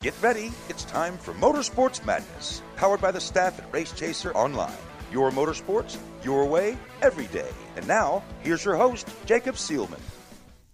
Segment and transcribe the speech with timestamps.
[0.00, 4.70] Get ready, it's time for Motorsports Madness, powered by the staff at Race Chaser Online.
[5.10, 7.50] Your motorsports, your way, every day.
[7.74, 9.98] And now, here's your host, Jacob Seelman.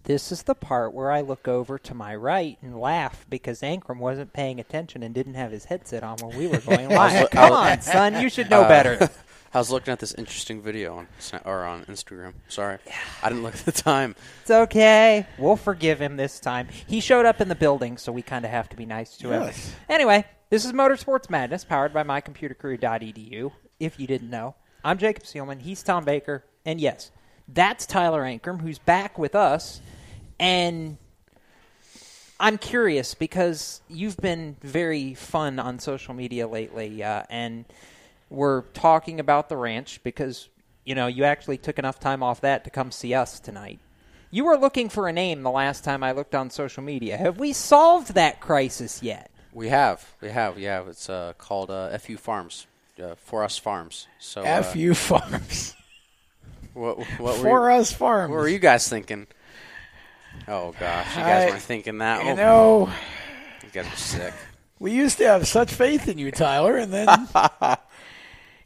[0.03, 3.97] This is the part where I look over to my right and laugh because Ankrum
[3.97, 7.31] wasn't paying attention and didn't have his headset on when we were going live.
[7.31, 9.09] Come on, son, you should know Uh, better.
[9.55, 12.33] I was looking at this interesting video on Sna- or on Instagram.
[12.49, 12.77] Sorry,
[13.23, 14.13] I didn't look at the time.
[14.41, 15.25] It's okay.
[15.37, 16.67] We'll forgive him this time.
[16.85, 19.31] He showed up in the building, so we kind of have to be nice to
[19.31, 19.53] him.
[19.87, 23.53] Anyway, this is Motorsports Madness, powered by mycomputercareer.edu.
[23.79, 25.61] If you didn't know, I'm Jacob Seelman.
[25.61, 27.11] He's Tom Baker, and yes,
[27.47, 29.79] that's Tyler Ankrum, who's back with us.
[30.37, 30.97] And
[32.41, 37.63] I'm curious because you've been very fun on social media lately, uh, and
[38.35, 40.49] we're talking about the ranch because
[40.83, 43.79] you know you actually took enough time off that to come see us tonight.
[44.31, 47.15] You were looking for a name the last time I looked on social media.
[47.17, 49.31] Have we solved that crisis yet?
[49.53, 50.83] We have, we have, yeah.
[50.89, 52.67] It's uh, called uh, FU Farms,
[53.01, 54.07] uh, For Us Farms.
[54.19, 55.73] So, uh, FU Farms.
[56.73, 58.31] What, what For were you, us farms.
[58.31, 59.27] What were you guys thinking?
[60.45, 62.25] Oh gosh, you guys I- weren't thinking that.
[62.25, 62.89] You Oh, know,
[63.63, 64.33] you guys were sick.
[64.79, 67.07] we used to have such faith in you, Tyler, and then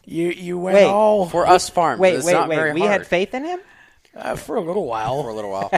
[0.10, 2.00] you you went Wait, all For Us Farms.
[2.00, 2.56] Wait, it's wait, not wait.
[2.56, 3.60] very We hard had faith in him.
[4.16, 5.22] uh, for a little while.
[5.24, 5.72] for a little while.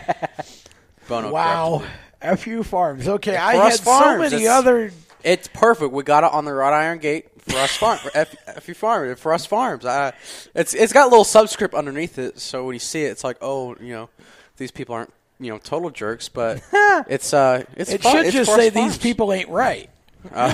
[1.08, 1.84] Bono Wow,
[2.22, 3.08] corrected few Farms.
[3.08, 4.92] Okay, Yeah, I had Us so many it's- other.
[5.24, 5.92] It's perfect.
[5.92, 9.16] We got it on the wrought iron gate for us farm for F, FU Farm
[9.16, 9.86] for us farms.
[9.86, 10.12] Uh,
[10.56, 13.38] it's it's got a little subscript underneath it, so when you see it, it's like,
[13.40, 14.10] oh, you know,
[14.58, 16.64] these people aren't you know total jerks, but
[17.08, 18.16] it's uh it's It fun.
[18.16, 19.92] should It's just say us these people ain't right.
[20.34, 20.52] Oh,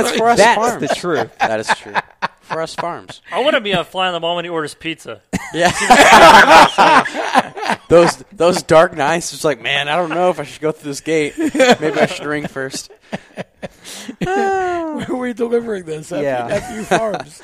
[0.00, 0.80] it's for us That's farms.
[0.80, 1.30] the truth.
[1.38, 1.94] That is true.
[2.44, 3.22] For us farms.
[3.32, 5.20] I want to be a fly on the wall when he orders pizza.
[5.54, 5.70] Yeah.
[7.88, 9.32] those those dark nights.
[9.32, 11.34] It's like, man, I don't know if I should go through this gate.
[11.38, 12.90] Maybe I should ring first.
[14.18, 16.08] Where are we delivering this?
[16.08, 16.60] FU, Yeah.
[16.60, 17.40] FU Farms.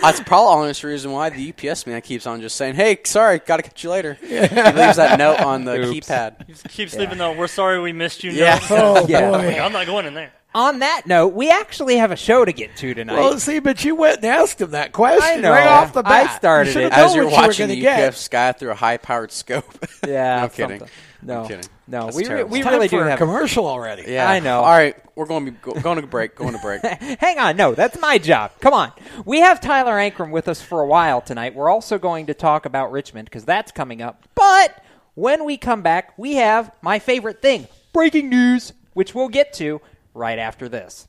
[0.00, 3.38] That's probably the honest reason why the UPS man keeps on just saying, "Hey, sorry,
[3.38, 4.46] gotta catch you later." Yeah.
[4.72, 6.06] He leaves that note on the Oops.
[6.08, 6.46] keypad.
[6.48, 8.58] He keeps leaving the "We're sorry we missed you." Yeah.
[8.68, 8.70] note.
[8.70, 9.30] Oh Yeah.
[9.30, 9.38] boy.
[9.38, 10.32] Like, I'm not going in there.
[10.54, 13.14] On that note, we actually have a show to get to tonight.
[13.18, 15.50] Well, see, but you went and asked him that question I know.
[15.50, 16.12] right off the bat.
[16.12, 16.36] I bat.
[16.36, 16.92] started you it.
[16.92, 18.08] As you're what you were watching gonna the get.
[18.08, 19.64] UPS guy through a high-powered scope.
[20.06, 20.78] yeah, no kidding.
[20.80, 20.94] something.
[21.24, 21.64] No, I'm kidding.
[21.86, 22.50] no, That's we re- terrible.
[22.50, 23.18] we It's time really for do a have.
[23.18, 24.10] commercial already.
[24.10, 24.58] Yeah, I know.
[24.58, 26.34] All right, we're going to be go, going to break.
[26.34, 26.82] Going to break.
[27.20, 28.50] Hang on, no, that's my job.
[28.60, 28.92] Come on.
[29.24, 31.54] We have Tyler Ankrum with us for a while tonight.
[31.54, 34.26] We're also going to talk about Richmond because that's coming up.
[34.34, 34.82] But
[35.14, 39.80] when we come back, we have my favorite thing breaking news, which we'll get to
[40.14, 41.08] right after this.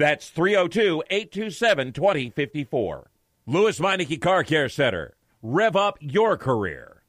[0.00, 3.10] That's 302 827 2054.
[3.46, 5.12] Lewes Meineke Car Care Center.
[5.42, 7.02] Rev up your career.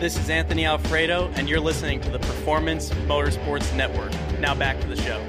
[0.00, 4.10] This is Anthony Alfredo, and you're listening to the Performance Motorsports Network.
[4.40, 5.20] Now back to the show.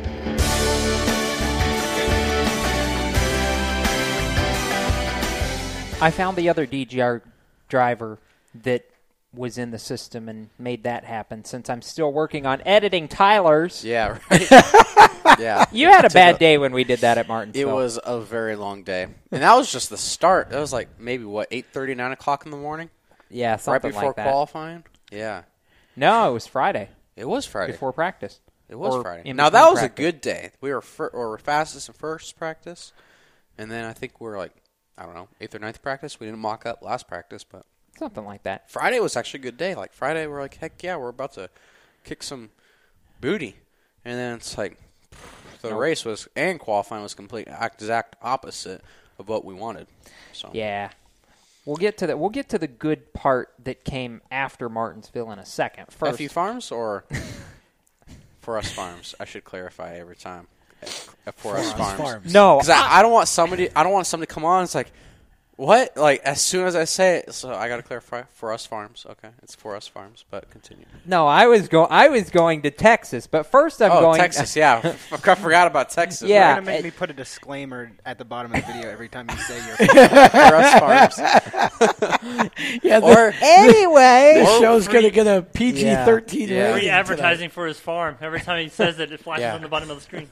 [6.04, 7.22] I found the other DGR
[7.70, 8.18] driver
[8.64, 8.91] that
[9.34, 13.84] was in the system and made that happen since I'm still working on editing Tyler's.
[13.84, 14.52] Yeah, right.
[15.40, 15.66] yeah.
[15.72, 18.56] You had a bad day when we did that at Martin's It was a very
[18.56, 20.50] long day, and that was just the start.
[20.50, 22.90] That was like maybe what eight thirty, nine o'clock in the morning.
[23.30, 24.28] Yeah, right before like that.
[24.28, 24.84] qualifying.
[25.12, 25.44] Yeah,
[25.96, 26.90] No, it was Friday.
[27.16, 27.72] it was Friday.
[27.74, 28.40] Before practice.
[28.70, 29.32] It was Or Friday.
[29.34, 30.00] Now that was practice.
[30.06, 30.52] a good day.
[30.62, 32.92] We were fir- or were fastest in first practice,
[33.58, 34.54] and then I think we were like
[34.98, 36.20] I don't know eighth or ninth practice.
[36.20, 37.66] We didn't mock up last practice, but
[38.02, 38.68] Something like that.
[38.68, 39.76] Friday was actually a good day.
[39.76, 41.52] Like Friday, we're like heck yeah, we're about to
[42.04, 42.50] kick some
[43.20, 43.58] booty,
[44.04, 44.76] and then it's like
[45.62, 45.80] the Nope.
[45.80, 48.82] race was and qualifying was complete exact opposite
[49.20, 49.86] of what we wanted.
[50.34, 50.90] So Yeah.
[51.64, 55.38] We'll get to the we'll get to the good part that came after Martinsville in
[55.38, 55.86] a second.
[55.92, 57.04] First, FU Farms or
[58.42, 59.14] for us farms?
[59.20, 60.48] I should clarify every time.
[60.82, 62.02] Uh, For us farms.
[62.02, 62.34] Farms.
[62.34, 63.70] No, 'Cause I, I don't want somebody.
[63.76, 64.64] I don't want somebody to come on.
[64.64, 64.92] It's like,
[65.62, 65.96] what?
[65.96, 68.24] Like as soon as I say it, so I got to clarify.
[68.34, 69.06] For us farms.
[69.08, 70.26] Okay, it's for us farms.
[70.30, 70.86] But continue.
[71.06, 74.56] no, I was go I was going to Texas, but first I'm oh, going Texas.
[74.56, 74.80] Yeah,
[75.12, 76.28] I forgot about Texas.
[76.28, 76.48] Yeah.
[76.48, 79.08] You're gonna make it- me put a disclaimer at the bottom of the video every
[79.08, 79.76] time you say your.
[80.30, 82.52] for us farms.
[82.84, 84.34] Yeah, the, Or anyway.
[84.36, 86.06] this or show's free- going to get a PG Yeah.
[86.06, 86.56] 13 Yeah.
[86.56, 86.74] rating.
[86.74, 86.94] Free tonight.
[87.00, 88.18] advertising for his farm.
[88.22, 89.56] Every time he says it, it flashes Yeah.
[89.56, 90.28] on the bottom of the screen.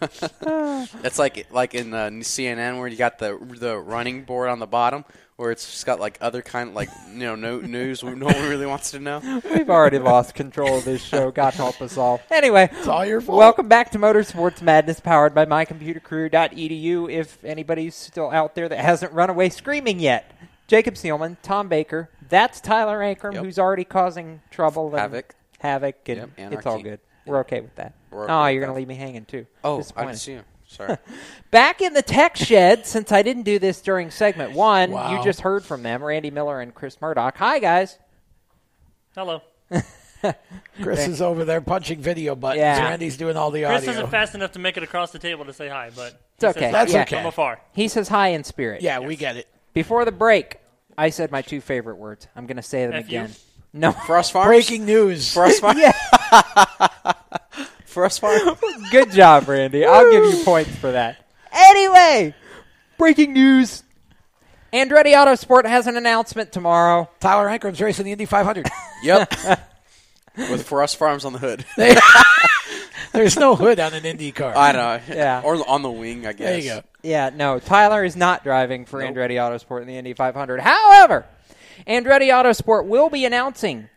[1.04, 4.68] it's like like in uh, CNN where you got the the running board on the
[4.68, 5.06] bottom.
[5.40, 8.66] Where it's just got like other kind like you know no news no one really
[8.66, 9.22] wants to know.
[9.56, 11.32] We've already lost control of this show.
[11.32, 12.20] God help us all.
[12.30, 13.38] Anyway, It's all your fault.
[13.38, 17.10] welcome back to Motorsports Madness, powered by MyComputerCareer.edu.
[17.10, 20.30] If anybody's still out there that hasn't run away screaming yet,
[20.68, 23.46] Jacob Seelman, Tom Baker, that's Tyler Ankrum, Yep.
[23.46, 25.36] who's already causing trouble, and Havoc.
[25.60, 27.00] havoc, and Yep, it's all good.
[27.26, 27.94] We're okay with that.
[28.12, 29.46] We're okay oh, with you're going to leave me hanging too.
[29.64, 30.08] Oh, I Disappointed.
[30.08, 30.44] didn't see you.
[30.72, 30.98] Sorry.
[31.52, 35.18] Back in the tech shed, since I didn't do this during segment one, Wow.
[35.18, 37.36] you just heard from them, Randy Miller and Chris Murdoch.
[37.38, 37.98] Hi, guys.
[39.16, 39.42] Hello.
[40.82, 42.60] Chris is over there punching video buttons.
[42.60, 42.84] Yeah.
[42.90, 43.86] Randy's doing all the Chris audio.
[43.88, 46.44] Chris isn't fast enough to make it across the table to say hi, but It's
[46.44, 46.60] okay.
[46.60, 47.16] says That's hi okay.
[47.18, 47.62] From afar.
[47.74, 48.82] He says hi in spirit.
[48.84, 49.48] yeah, we get it.
[49.74, 50.58] Before the break,
[50.98, 52.28] I said my two favorite words.
[52.36, 53.20] I'm going to say them F you?
[53.22, 53.32] again.
[53.74, 53.92] No.
[53.94, 54.48] For us farms.
[54.48, 55.34] Breaking news.
[55.34, 55.80] For us farms.
[55.80, 57.14] yeah.
[57.90, 58.60] For us farms.
[58.92, 59.86] Good job, Randy.
[59.86, 61.18] I'll give you points for that.
[61.52, 62.34] Anyway,
[62.98, 63.84] breaking news.
[64.72, 67.10] Andretti Autosport has an announcement tomorrow.
[67.20, 68.68] Tyler Ankrum's racing the Indy 500.
[69.02, 69.34] Yep.
[70.38, 71.64] With for us farms on the hood.
[73.14, 74.54] There's no hood on an Indy car.
[74.56, 75.00] I know.
[75.08, 75.42] Yeah.
[75.44, 76.48] Or on the wing, I guess.
[76.48, 76.82] there you go.
[77.02, 79.16] Yeah, no, Tyler is not driving for Nope.
[79.16, 80.60] Andretti Autosport in the Indy 500.
[80.60, 81.26] However,
[81.88, 83.88] Andretti Autosport will be announcing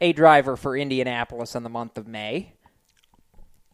[0.00, 2.52] a driver for Indianapolis in the month of May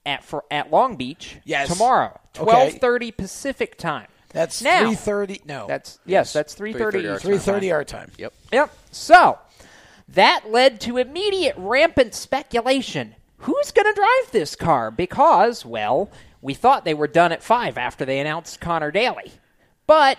[0.06, 1.68] at for at Long Beach Yes.
[1.68, 2.50] tomorrow, Okay.
[2.78, 4.06] 12:30 Pacific time.
[4.32, 5.42] That's Now- 3:30.
[5.44, 8.12] No, That's yes, that's 3:30 3:30 our Eastern 3:30 our time.
[8.16, 8.32] Yep.
[8.52, 8.70] Yep.
[8.92, 9.38] So
[10.08, 13.16] that led to immediate rampant speculation.
[13.38, 14.90] Who's going to drive this car?
[14.90, 16.10] Because, well,
[16.42, 19.32] we thought they were done at five after they announced Connor Daly.
[19.86, 20.18] But,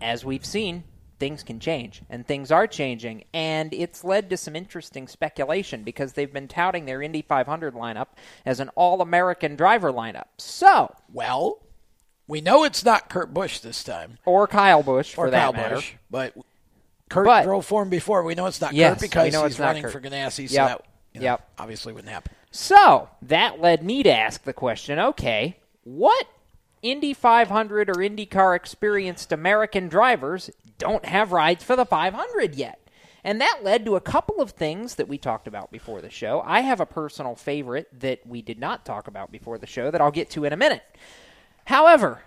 [0.00, 0.84] as we've seen,
[1.18, 3.24] things can change, and things are changing.
[3.34, 8.06] And it's led to some interesting speculation because they've been touting their Indy 500 lineup
[8.46, 10.26] as an all American driver lineup.
[10.38, 11.58] So, Well,
[12.26, 15.52] we know it's not Kurt Busch this time, or Kyle Busch, for or that Kyle
[15.52, 15.74] matter.
[15.76, 16.34] Busch, but
[17.08, 18.22] Kurt But- drove for him before.
[18.22, 19.92] We know it's not Yes, Kurt we because know he's it's running Kurt.
[19.92, 20.68] for Ganassi, so Yep.
[20.68, 20.84] that
[21.14, 21.48] you know, Yep.
[21.58, 22.32] obviously wouldn't happen.
[22.50, 26.26] So that led me to ask the question okay, what
[26.82, 32.78] Indy 500 or IndyCar experienced American drivers don't have rides for the 500 yet?
[33.24, 36.40] And that led to a couple of things that we talked about before the show.
[36.46, 40.00] I have a personal favorite that we did not talk about before the show that
[40.00, 40.82] I'll get to in a minute.
[41.66, 42.22] However,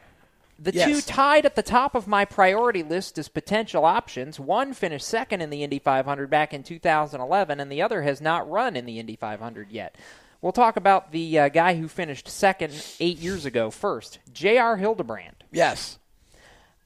[0.64, 0.88] The Yes.
[0.88, 4.40] two tied at the top of my priority list as potential options.
[4.40, 8.48] One finished second in the Indy 500 back in 2011, and the other has not
[8.48, 9.96] run in the Indy 500 yet.
[10.40, 14.78] We'll talk about the uh, guy who finished second eight years ago first, J.R.
[14.78, 15.44] Hildebrand.
[15.52, 15.98] Yes.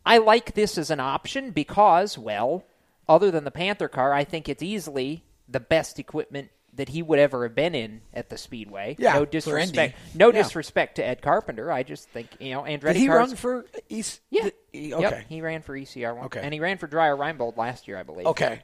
[0.05, 2.63] I like this as an option because, well,
[3.09, 7.19] other than the Panther car, I think it's easily the best equipment that he would
[7.19, 8.97] ever have been in at the Speedway.
[8.99, 9.95] Yeah, no disrespect.
[10.13, 10.41] No Yeah.
[10.43, 11.71] disrespect to Ed Carpenter.
[11.71, 13.29] I just think you know Andretti Did he cars.
[13.29, 14.19] run for East?
[14.29, 14.41] Yeah.
[14.43, 15.25] th- he- Yep, okay.
[15.29, 16.25] he ran for ECR one.
[16.25, 16.41] Okay.
[16.43, 18.27] And he ran for Dreyer Reinbold last year, I believe.
[18.27, 18.61] Okay.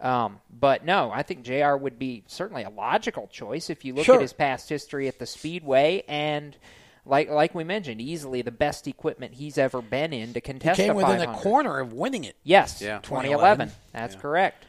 [0.00, 4.04] Um, but no, I think JR would be certainly a logical choice if you look
[4.04, 4.16] Sure.
[4.16, 6.54] at his past history at the Speedway and
[7.08, 10.78] like like we mentioned, easily the best equipment he's ever been in to He contest
[10.78, 12.36] came a within a corner of winning it.
[12.44, 12.98] Yes, Yeah.
[13.02, 13.70] 2011.
[13.92, 14.64] That's correct.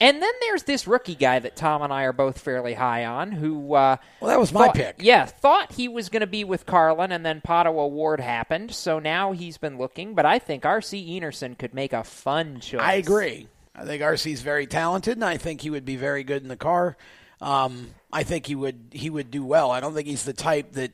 [0.00, 3.30] And then there's this rookie guy that Tom and I are both fairly high on,
[3.30, 4.96] who uh, Well, that was my thought- pick.
[4.98, 8.98] Yeah, thought he was going to be with Carlin, and then Pato O'Ward happened, so
[8.98, 10.16] now he's been looking.
[10.16, 11.20] But I think R.C.
[11.20, 12.80] Enerson could make a fun choice.
[12.80, 13.46] I agree.
[13.76, 16.56] I think RC's very talented, and I think he would be very good in the
[16.56, 16.96] car.
[17.40, 19.70] Um, I think he would he would do well.
[19.70, 20.92] I don't think he's the type that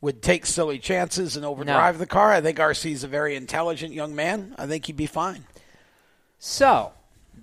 [0.00, 2.32] would take silly chances and overdrive the car.
[2.32, 4.54] I think RC's a very intelligent young man.
[4.58, 5.44] I think he'd be fine.
[6.38, 6.92] So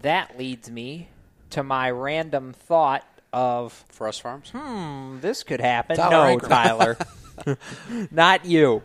[0.01, 1.09] that leads me
[1.51, 4.49] to my random thought of For us farms?
[4.51, 5.97] hmm, this could happen.
[5.97, 6.49] Tyler no, Ankrum.
[6.49, 6.97] Tyler,
[8.11, 8.81] not you.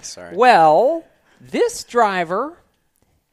[0.00, 0.34] Sorry.
[0.36, 1.04] Well,
[1.40, 2.56] this driver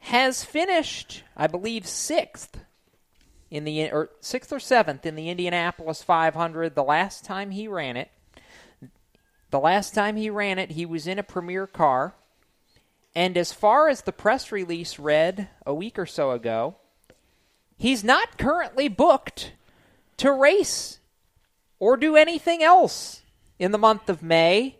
[0.00, 2.58] has finished, I believe, sixth
[3.50, 6.74] in the or sixth or seventh in the Indianapolis 500.
[6.74, 8.10] The last time he ran it,
[9.50, 12.14] the last time he ran it, he was in a premier car.
[13.14, 16.76] And as far as the press release read a week or so ago,
[17.76, 19.52] he's not currently booked
[20.18, 20.98] to race
[21.78, 23.22] or do anything else
[23.58, 24.76] in the month of May.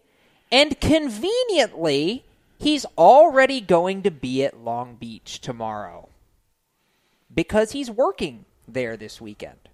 [0.52, 2.24] And conveniently,
[2.58, 6.08] he's already going to be at Long Beach tomorrow
[7.32, 9.69] because he's working there this weekend.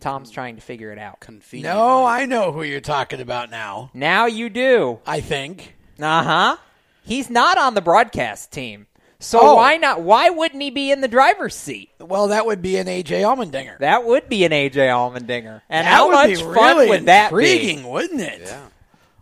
[0.00, 1.20] Tom's trying to figure it out.
[1.20, 1.74] Convenient.
[1.74, 3.90] No, I know who you're talking about now.
[3.94, 5.00] Now you do.
[5.06, 5.74] I think.
[6.00, 6.56] Uh huh.
[7.04, 8.86] He's not on the broadcast team.
[9.20, 9.54] So Oh.
[9.56, 10.00] why not?
[10.02, 11.90] Why wouldn't he be in the driver's seat?
[11.98, 13.78] Well, that would be an AJ Allmendinger.
[13.80, 15.62] That would be an AJ Allmendinger.
[15.68, 17.36] And that how would much be fun really would that be?
[17.52, 18.42] intriguing, wouldn't it?
[18.44, 18.66] Yeah.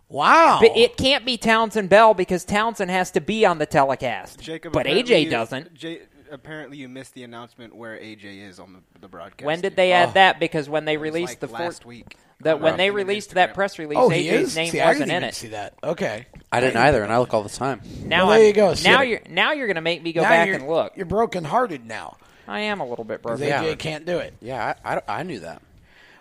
[0.09, 0.59] Wow.
[0.61, 4.39] But it can't be Townsend Bell because Townsend has to be on the telecast.
[4.39, 5.73] Jacob, but AJ doesn't.
[5.73, 9.45] J- apparently, you missed the announcement where AJ is on the, the broadcast.
[9.45, 10.39] When did they add that?
[10.39, 12.15] Because when they It was released like the four- last week.
[12.41, 14.55] that when Uh, they in an released that press release, Oh, he AJ's is?
[14.55, 15.35] name See, I wasn't didn't in even it.
[15.35, 15.73] see that.
[15.83, 16.25] Okay.
[16.51, 17.81] I didn't either, and I look all the time.
[18.03, 18.73] Now Well, there I'm- you go.
[18.75, 19.07] See Now it.
[19.09, 20.95] you're now you're going to make me go now back and look.
[20.95, 22.17] You're brokenhearted now.
[22.47, 23.45] I am a little bit broken.
[23.47, 24.33] AJ can't do it.
[24.41, 25.61] Yeah, I, I, I knew that.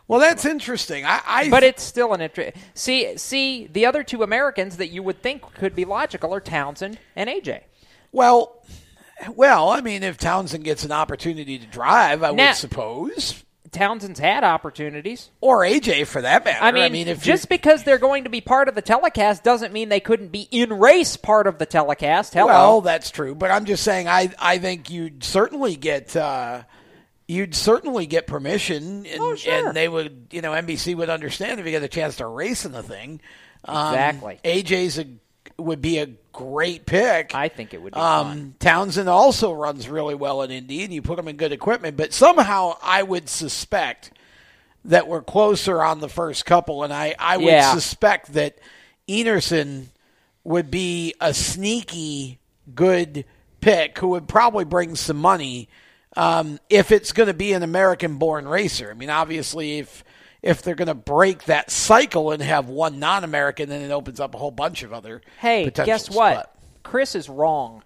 [0.09, 1.05] Well, that's interesting.
[1.05, 2.57] I, I But it's still an interest.
[2.75, 6.99] See, see, the other two Americans that you would think could be logical are Townsend
[7.17, 7.63] and AJ.
[8.13, 8.63] well,
[9.35, 9.71] well.
[9.71, 13.43] I mean, if Townsend gets an opportunity to drive, I Now- would suppose,
[13.73, 15.29] Townsend's had opportunities.
[15.41, 16.65] or AJ for that matter.
[16.65, 19.73] I mean, if just you because they're going to be part of the telecast doesn't
[19.73, 22.33] mean they couldn't be in race part of the telecast.
[22.33, 22.47] Hello.
[22.47, 23.35] well, that's true.
[23.35, 26.17] But I'm just saying, I I think you'd certainly get.
[26.17, 26.63] Uh,
[27.29, 29.53] You'd certainly get permission, and, Oh, sure.
[29.67, 32.65] and they would, you know, NBC would understand if you get a chance to race
[32.65, 33.21] in the thing.
[33.65, 34.39] Um, Exactly.
[34.45, 35.07] AJ's a
[35.59, 37.35] would be a great pick.
[37.35, 38.55] I think it would be Um, fun.
[38.61, 41.97] Townsend also runs really well in Indy, and you put him in good equipment.
[41.97, 44.11] But somehow, I would suspect
[44.85, 47.73] that we're closer on the first couple, and I, I would Yeah.
[47.73, 48.59] suspect that
[49.09, 49.87] Enerson
[50.45, 52.39] would be a sneaky
[52.75, 53.25] good
[53.61, 55.69] pick who would probably bring some money
[56.17, 58.91] um, if it's going to be an American-born racer.
[58.91, 60.05] I mean, obviously, if
[60.47, 64.35] if they're going to break that cycle and have one non-American, then it opens up
[64.35, 65.23] a whole bunch of other.
[65.41, 66.35] Hey, guess what?
[66.35, 67.83] But- Chris is wrong.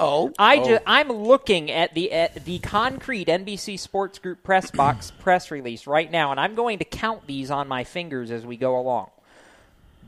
[0.00, 0.64] oh, I oh.
[0.64, 5.86] ju- I'm looking at the at the concrete NBC Sports Group press box press release
[5.86, 9.10] right now, and I'm going to count these on my fingers as we go along.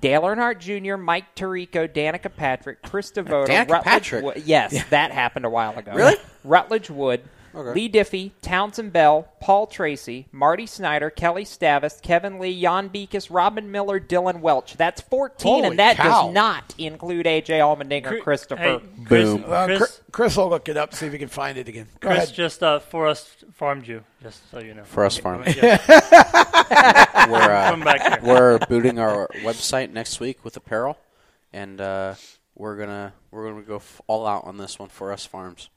[0.00, 4.24] Dale Earnhardt Jr., Mike Tirico, Danica Patrick, Krista Voda, Danica Rutledge Patrick?
[4.24, 4.42] Wood.
[4.44, 5.92] Yes, that happened a while ago.
[5.92, 6.16] Really?
[6.44, 7.22] Rutledge Wood,
[7.58, 7.72] Okay.
[7.74, 13.72] Leigh Diffey, Townsend Bell, Paul Tracy, Marty Snider, Kelli Stavast, Kevin Lee, Jon Beekhuis, Robin
[13.72, 14.76] Miller, Dillon Welch.
[14.76, 16.26] That's 14, Holy and that cow.
[16.26, 17.58] does not include A.J.
[17.58, 18.62] Allmendinger, Cri- Christopher.
[18.62, 19.44] Hey, Chris, Boom.
[19.44, 21.88] Uh, Chris, Chris, Chris will look it up, see if he can find it again.
[21.98, 22.34] Go Chris ahead.
[22.34, 24.84] just uh, for us farmed you, just so you know.
[24.84, 25.42] For us farm.
[25.44, 25.78] Yeah.
[27.28, 30.96] We're, uh, back we're booting our website next week with apparel,
[31.52, 32.14] and uh,
[32.54, 35.68] we're gonna we're gonna go f- all out on this one for us farms.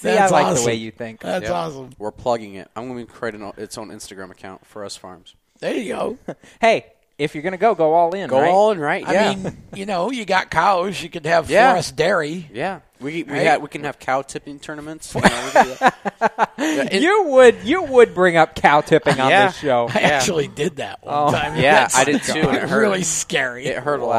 [0.00, 0.64] See, I That's like the awesome.
[0.66, 1.20] way you think.
[1.20, 1.52] That's Yep.
[1.52, 1.90] awesome.
[1.98, 2.70] We're plugging it.
[2.74, 5.34] I'm going to create an, its own Instagram account for us farms.
[5.58, 6.18] There you go.
[6.60, 6.86] Hey,
[7.20, 8.28] if you're going to go, go all in.
[8.28, 8.50] Go right?
[8.50, 9.06] all in, right?
[9.06, 9.34] I Yeah.
[9.34, 11.02] mean, you know, you got cows.
[11.02, 11.72] You could have Yeah.
[11.72, 12.48] Forest Dairy.
[12.52, 12.80] yeah.
[13.00, 13.46] We we, Right?
[13.46, 15.14] ha- we can have cow tipping tournaments.
[15.14, 16.50] You, know, we can do that.
[16.58, 19.88] Yeah, you would you would bring up cow tipping on this show.
[19.94, 21.30] I actually did that one Oh.
[21.32, 21.56] time.
[21.56, 22.78] Yeah, That's I did too, it hurt.
[22.78, 23.64] Really scary.
[23.66, 24.14] it hurt a lot.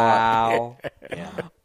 [0.51, 0.77] Wow.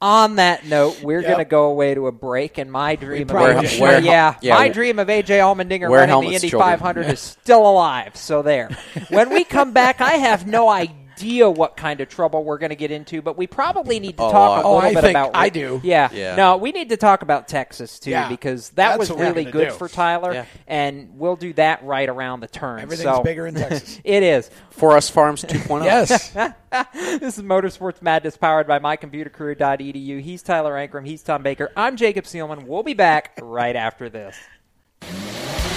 [0.02, 1.26] On that note, we're Yep.
[1.26, 3.80] going to go away to a break, and my dream of AJ.
[3.80, 6.70] Wear- yeah, yeah, my dream of AJ Allmendinger running the Indy children.
[6.72, 8.14] 500 is still alive.
[8.14, 8.68] So there.
[9.08, 12.76] When we come back, I have no idea what kind of trouble we're going to
[12.76, 14.64] get into, but we probably need to A talk lot.
[14.64, 15.30] a Oh, little I bit think about.
[15.34, 15.80] I do.
[15.82, 16.08] Yeah.
[16.12, 16.36] Yeah.
[16.36, 18.28] No, we need to talk about Texas too Yeah.
[18.28, 19.74] because that That's was really good do.
[19.74, 20.44] for Tyler, Yeah.
[20.66, 22.80] and we'll do that right around the turn.
[22.80, 24.00] Everything's so, bigger in Texas.
[24.04, 24.50] it is.
[24.70, 25.48] For us farms oh.
[25.48, 25.84] 2.0.
[25.84, 26.30] yes.
[26.92, 30.20] this is Motorsports Madness powered by mycomputercareer.edu.
[30.20, 31.06] He's Tyler Ankrum.
[31.06, 31.70] He's Tom Baker.
[31.76, 32.66] I'm Jacob Seelman.
[32.66, 34.36] We'll be back right after this.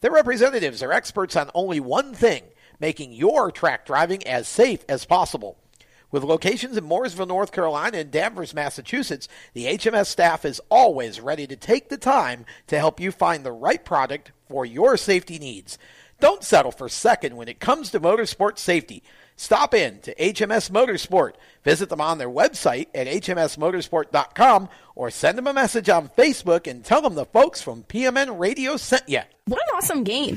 [0.00, 2.44] Their representatives are experts on only one thing
[2.80, 5.58] making your track driving as safe as possible.
[6.10, 11.46] With locations in Mooresville, North Carolina, and Danvers, Massachusetts, the HMS staff is always ready
[11.46, 15.76] to take the time to help you find the right product for your safety needs.
[16.20, 19.02] Don't settle for second when it comes to motorsport safety.
[19.40, 21.34] Stop in to HMS Motorsport.
[21.62, 26.84] Visit them on their website at hmsmotorsport.com or send them a message on Facebook and
[26.84, 29.20] tell them the folks from PMN Radio sent you.
[29.46, 30.36] What an awesome game.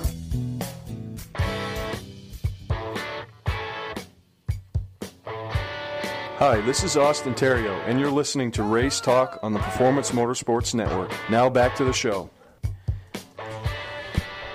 [6.41, 10.73] Hi, this is Austin Theriault, and you're listening to Race Talk on the Performance Motorsports
[10.73, 11.11] Network.
[11.29, 12.31] Now back to the show.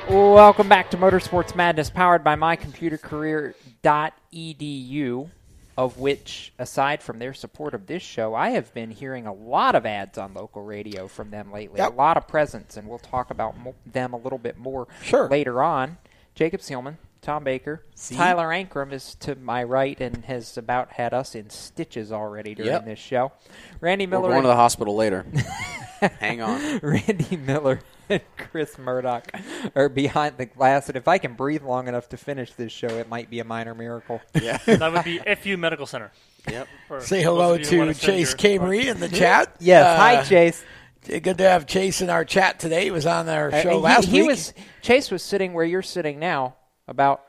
[0.09, 5.31] Welcome back to Motorsports Madness, powered by mycomputercareer.edu,
[5.79, 9.77] of which, aside from their support of this show, I have been hearing a lot
[9.77, 11.79] of ads on local radio from them lately.
[11.79, 11.93] Yep.
[11.93, 13.55] A lot of presence, and we'll talk about
[13.87, 15.29] them a little bit more Sure.
[15.29, 15.99] later on.
[16.35, 16.97] Jacob Seelman,
[17.27, 18.15] Tom Baker, See?
[18.15, 22.71] Tyler Ankrum is to my right and has about had us in stitches already during
[22.71, 22.85] Yep.
[22.85, 23.33] this show.
[23.81, 24.23] Randy Miller.
[24.23, 25.27] We're Miller going to the hospital later.
[26.21, 26.79] Hang on.
[26.85, 29.29] Randy Miller and Chris Murdoch
[29.75, 32.87] are behind the glass, and if I can breathe long enough to finish this show,
[32.87, 34.21] it might be a minor miracle.
[34.41, 34.59] Yeah.
[34.67, 36.13] that would be FU Medical Center.
[36.49, 36.69] Yep.
[36.87, 39.57] For Say hello of you who wanna to Chase your- Camery in the chat.
[39.59, 40.65] Yes, hi, Chase.
[41.09, 42.85] Good to have Chase in our chat today.
[42.85, 44.23] He was on our Uh, show he, last he week.
[44.23, 46.55] He was Chase was sitting where you're sitting now
[46.89, 47.23] about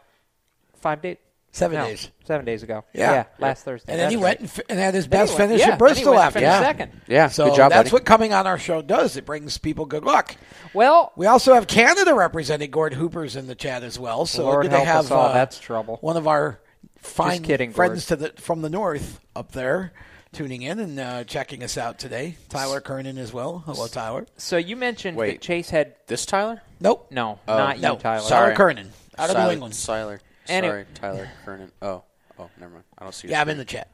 [0.79, 1.17] five days,
[1.51, 2.11] Seven no, days.
[2.25, 2.83] seven days ago.
[2.93, 3.11] Yeah.
[3.11, 3.91] yeah last Thursday.
[3.91, 4.39] And then he That's went right.
[4.41, 6.17] and, fi- and had his Then best went- finish yeah, at then he Bristol went
[6.19, 6.39] and after.
[6.39, 7.01] finished second.
[7.07, 7.93] Yeah, So good job, that's buddy.
[7.93, 9.17] what coming on our show does.
[9.17, 10.35] It brings people good luck.
[10.73, 12.69] Well, we also have Canada representing.
[12.69, 14.25] Gord Hooper's in the chat as well.
[14.27, 15.97] So Lord good to have all, uh, that's trouble.
[16.01, 16.59] One of our
[16.97, 19.93] fine kidding, friends to the from the north up there
[20.33, 22.35] tuning in and uh, checking us out today.
[22.49, 23.63] Tyler Kernan as well.
[23.65, 24.27] Hello, Tyler.
[24.37, 25.31] So you mentioned Wait.
[25.31, 26.61] that Chase had This Tyler?
[26.79, 27.07] Nope.
[27.09, 27.57] no, Oh.
[27.57, 27.93] not No.
[27.93, 28.21] you, Tyler.
[28.21, 28.55] Sorry.
[28.55, 29.73] Kernan, out of New England.
[29.83, 30.19] Tyler.
[30.47, 31.71] Any- Sorry, Tyler Kernan.
[31.81, 32.03] Oh,
[32.39, 32.83] oh, never mind.
[32.97, 33.27] I don't see.
[33.27, 33.89] your Yeah, I'm in the chat.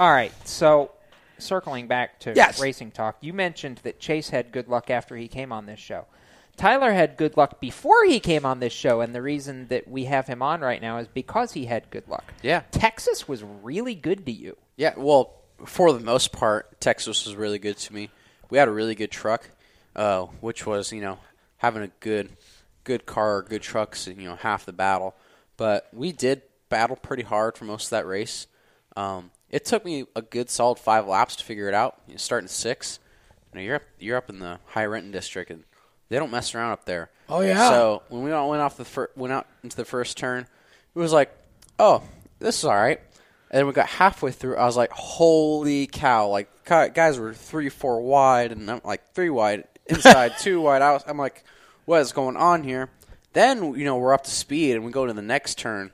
[0.00, 0.92] All right, so
[1.38, 2.60] circling back to Yes.
[2.60, 6.06] racing talk, you mentioned that Chase had good luck after he came on this show.
[6.56, 10.06] Tyler had good luck before he came on this show, and the reason that we
[10.06, 12.32] have him on right now is because he had good luck.
[12.42, 12.62] Yeah.
[12.72, 14.56] Texas was really good to you.
[14.76, 18.10] Yeah, well, for the most part, Texas was really good to me.
[18.50, 19.50] We had a really good truck,
[19.94, 21.18] uh, which was you know
[21.58, 22.30] having a good
[22.88, 25.14] good car or good trucks, you know half the battle.
[25.56, 28.46] But we did battle pretty hard for most of that race.
[28.96, 32.00] Um, it took me a good solid five laps to figure it out.
[32.06, 32.98] You know, starting six,
[33.52, 35.64] you know, you're up you're up in the high Renton district, and
[36.08, 37.10] they don't mess around up there.
[37.28, 37.68] Oh, yeah.
[37.68, 40.46] So when we all went off the fir- went out into the first turn,
[40.94, 41.30] it was like,
[41.78, 42.02] oh,
[42.38, 43.00] this is all right.
[43.50, 44.56] And then we got halfway through.
[44.56, 46.28] I was like, holy cow!
[46.28, 51.04] Like guys were three, four wide, and I'm like three wide inside, two wide out.
[51.06, 51.44] I'm like,
[51.88, 52.90] what is going on here?
[53.32, 55.90] Then you know we're up to speed, and we go to the next turn,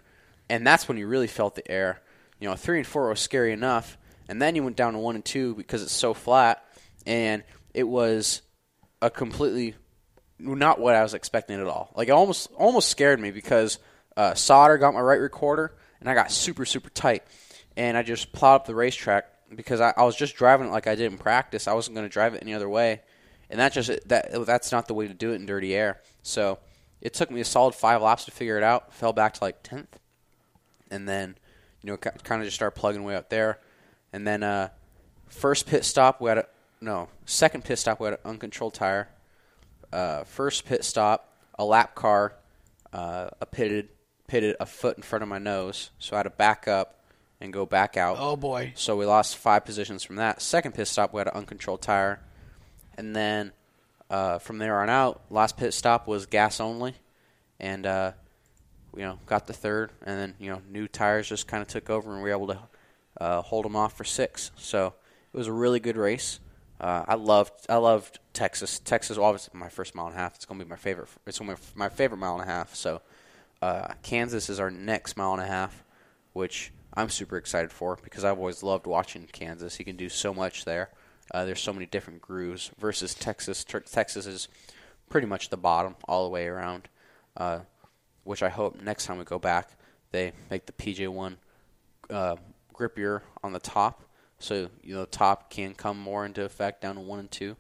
[0.51, 2.03] and that's when you really felt the air.
[2.41, 3.97] You know, three and four was scary enough,
[4.29, 6.65] and then you went down to one and two because it's so flat,
[7.07, 8.43] and it was
[9.01, 9.77] a completely
[10.37, 11.93] not what I was expecting at all.
[11.95, 13.79] Like it almost almost scared me because
[14.17, 17.23] uh, solder got my right recorder and I got super super tight,
[17.77, 20.89] and I just plowed up the racetrack because I, I was just driving it like
[20.89, 21.69] I did in practice.
[21.69, 23.03] I wasn't going to drive it any other way,
[23.55, 26.01] and that just that that's not the way to do it in dirty air.
[26.23, 26.59] So
[27.01, 28.93] it took me a solid five laps to figure it out.
[28.93, 29.99] Fell back to like tenth,
[30.91, 31.37] and then
[31.83, 33.61] you know kind of just started plugging away up there,
[34.13, 34.69] and then uh,
[35.29, 36.47] first pit stop we had a
[36.81, 39.09] no second pit stop we had an uncontrolled tire
[39.95, 42.35] uh, first pit stop, a lap car,
[42.93, 43.89] uh, a pitted
[44.27, 46.99] pitted a foot in front of my nose, so I had to back up
[47.41, 48.17] and go back out.
[48.19, 48.73] Oh, boy.
[48.75, 50.43] So we lost five positions from that.
[50.43, 52.21] Second pit stop, we had an uncontrolled tire,
[52.97, 53.53] and then
[54.11, 56.95] uh, from there on out, last pit stop was gas only,
[57.59, 58.13] and uh,
[58.97, 61.91] you know got the third, and then you know new tires just kind of took
[61.91, 62.59] over, and we were able to
[63.21, 64.51] uh, hold them off for six.
[64.57, 64.95] So
[65.33, 66.41] it was a really good race.
[66.81, 68.79] Uh, I loved I loved Texas.
[68.79, 70.35] Texas obviously my first mile and a half.
[70.37, 71.09] It's gonna be my favorite.
[71.27, 72.75] It's gonna be my favorite mile and a half.
[72.75, 73.01] So
[73.63, 75.85] uh, Kansas is our next mile and a half,
[76.33, 79.77] which I'm super excited for because I've always loved watching Kansas.
[79.77, 80.91] He can do so much there.
[81.33, 83.65] Uh, there's so many different grooves versus Texas.
[83.65, 84.49] Ter- Texas is
[85.09, 86.89] pretty much the bottom all the way around,
[87.37, 87.61] uh,
[88.25, 89.71] which I hope next time we go back
[90.15, 91.35] they make the PJ1
[92.09, 92.37] uh,
[92.73, 94.05] grippier on the top,
[94.39, 97.57] so you know the top can come more into effect down to one and two.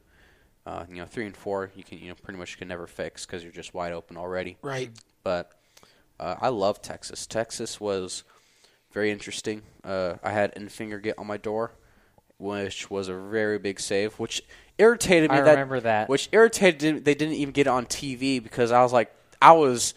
[0.64, 3.27] Uh, you know three and four you can you know pretty much can never fix
[3.27, 4.57] because you're just wide open already.
[4.62, 4.90] Right.
[5.24, 5.50] But
[6.20, 7.27] uh, I love Texas.
[7.27, 8.22] Texas was
[8.92, 9.62] very interesting.
[9.83, 11.72] Uh, I had Enfinger get on my door,
[12.44, 14.42] which was a very big save, which
[14.78, 15.37] irritated me.
[15.37, 16.09] I remember that.
[16.09, 19.94] Which irritated they didn't even get it on TV because I was like, I was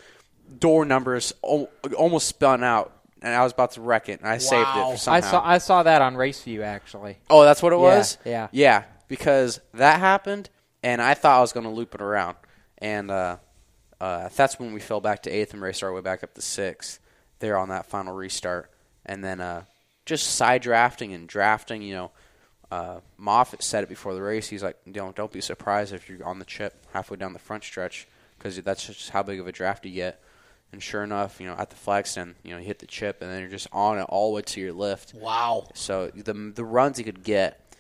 [0.60, 4.69] door numbers almost spun out, and I was about to wreck it, and I saved
[4.69, 4.91] it.
[4.91, 5.17] For somehow.
[5.17, 7.17] I saw I saw that on RaceView actually.
[7.29, 8.17] Oh, that's what it Yeah, was.
[8.25, 8.47] yeah.
[8.51, 8.83] yeah.
[9.10, 10.49] Because that happened,
[10.83, 12.36] and I thought I was going to loop it around,
[12.77, 13.38] and uh,
[14.01, 16.41] uh, that's when we fell back to eighth and raced our way back up to
[16.41, 16.99] sixth.
[17.39, 18.69] There on that final restart,
[19.05, 19.63] and then uh,
[20.05, 21.81] just side drafting and drafting.
[21.81, 22.12] You know,
[22.71, 24.47] uh, Moffitt said it before the race.
[24.47, 27.63] He's like, "Don't don't be surprised if you're on the chip halfway down the front
[27.63, 30.21] stretch, because that's just how big of a draft you get."
[30.73, 33.21] And sure enough, you know, at the flag stand, you know, you hit the chip,
[33.21, 35.13] and then you're just on it all the way to your lift.
[35.13, 35.69] Wow.
[35.73, 37.73] So the the runs he could get,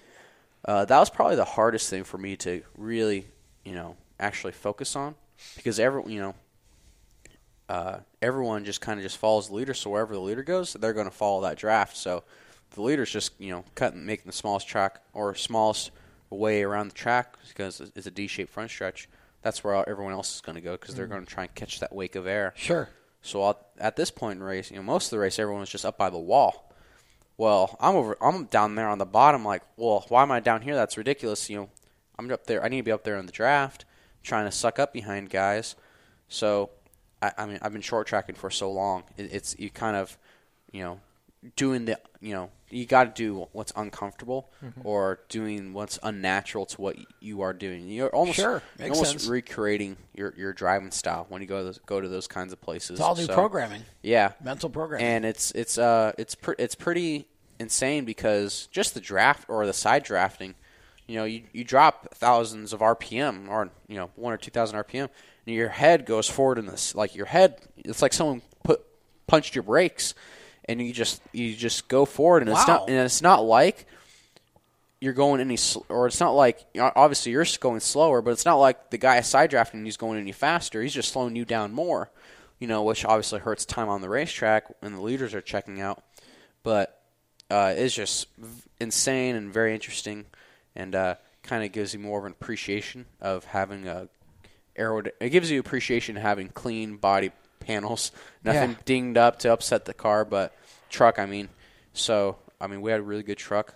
[0.63, 3.27] uh, that was probably the hardest thing for me to really,
[3.65, 5.15] you know, actually focus on,
[5.57, 6.35] because every you know,
[7.67, 9.73] uh, everyone just kind of just follows the leader.
[9.73, 11.97] So wherever the leader goes, they're going to follow that draft.
[11.97, 12.23] So
[12.71, 15.91] the leader's just you know cutting, making the smallest track or smallest
[16.29, 19.07] way around the track because it's a D-shaped front stretch.
[19.41, 21.11] That's where everyone else is going to go because they're Mhm.
[21.11, 22.53] going to try and catch that wake of air.
[22.57, 22.89] Sure.
[23.21, 25.61] So I'll, at this point in the race, you know, most of the race, everyone
[25.61, 26.71] was just up by the wall.
[27.37, 28.17] Well, I'm over.
[28.19, 29.45] I'm down there on the bottom.
[29.45, 30.75] Like, well, why am I down here?
[30.75, 31.49] That's ridiculous.
[31.49, 31.69] You know,
[32.17, 32.63] I'm up there.
[32.63, 33.85] I need to be up there in the draft,
[34.23, 35.75] trying to suck up behind guys.
[36.29, 36.71] So,
[37.21, 39.03] I, I mean, I've been short tracking for so long.
[39.17, 40.17] It, it's you kind of,
[40.71, 40.99] you know,
[41.55, 44.83] doing the you know you got to do what's uncomfortable Mhm.
[44.83, 47.87] or doing what's unnatural to what you are doing.
[47.87, 49.27] You're almost Sure, you're almost sense.
[49.27, 52.59] recreating your, your driving style when you go to those, go to those kinds of
[52.59, 52.91] places.
[52.91, 53.83] It's all new programming.
[54.01, 55.05] Yeah, Mental programming.
[55.05, 57.27] and it's it's uh it's pre- it's pretty
[57.59, 60.55] insane because just the draft or the side drafting,
[61.07, 64.77] you know, you, you drop thousands of RPM or you know one or two thousand
[64.77, 65.07] RPM,
[65.45, 67.61] and your head goes forward in this like your head.
[67.77, 68.83] It's like someone put
[69.25, 70.13] punched your brakes,
[70.67, 73.85] and you just you just go forward, and it's not and it's not like
[74.99, 78.31] you're going any sl- or it's not like you know, obviously you're going slower, but
[78.31, 80.81] it's not like the guy is side drafting and he's going any faster.
[80.81, 82.09] He's just slowing you down more,
[82.59, 86.03] you know, which obviously hurts time on the racetrack when the leaders are checking out.
[86.63, 86.99] But
[87.49, 88.27] uh, it's just
[88.79, 90.25] insane and very interesting,
[90.75, 94.09] and uh, kind of gives you more of an appreciation of having a
[94.77, 97.31] aerod- It gives you appreciation of having clean body
[97.67, 98.11] panels,
[98.43, 98.77] nothing Yeah.
[98.85, 100.55] dinged up to upset the car, but
[100.89, 101.19] truck.
[101.19, 101.49] I mean,
[101.93, 103.75] so I mean we had a really good truck.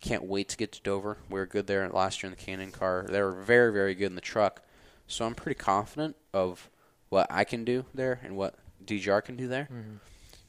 [0.00, 1.18] Can't wait to get to Dover.
[1.28, 3.06] We were good there last year in the K&N car.
[3.08, 4.62] They were very very good in the truck,
[5.06, 6.68] so I'm pretty confident of
[7.08, 9.68] what I can do there and what DJR can do there.
[9.72, 9.98] Mhm.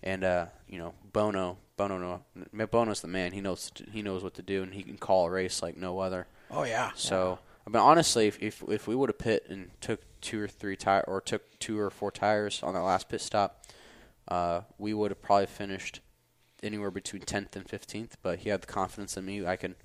[0.03, 2.23] And uh, you know, Bono, Bono,
[2.53, 3.31] no, Bono's the man.
[3.33, 5.99] He knows he knows what to do, and he can call a race like no
[5.99, 6.27] other.
[6.49, 6.91] Oh, yeah.
[6.95, 10.47] So I mean, honestly, if if, if we would have pit and took two or
[10.47, 13.65] three tire or took two or four tires on that last pit stop,
[14.27, 15.99] uh, we would have probably finished
[16.63, 18.17] anywhere between tenth and fifteenth.
[18.23, 19.75] But he had the confidence in me I can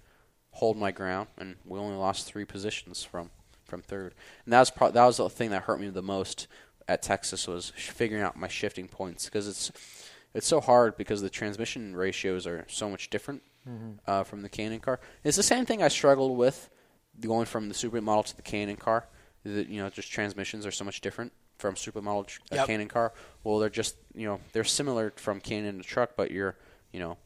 [0.53, 3.31] hold my ground, and we only lost three positions from
[3.65, 4.15] from third.
[4.45, 6.47] And that was pro- that was the thing that hurt me the most
[6.89, 9.71] at Texas was sh- figuring out my shifting points because it's
[10.35, 13.99] it's so hard because the transmission ratios are so much different Mhm.
[14.07, 15.01] uh, from the K&N car.
[15.25, 16.69] It's the same thing I struggled with
[17.21, 19.07] going from the Super model to the K&N car.
[19.45, 22.67] That you know, just transmissions are so much different from Super model tr- uh, Yep.
[22.67, 23.13] K&N car.
[23.45, 26.57] Well, they're just you know they're similar from K&N to truck, but you're
[26.93, 27.17] you know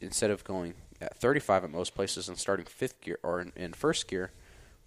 [0.00, 3.72] instead of going at 35 at most places and starting fifth gear or in, in
[3.72, 4.32] first gear,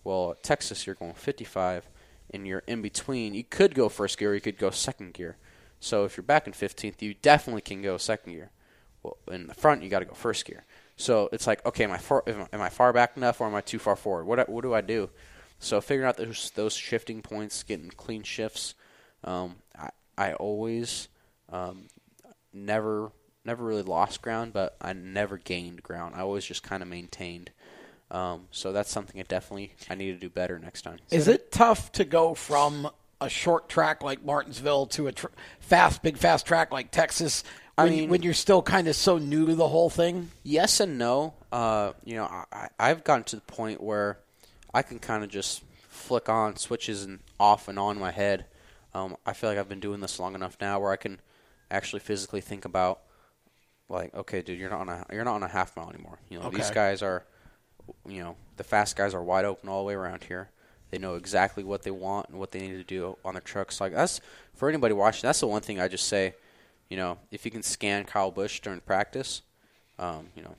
[0.03, 1.87] well, at Texas you're going 55,
[2.33, 3.33] and you're in between.
[3.33, 5.37] You could go first gear, or you could go second gear.
[5.79, 8.51] So if you're back in 15th, you definitely can go second gear.
[9.01, 10.63] Well, in the front, you got to go first gear.
[10.95, 13.61] So it's like, okay, am I far, am I- far back enough, or am I
[13.61, 14.25] too far forward?
[14.25, 15.09] What what do I do?
[15.59, 18.75] So figuring out those those shifting points, getting clean shifts.
[19.23, 21.07] Um, I I always
[21.51, 21.87] um,
[22.53, 23.11] never
[23.45, 26.15] never really lost ground, but I never gained ground.
[26.15, 27.51] I always just kind of maintained.
[28.11, 30.99] Um, so that's something I definitely I need to do better next time.
[31.09, 35.27] Is it tough to go from a short track like Martinsville to a tr-
[35.59, 37.43] fast, big fast track like Texas
[37.77, 40.29] I when, mean- when you're still kind of so new to the whole thing?
[40.43, 41.33] Yes and no.
[41.51, 44.19] Uh, you know, I, I've gotten to the point where
[44.73, 48.45] I can kind of just flick on switches and off and on my head.
[48.93, 51.19] Um, I feel like I've been doing this long enough now where I can
[51.71, 52.99] actually physically think about,
[53.89, 56.19] like, okay, dude, you're not on a you're not on a half mile anymore.
[56.29, 57.23] You know, these guys are,
[58.07, 60.49] you know, the fast guys are wide open all the way around here.
[60.91, 63.81] They know exactly what they want and what they need to do on their trucks.
[63.81, 64.21] Like that's
[64.53, 65.27] for anybody watching.
[65.27, 66.35] That's the one thing I just say.
[66.89, 69.41] You know, if you can scan Kyle Busch during practice,
[69.97, 70.55] um, you know,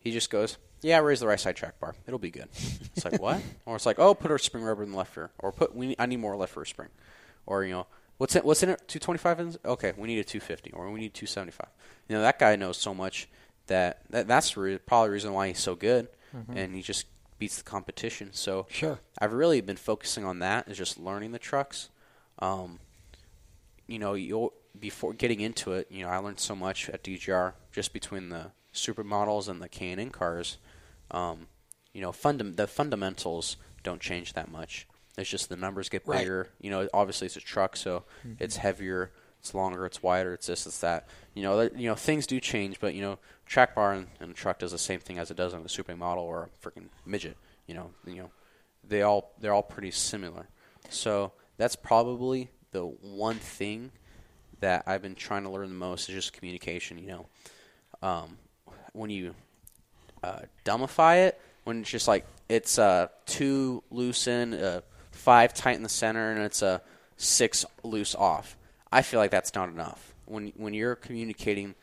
[0.00, 1.94] he just goes, "Yeah, raise the right side track bar.
[2.06, 2.48] It'll be good."
[2.94, 3.40] It's like what?
[3.66, 5.88] or it's like, "Oh, put a spring rubber in the left rear," or "Put we
[5.88, 6.88] need, I need more left rear spring,"
[7.46, 7.86] or you know,
[8.18, 8.82] "What's in what's in it?
[8.88, 9.56] Two twenty five?
[9.64, 11.68] Okay, we need a two fifty, or we need two seventy five.
[12.08, 13.28] You know, that guy knows so much
[13.66, 16.56] that, that that's re- probably the reason why he's so good, Mhm.
[16.56, 17.06] and he just
[17.38, 18.30] beats the competition.
[18.32, 18.98] So Sure.
[19.18, 21.88] I've really been focusing on that is just learning the trucks.
[22.38, 22.78] Um,
[23.86, 27.54] you know, you'll before getting into it, you know, I learned so much at DGR
[27.72, 30.58] just between the supermodels and the K&N cars.
[31.10, 31.46] Um,
[31.92, 34.86] you know, fundam- the fundamentals don't change that much.
[35.18, 36.20] It's just the numbers get Right.
[36.20, 36.48] bigger.
[36.60, 38.36] You know, obviously it's a truck, so Mhm.
[38.40, 41.06] it's heavier, it's longer, it's wider, it's this, it's that.
[41.34, 44.30] You know, that, you know, things do change, but you know, track bar and, in
[44.30, 46.66] a truck does the same thing as it does on a super model or a
[46.66, 47.36] freaking midget.
[47.66, 48.30] You know, you know,
[48.82, 50.48] they all they're all pretty similar.
[50.88, 53.92] So that's probably the one thing
[54.62, 56.98] that I've been trying to learn the most is just communication.
[56.98, 57.26] You know,
[58.02, 58.38] um,
[58.92, 59.34] when you
[60.24, 65.76] uh, dumbify it, when it's just like it's uh, two loose in, uh, five tight
[65.76, 66.80] in the center, and it's a
[67.16, 68.56] six loose off.
[68.90, 70.14] I feel like that's not enough.
[70.26, 71.74] When when you're communicating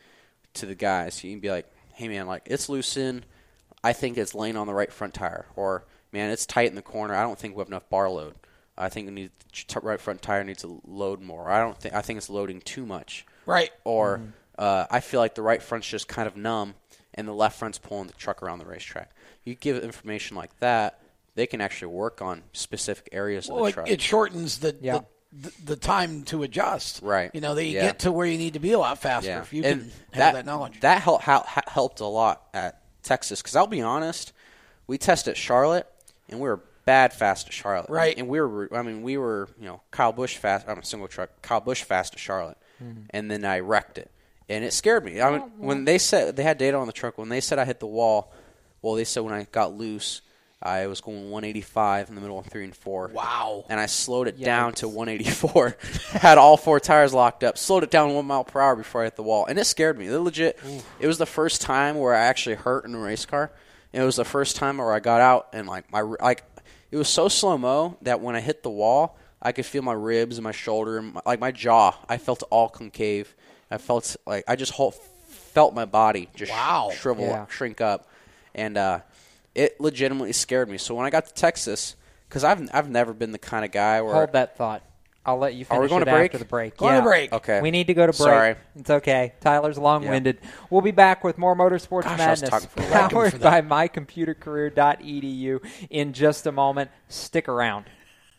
[0.55, 3.23] to the guys, you can be like, "Hey man, like it's loose in.
[3.83, 6.81] I think it's laying on the right front tire," or "Man, it's tight in the
[6.81, 7.15] corner.
[7.15, 8.35] I don't think we have enough bar load.
[8.79, 11.49] I think we need t- right front tire needs to load more.
[11.49, 13.71] I don't think I think it's loading too much." Right.
[13.83, 14.31] Or Mhm.
[14.57, 16.75] uh, I feel like the right front's just kind of numb,
[17.13, 19.11] and the left front's pulling the truck around the racetrack.
[19.43, 20.99] You give information like that,
[21.35, 23.89] they can actually work on specific areas of Well, the it, truck.
[23.89, 24.99] it shortens the, Yeah.
[25.31, 27.01] the, the the time to adjust.
[27.03, 27.31] Right.
[27.33, 27.81] You know, they Yeah.
[27.87, 29.41] get to where you need to be a lot faster Yeah.
[29.41, 30.79] if you And can have that knowledge.
[30.81, 34.33] That helped helped a lot at Texas because I'll be honest,
[34.87, 35.87] we tested at Charlotte
[36.27, 37.89] and we were bad fast at Charlotte.
[37.89, 38.17] Right.
[38.17, 40.67] And we were, I mean, we were, you know, Kyle Busch fast.
[40.67, 41.29] I'm a single truck.
[41.43, 43.05] Kyle Busch fast at Charlotte, Mhm.
[43.11, 44.09] and then I wrecked it,
[44.49, 45.21] and it scared me.
[45.21, 47.65] I mean, when they said they had data on the truck, when they said I
[47.65, 48.31] hit the wall,
[48.81, 50.21] well, they said when I got loose.
[50.61, 53.07] I was going 185 in the middle of three and four.
[53.13, 53.63] Wow!
[53.69, 55.77] And I slowed it down to 184.
[56.11, 57.57] had all four tires locked up.
[57.57, 59.97] Slowed it down one mile per hour before I hit the wall, and it scared
[59.97, 60.07] me.
[60.07, 60.59] It legit.
[60.99, 63.51] It was the first time where I actually hurt in a race car.
[63.93, 66.43] And it was the first time where I got out and like my like
[66.91, 69.93] it was so slow mo that when I hit the wall, I could feel my
[69.93, 71.95] ribs and my shoulder and my, like my jaw.
[72.07, 73.35] I felt all concave.
[73.71, 76.89] I felt like I just whole, felt my body just Wow.
[76.93, 77.45] shrivel Yeah.
[77.47, 78.07] shrink up,
[78.55, 78.99] and uh,
[79.55, 80.77] it legitimately scared me.
[80.77, 81.95] So when I got to Texas,
[82.27, 84.81] because I've I've never been the kind of guy where Hold that thought.
[85.25, 86.31] I'll let you finish Are we going it to break?
[86.31, 86.77] after the break.
[86.77, 86.99] Going yeah.
[87.01, 87.33] to break.
[87.33, 87.61] Okay.
[87.61, 88.17] We need to go to break.
[88.17, 88.55] Sorry.
[88.75, 89.33] It's okay.
[89.41, 90.39] Tyler's long-winded.
[90.69, 93.09] We'll be back with more Motorsports Gosh, Madness talking for a while.
[93.09, 96.89] powered by mycomputercareer.edu in just a moment.
[97.09, 97.85] Stick around.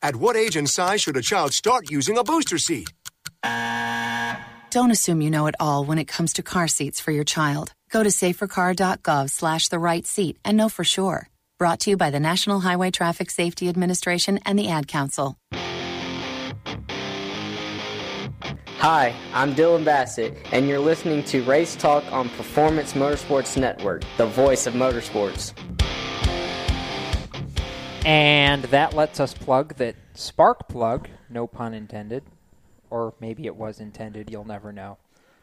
[0.00, 2.92] At what age and size should a child start using a booster seat?
[4.70, 7.72] Don't assume you know it all when it comes to car seats for your child.
[7.90, 11.28] Go to safercar.gov slash the right seat and know for sure.
[11.58, 15.36] Brought to you by the National Highway Traffic Safety Administration and the Ad Council.
[18.78, 24.26] Hi, I'm Dillon Bassett, and you're listening to Race Talk on Performance Motorsports Network, the
[24.26, 25.52] voice of motorsports.
[28.04, 32.22] And that lets us plug that Spark Plug, no pun intended,
[32.90, 34.96] or maybe it was intended, you'll never know,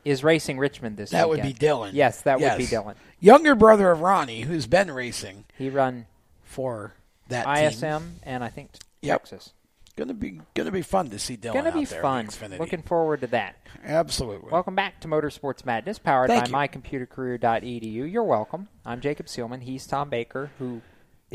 [0.04, 1.54] is racing Richmond this That would be.
[1.54, 1.94] Dillon.
[1.96, 2.54] Yes, that Yes.
[2.54, 2.96] would be Dillon.
[3.20, 5.46] Younger brother of Ronnie, who's been racing.
[5.58, 6.08] He run
[6.44, 6.94] for
[7.28, 8.20] that ISM team.
[8.24, 9.22] and I think Yep.
[9.22, 9.54] Texas.
[9.96, 11.58] Gonna be gonna be fun to see Dillon.
[11.58, 12.58] Gonna be out there in fun.
[12.60, 13.56] Looking forward to that.
[13.86, 14.50] Absolutely.
[14.52, 18.12] Welcome back to Motorsports Madness, powered Thank by mycomputercareer.edu.
[18.12, 18.68] You're welcome.
[18.86, 19.62] I'm Jacob Seelman.
[19.62, 20.82] He's Tom Baker, who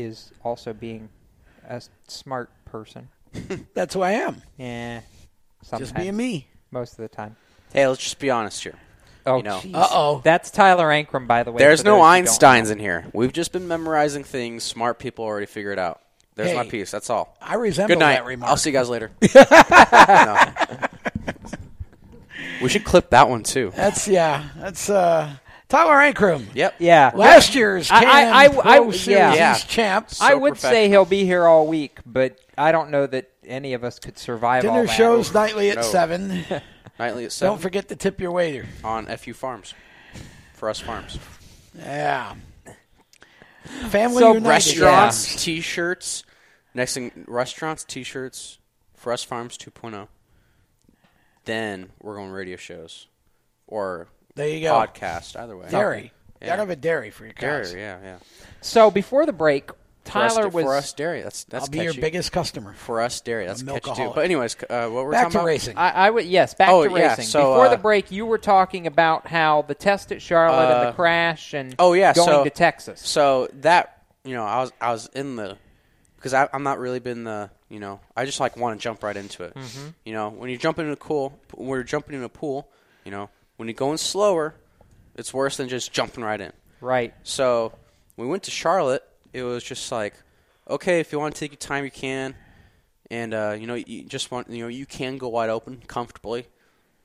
[0.03, 1.09] is also being
[1.67, 3.09] a smart person.
[3.73, 4.41] That's who I am.
[4.57, 5.01] Yeah.
[5.59, 5.91] Just sometimes.
[5.91, 6.47] being me.
[6.71, 7.35] Most of the time.
[7.73, 8.75] Hey, let's just be honest here.
[9.25, 9.61] Oh, you know.
[9.73, 10.21] Uh-oh.
[10.23, 11.59] That's Tyler Ankrum, by the way.
[11.59, 13.05] There's no those who don't Einsteins in here.
[13.13, 14.63] We've just been memorizing things.
[14.63, 16.01] Smart people already figured it out.
[16.35, 16.89] There's my piece.
[16.89, 17.37] That's all.
[17.41, 18.13] I resemble Good night.
[18.13, 18.49] that remark.
[18.49, 19.11] I'll see you guys later.
[20.01, 20.37] No.
[22.61, 23.71] We should clip that one too.
[23.75, 24.49] That's yeah.
[24.55, 25.35] That's uh
[25.71, 26.45] Tyler Ankrum.
[26.53, 26.75] Yep.
[26.79, 27.11] Yeah.
[27.15, 29.07] Last year's I- I- I- Pro I- Series
[29.37, 29.55] yeah.
[29.55, 30.09] champ.
[30.19, 33.83] I would say he'll be here all week, but I don't know that any of
[33.83, 34.93] us could survive all Dinner that.
[34.93, 35.81] shows nightly at No.
[35.83, 36.43] seven.
[36.99, 37.53] Nightly at seven.
[37.53, 38.67] Don't forget to tip your waiter.
[38.83, 39.73] on FU Farms.
[40.53, 41.17] For us farms.
[41.75, 42.35] Yeah.
[43.89, 44.47] Family so United.
[44.49, 46.23] restaurants, t-shirts.
[46.75, 48.59] Next thing, restaurants, t-shirts.
[48.95, 50.07] For us farms 2.0.
[51.45, 53.07] Then we're going radio shows,
[53.65, 54.07] or
[54.41, 54.73] There you go.
[54.73, 55.39] podcast.
[55.39, 56.11] Either way, Dairy.
[56.41, 56.47] Yeah.
[56.47, 57.69] Gotta have a dairy for your cows.
[57.71, 58.17] Dairy, yeah, yeah.
[58.61, 59.69] So before the break,
[60.05, 61.21] For us- Tyler was for us dairy.
[61.21, 62.73] That's that's I'll be your biggest customer.
[62.73, 64.11] For us dairy, that's catchy too.
[64.15, 65.45] But anyways, uh, what we're Back talking to about?
[65.47, 65.77] racing.
[65.77, 67.25] I, I would yes, back Oh, to yeah, racing.
[67.25, 70.73] so, Before uh, the break, you were talking about how the test at Charlotte and
[70.73, 72.99] Uh, the crash and oh yeah, going so, to Texas.
[73.07, 75.57] So that you know, I was I was in the
[76.15, 79.15] because I'm not really been the you know I just like want to jump right
[79.15, 79.53] into it.
[79.53, 79.93] Mhm.
[80.05, 82.67] You know, when you're jumping in a pool, when you're jumping in a pool,
[83.05, 83.29] you know,
[83.61, 84.55] when you're going slower,
[85.13, 86.51] it's worse than just jumping right in.
[86.81, 87.13] Right.
[87.21, 87.73] So
[88.17, 89.03] we went to Charlotte.
[89.33, 90.15] It was just like,
[90.67, 92.33] okay, if you want to take your time, you can,
[93.11, 96.47] and uh, you know, you just want you know you can go wide open comfortably.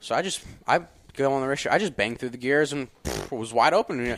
[0.00, 0.80] So I just I
[1.12, 1.66] go on the race.
[1.66, 4.16] I just banged through the gears and pff, was wide open.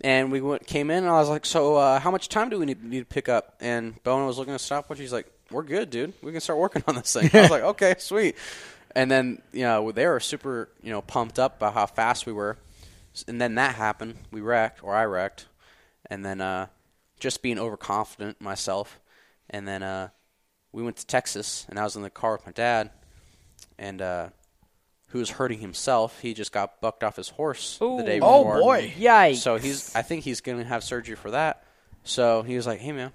[0.00, 2.60] And we went, came in, and I was like, "So, uh, how much time do
[2.60, 5.00] we need, need to pick up?" And Bono was looking at a stopwatch.
[5.00, 6.12] He's like, "We're good, dude.
[6.22, 8.36] We can start working on this thing." I was like, "Okay, sweet."
[8.94, 12.32] And then, you know, they were super, you know, pumped up about how fast we
[12.32, 12.58] were.
[13.28, 14.16] And then that happened.
[14.30, 15.46] We wrecked, or I wrecked,
[16.08, 16.66] and then uh,
[17.18, 19.00] just being overconfident myself.
[19.48, 20.08] And then uh,
[20.72, 22.90] we went to Texas, and I was in the car with my dad,
[23.78, 24.28] and uh,
[25.08, 26.20] who was hurting himself.
[26.20, 28.22] He just got bucked off his horse the day Ooh.
[28.22, 28.60] Oh, before.
[28.60, 28.94] boy.
[28.96, 29.36] Yikes.
[29.36, 31.64] So he's, I think he's gonna have surgery for that.
[32.04, 33.12] So he was like, "Hey, man,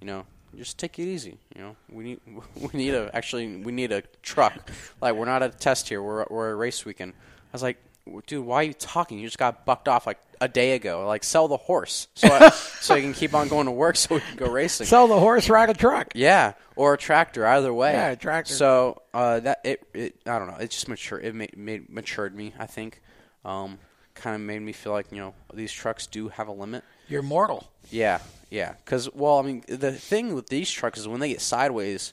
[0.00, 1.38] you know, just take it easy.
[1.54, 2.20] You know, we need,
[2.56, 4.70] we need a, actually, we need a truck.
[5.00, 6.02] Like, we're not at a test here.
[6.02, 7.78] We're, we're a race weekend." I was like,
[8.26, 9.18] "Dude, why are you talking?
[9.18, 11.06] You just got bucked off like a day ago.
[11.06, 14.16] Like, sell the horse so I, so you can keep on going to work so
[14.16, 16.12] we can go racing." Sell the horse, ride a truck.
[16.14, 17.46] Yeah, or a tractor.
[17.46, 17.92] Either way.
[17.92, 18.52] Yeah, a tractor.
[18.54, 20.56] So uh, that it, it, I don't know.
[20.56, 21.18] It just mature.
[21.18, 22.54] It made, made matured me.
[22.58, 23.00] I think.
[23.44, 23.78] Um,
[24.14, 26.84] kind of made me feel like you know these trucks do have a limit.
[27.08, 27.68] You're mortal.
[27.90, 28.74] Yeah, yeah.
[28.84, 32.12] Because well, I mean, the thing with these trucks is when they get sideways,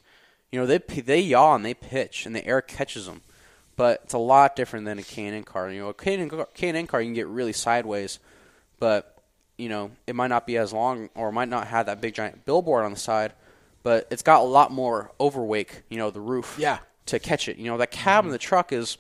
[0.52, 3.22] you know, they they yaw and they pitch, and the air catches them.
[3.76, 5.72] But it's a lot different than a K&N car.
[5.72, 8.20] You know, a K&N, car- K&N car you can get really sideways,
[8.80, 9.18] but
[9.58, 12.46] you know it might not be as long or might not have that big giant
[12.46, 13.34] billboard on the side,
[13.84, 15.84] but it's got a lot more overweight.
[15.90, 16.58] You know, the roof.
[16.60, 16.80] Yeah.
[17.08, 18.98] To catch it, you know, that cab in the truck is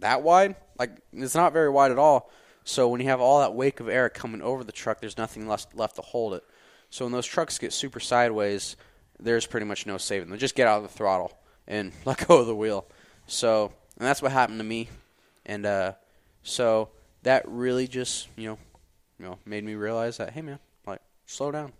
[0.00, 0.56] that wide.
[0.78, 2.30] Like it's not very wide at all.
[2.64, 5.46] So when you have all that wake of air coming over the truck, there's nothing
[5.46, 6.44] left left to hold it.
[6.90, 8.76] So when those trucks get super sideways,
[9.18, 10.38] there's pretty much no saving them.
[10.38, 12.86] Just get out of the throttle and let go of the wheel.
[13.26, 14.88] So and that's what happened to me.
[15.46, 15.92] And uh,
[16.42, 16.88] so
[17.22, 18.58] that really just you know
[19.18, 21.72] you know made me realize that hey man, like slow down.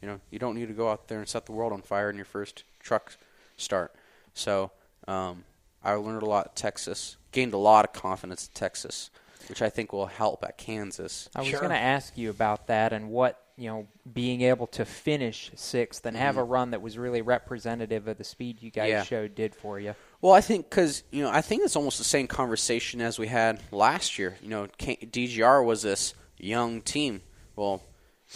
[0.00, 2.10] You know you don't need to go out there and set the world on fire
[2.10, 3.16] in your first truck
[3.56, 3.94] start.
[4.34, 4.70] So
[5.06, 5.44] um,
[5.82, 9.10] I learned a lot at Texas, gained a lot of confidence at Texas,
[9.48, 11.28] which I think will help at Kansas.
[11.34, 14.84] I was going to ask you about that and what you know being able to
[14.84, 16.38] finish sixth and have Mhm.
[16.38, 19.02] a run that was really representative of the speed you guys Yeah.
[19.02, 19.94] showed did for you.
[20.20, 23.26] Well, I think because you know I think it's almost the same conversation as we
[23.26, 24.36] had last year.
[24.42, 27.22] You know, DGR was this young team.
[27.56, 27.82] Well,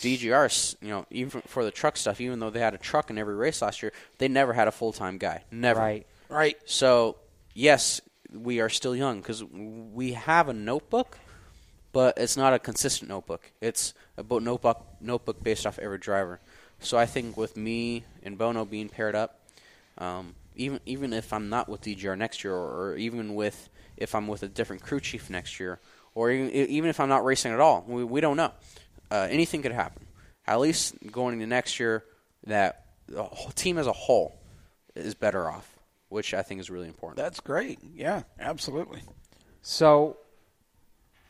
[0.01, 3.09] DGR, 's, you know, even for the truck stuff, even though they had a truck
[3.11, 5.45] in every race last year, they never had a full time guy.
[5.53, 5.79] Never.
[5.81, 6.07] Right.
[6.29, 6.57] Right.
[6.65, 7.17] So
[7.55, 8.01] yes,
[8.33, 11.19] we are still young because we have a notebook,
[11.93, 13.51] but it's not a consistent notebook.
[13.61, 16.41] It's a notebook notebook based off every driver.
[16.81, 19.41] So I think with me and Bono being paired up,
[19.99, 24.15] um, even even if I'm not with DGR next year, or, or even with if
[24.15, 25.79] I'm with a different crew chief next year,
[26.15, 28.53] or even, even if I'm not racing at all, we, we don't know.
[29.11, 30.07] Uh, anything could happen.
[30.47, 32.05] At least going into next year,
[32.47, 34.39] that the whole team as a whole
[34.95, 35.72] is better off,
[36.13, 37.17] which I think is really important.
[37.17, 37.79] That's great.
[37.95, 39.03] Yeah, absolutely.
[39.63, 40.19] So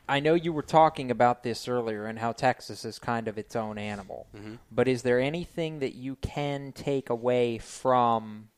[0.07, 3.55] I know you were talking about this earlier and how Texas is kind of its
[3.55, 4.27] own animal.
[4.35, 4.59] Mhm.
[4.71, 8.49] But is there anything that you can take away from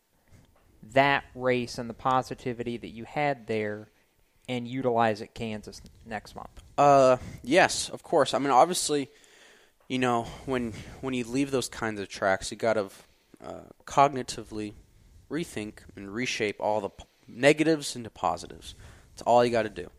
[0.82, 3.90] that race and the positivity that you had there
[4.48, 6.64] and utilize at Kansas next month?
[6.78, 8.34] Uh, yes, of course.
[8.34, 9.10] I mean, obviously,
[9.88, 12.90] you know, when when you leave those kinds of tracks, you got to
[13.44, 14.74] uh, cognitively
[15.30, 18.76] rethink and reshape all the p- negatives into positives.
[19.14, 19.90] That's all you got to do.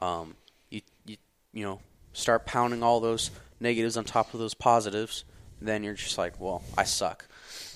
[0.00, 0.34] Um,
[0.70, 1.16] you you
[1.52, 1.80] you know,
[2.12, 3.30] start pounding all those
[3.60, 5.24] negatives on top of those positives,
[5.60, 7.26] then you're just like, well, I suck.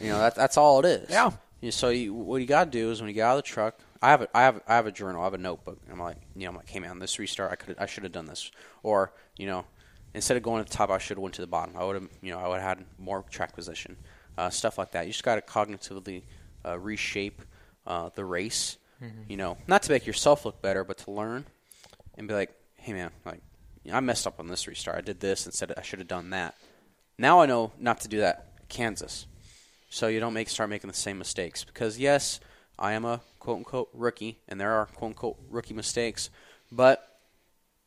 [0.01, 1.11] You know, that, that's all it is.
[1.11, 1.31] Yeah.
[1.61, 3.49] You- So you, what you got to do is when you get out of the
[3.49, 5.79] truck, I have a, I have I have a journal, I have a notebook.
[5.85, 8.03] And I'm like, you know, I'm like, hey man, this restart, I could I should
[8.05, 8.51] have done this,
[8.85, 9.65] or you know,
[10.15, 11.77] instead of going to the top, I should have went to the bottom.
[11.77, 13.97] I would have, you know, I would have had more track position,
[14.37, 15.07] uh, stuff like that.
[15.07, 16.23] You just got to cognitively
[16.69, 17.43] uh, reshape
[17.87, 18.77] uh, the race.
[19.03, 19.29] Mhm.
[19.29, 21.47] You know, not to make yourself look better, but to learn
[22.17, 23.41] and be like, hey man, like
[23.93, 24.99] I messed up on this restart.
[24.99, 25.73] I did this instead.
[25.77, 26.55] I should have done that.
[27.17, 28.45] Now I know not to do that.
[28.69, 29.27] Kansas,
[29.89, 31.65] so you don't make start making the same mistakes.
[31.65, 32.39] Because yes,
[32.79, 36.29] I am a quote unquote rookie, and there are quote unquote rookie mistakes.
[36.71, 37.03] But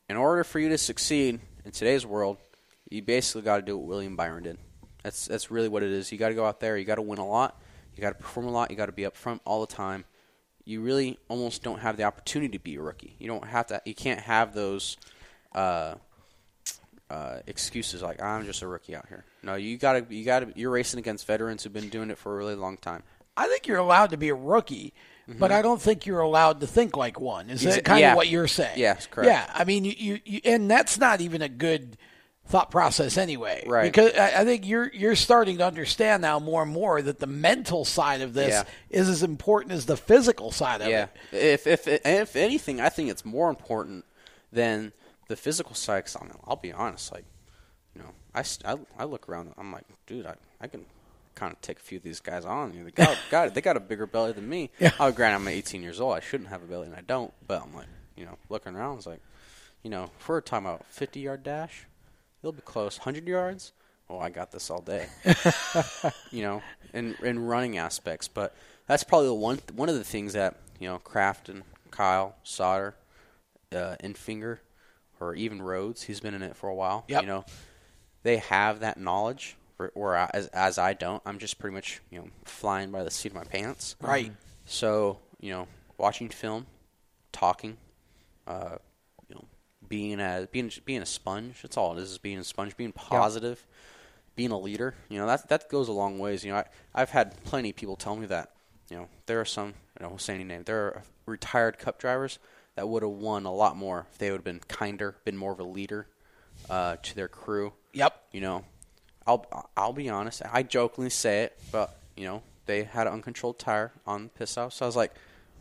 [0.09, 2.37] in order for you to succeed in today's world,
[2.89, 4.57] you basically got to do what William Byron did.
[5.03, 6.11] That's that's really what it is.
[6.11, 6.77] You got to go out there.
[6.77, 7.61] You got to win a lot.
[7.95, 8.71] You got to perform a lot.
[8.71, 10.05] You got to be up front all the time.
[10.63, 13.15] You really almost don't have the opportunity to be a rookie.
[13.19, 13.81] You don't have to.
[13.85, 14.95] You can't have those
[15.53, 15.95] uh,
[17.09, 19.25] uh, excuses like I'm just a rookie out here.
[19.43, 20.15] No, you got to.
[20.15, 20.53] You got to.
[20.55, 23.03] You're racing against veterans who've been doing it for a really long time.
[23.35, 24.93] I think you're allowed to be a rookie,
[25.27, 25.55] but Mhm.
[25.55, 27.49] I don't think you're allowed to think like one.
[27.49, 28.11] Is that kind yeah.
[28.11, 28.77] of what you're saying?
[28.77, 29.27] Yes, correct.
[29.27, 31.97] Yeah, I mean, you, you and that's not even a good
[32.51, 33.63] thought process anyway.
[33.65, 33.83] Right.
[33.91, 37.27] Because I, I think you're you're starting to understand now more and more that the
[37.27, 38.63] mental side of this Yeah.
[38.89, 41.07] is as important as the physical side of yeah.
[41.31, 41.65] it.
[41.65, 44.05] If if if anything, I think it's more important
[44.51, 44.91] than
[45.27, 46.05] the physical side.
[46.05, 47.25] Cause I'm, I'll be honest, like
[47.95, 49.53] you know, I, I, I look around.
[49.57, 50.85] I'm like, dude, I, I can
[51.35, 52.73] kind of take a few of these guys on.
[52.73, 54.69] You know, they got got they got a bigger belly than me.
[54.79, 54.91] Yeah.
[54.99, 56.15] Oh, granted, I'm 18 years old.
[56.15, 57.33] I shouldn't have a belly, and I don't.
[57.47, 59.21] But I'm like, you know, looking around, it's like,
[59.83, 61.85] you know, if we're talking about 50 yard dash,
[62.41, 62.99] it'll be close.
[62.99, 63.73] 100 yards.
[64.09, 65.07] Oh, I got this all day.
[66.31, 66.61] you know,
[66.93, 68.53] in in running aspects, but
[68.85, 71.61] that's probably the one one of the things that you know Crafton
[71.91, 72.95] Kyle Sauter,
[73.71, 74.59] uh, Enfinger,
[75.19, 76.03] or even Rhodes.
[76.03, 77.05] He's been in it for a while.
[77.07, 77.21] Yep.
[77.21, 77.45] You know,
[78.23, 81.21] they have that knowledge, or, or as as I don't.
[81.25, 83.95] I'm just pretty much you know flying by the seat of my pants.
[84.01, 84.31] Right.
[84.65, 85.67] So you know,
[85.97, 86.65] watching film,
[87.31, 87.77] talking,
[88.47, 88.77] uh,
[89.91, 91.61] being a being being a sponge.
[91.61, 92.11] That's all it is.
[92.11, 93.67] Is being a sponge, being positive,
[94.37, 94.95] being a leader.
[95.09, 96.45] You know, that that goes a long ways.
[96.45, 96.65] You know, I
[96.95, 98.53] I've had plenty of people tell me that.
[98.89, 99.73] You know, there are some.
[99.99, 100.63] I don't say any name.
[100.63, 102.39] There are retired Cup drivers
[102.75, 105.51] that would have won a lot more if they would have been kinder, been more
[105.51, 106.07] of a leader
[106.69, 107.73] uh, to their crew.
[107.91, 108.15] Yep.
[108.31, 108.65] You know,
[109.27, 110.41] I'll I'll be honest.
[110.49, 114.47] I jokingly say it, but you know, they had an uncontrolled tire on the pit
[114.47, 115.13] stop, so I was like,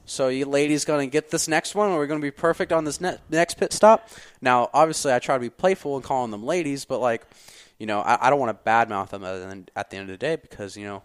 [0.07, 3.01] "So you ladies gonna get this next one, or we're gonna be perfect on this
[3.01, 4.09] ne- next pit stop?"
[4.41, 7.23] Now, obviously, I try to be playful and calling them ladies, but like,
[7.79, 10.19] you know, I, I don't want to badmouth them other at the end of the
[10.19, 11.03] day because you know,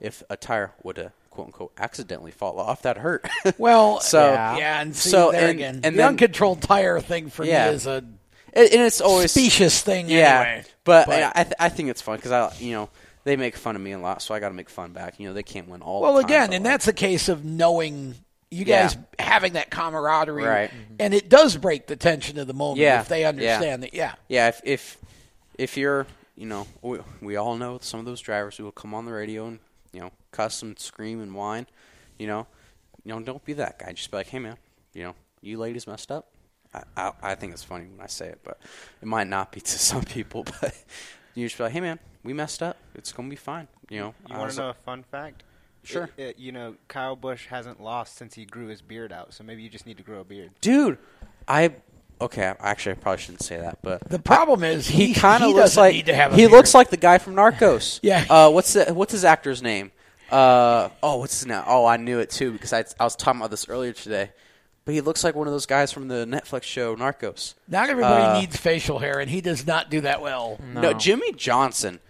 [0.00, 3.28] if a tire would have quote unquote accidentally fall off, that hurt.
[3.58, 7.30] Well, so yeah, and see, so there and, again, and the then, uncontrolled tire thing
[7.30, 7.68] for Yeah.
[7.70, 8.04] me is a
[8.52, 10.08] and, and it's always specious thing.
[10.08, 10.64] Yeah, anyway.
[10.84, 12.88] but, But- I th- I think it's fun because I you know
[13.24, 15.20] they make fun of me a lot, so I got to make fun back.
[15.20, 16.00] You know they can't win all.
[16.00, 18.14] Well, the time, again, and like, that's a case of knowing
[18.50, 18.82] you Yeah.
[18.88, 20.70] guys having that camaraderie, Right.
[20.70, 20.94] Mm-hmm.
[21.00, 23.94] And it does break the tension of the moment yeah, if they understand that.
[23.94, 24.48] Yeah, yeah.
[24.48, 24.98] If if
[25.58, 28.94] if you're you know we, we all know some of those drivers who will come
[28.94, 29.58] on the radio and
[29.92, 31.66] you know cuss and scream and whine,
[32.18, 32.46] you know,
[33.04, 33.92] you know don't be that guy.
[33.92, 34.56] Just be like, hey man,
[34.94, 36.28] you know you ladies messed up.
[36.74, 38.58] I, I, I think it's funny when I say it, but
[39.00, 40.44] it might not be to some people.
[40.60, 40.74] But
[41.34, 42.76] you just be like, hey man, we messed up.
[42.94, 43.68] It's gonna be fine.
[43.90, 44.14] You know.
[44.28, 45.42] You I want to know like- a fun fact?
[45.88, 46.08] Sure.
[46.16, 49.42] It- it- you know, Kyle Busch hasn't lost since he grew his beard out, so
[49.44, 50.50] maybe you just need to grow a beard.
[50.60, 50.98] dude.
[51.46, 51.74] I
[52.20, 52.52] okay.
[52.60, 55.76] Actually, I probably shouldn't say that, but The problem is he, he- kind of looks
[55.76, 56.52] like need to have a he beard.
[56.52, 58.00] looks like the guy from Narcos.
[58.02, 58.24] Yeah.
[58.28, 59.92] Uh, what's the, what's his actor's name?
[60.30, 61.62] Uh, oh, what's his name?
[61.66, 64.30] Oh, I knew it too because I I was talking about this earlier today.
[64.84, 67.54] But he looks like one of those guys from the Netflix show Narcos.
[67.68, 70.58] not everybody Uh, needs facial hair, and he does not do that well.
[70.74, 70.92] No.
[70.94, 72.00] Jimmie Johnson.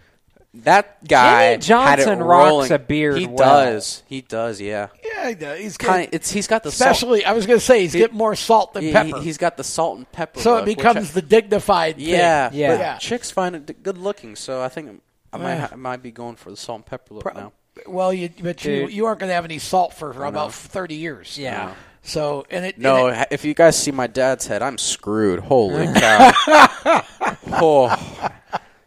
[0.55, 2.71] That guy Jimmie had it Johnson rocks rolling.
[2.71, 3.37] a beard He well.
[3.37, 4.01] does.
[4.07, 4.59] He does.
[4.59, 4.87] Yeah.
[5.05, 5.59] Yeah, he does.
[5.59, 6.15] he's Kind good.
[6.15, 6.89] it's he's got the salt.
[6.91, 9.21] Especially, I was going to say he's He- getting more salt than he- pepper.
[9.21, 10.39] He's got the salt and pepper.
[10.39, 12.05] so look, it becomes I- the dignified thing.
[12.05, 12.71] Yeah, Yeah.
[12.73, 12.97] But Yeah.
[12.97, 16.49] chicks find it good looking, so I think I might I might be going for
[16.49, 17.51] the salt and pepper look Pro- now.
[17.85, 18.91] Well, you but you, Dude.
[18.91, 20.27] you aren't going to have any salt for I know.
[20.29, 21.37] about thirty years.
[21.37, 21.75] Yeah.
[22.01, 25.41] So and it No, and it- if you guys see my dad's head, I'm screwed.
[25.41, 27.03] Holy cow!
[27.51, 28.29] oh,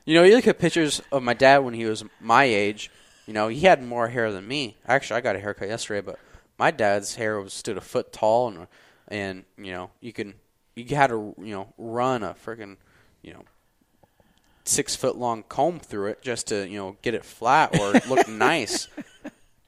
[0.04, 2.90] you know, you look at pictures of my dad when he was my age.
[3.26, 4.76] You know, he had more hair than me.
[4.86, 6.18] Actually, I got a haircut yesterday, but
[6.58, 8.66] my dad's hair was stood a foot tall, and
[9.08, 10.34] and you know, you can
[10.74, 12.76] you had to you know run a freaking
[13.22, 13.44] you know
[14.64, 18.28] six foot long comb through it just to you know get it flat or look
[18.28, 18.88] nice.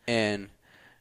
[0.07, 0.51] And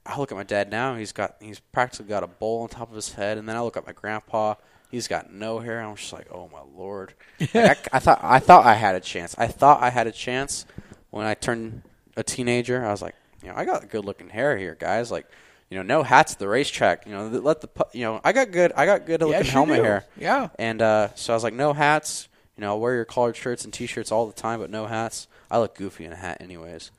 [0.05, 2.89] I look at my dad now; he's got he's practically got a bowl on top
[2.89, 4.55] of his head, and then I look at my grandpa;
[4.93, 5.81] he's got no hair.
[5.81, 7.13] I'm just like, oh my lord!
[7.53, 9.35] Like, I, I thought I thought I had a chance.
[9.37, 10.65] I thought I had a chance
[11.09, 11.81] when I turned
[12.15, 12.85] a teenager.
[12.85, 15.11] I was like, you know, I got good looking hair here, guys.
[15.11, 15.25] Like,
[15.69, 17.05] you know, no hats at the racetrack.
[17.07, 19.49] You know, let the pu- you know, I got good, I got good looking Yes,
[19.49, 19.83] helmet do.
[19.83, 20.05] hair.
[20.17, 20.49] Yeah.
[20.59, 22.29] And uh, so I was like, no hats.
[22.55, 25.27] You know, I'll wear your collared shirts and t-shirts all the time, but no hats.
[25.49, 26.91] I look goofy in a hat, anyways.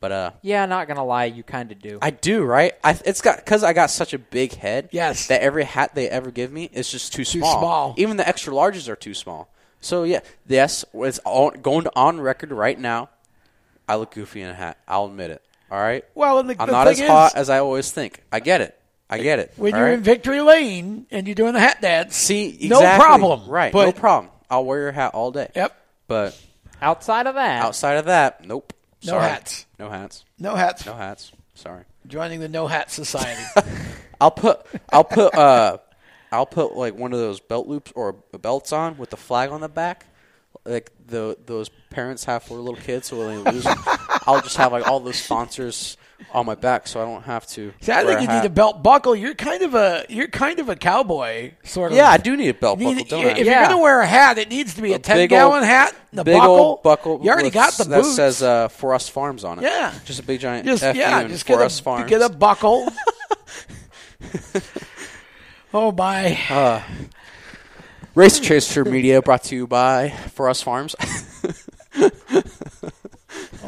[0.00, 1.98] But uh, Yeah, not gonna lie, you kind of do.
[2.00, 2.72] I do, right?
[2.82, 4.88] I it's got because I got such a big head.
[4.92, 5.26] Yes.
[5.26, 7.52] That every hat they ever give me is just too small.
[7.52, 7.94] Too small.
[7.98, 9.52] Even the extra larges are too small.
[9.80, 13.10] So yeah, yes, it's all, going on record right now.
[13.86, 14.78] I look goofy in a hat.
[14.88, 15.42] I'll admit it.
[15.70, 16.04] All right.
[16.14, 18.22] Well, and the- I'm the not as hot as I always think.
[18.32, 18.76] I get it.
[19.10, 19.52] I get it.
[19.56, 19.94] When you're right?
[19.94, 23.48] in victory lane and you're doing the hat dance, see, no problem.
[23.48, 23.72] Right.
[23.72, 24.32] But no problem.
[24.48, 25.50] I'll wear your hat all day.
[25.54, 25.76] Yep.
[26.06, 26.40] But
[26.80, 28.72] outside of that, outside of that, nope.
[29.04, 29.28] No Sorry.
[29.28, 29.66] hats.
[29.78, 30.24] No hats.
[30.38, 30.86] No hats.
[30.86, 31.32] No hats.
[31.54, 31.84] Sorry.
[32.06, 33.42] joining the No Hat Society.
[34.20, 35.78] I'll put I'll put uh
[36.32, 39.60] I'll put like one of those belt loops or belts on with the flag on
[39.60, 40.06] the back.
[40.64, 43.66] Like the those parents have for little kids so when they lose.
[44.26, 45.96] I'll just have like all those sponsors
[46.32, 48.42] on my back so I don't have to See, I wear think you hat.
[48.42, 49.16] need a belt buckle.
[49.16, 51.96] You're kind of a you're kind of a cowboy sort of.
[51.96, 53.60] Yeah, I do need a belt need- buckle, don't If Yeah.
[53.60, 55.94] you're gonna wear a hat, it needs to be a, A ten gallon ol- hat.
[56.12, 57.20] The big buckle, old buckle.
[57.22, 58.16] You already with- got the that boots.
[58.16, 59.62] says uh, For Us Farms on it.
[59.62, 59.92] Yeah.
[60.04, 62.10] just a big giant just F yeah, just For get Us a Farms.
[62.10, 62.88] get a buckle.
[65.74, 66.38] oh my!
[66.48, 66.82] Uh,
[68.14, 70.94] Race Chaser Media brought to you by For Us Farms.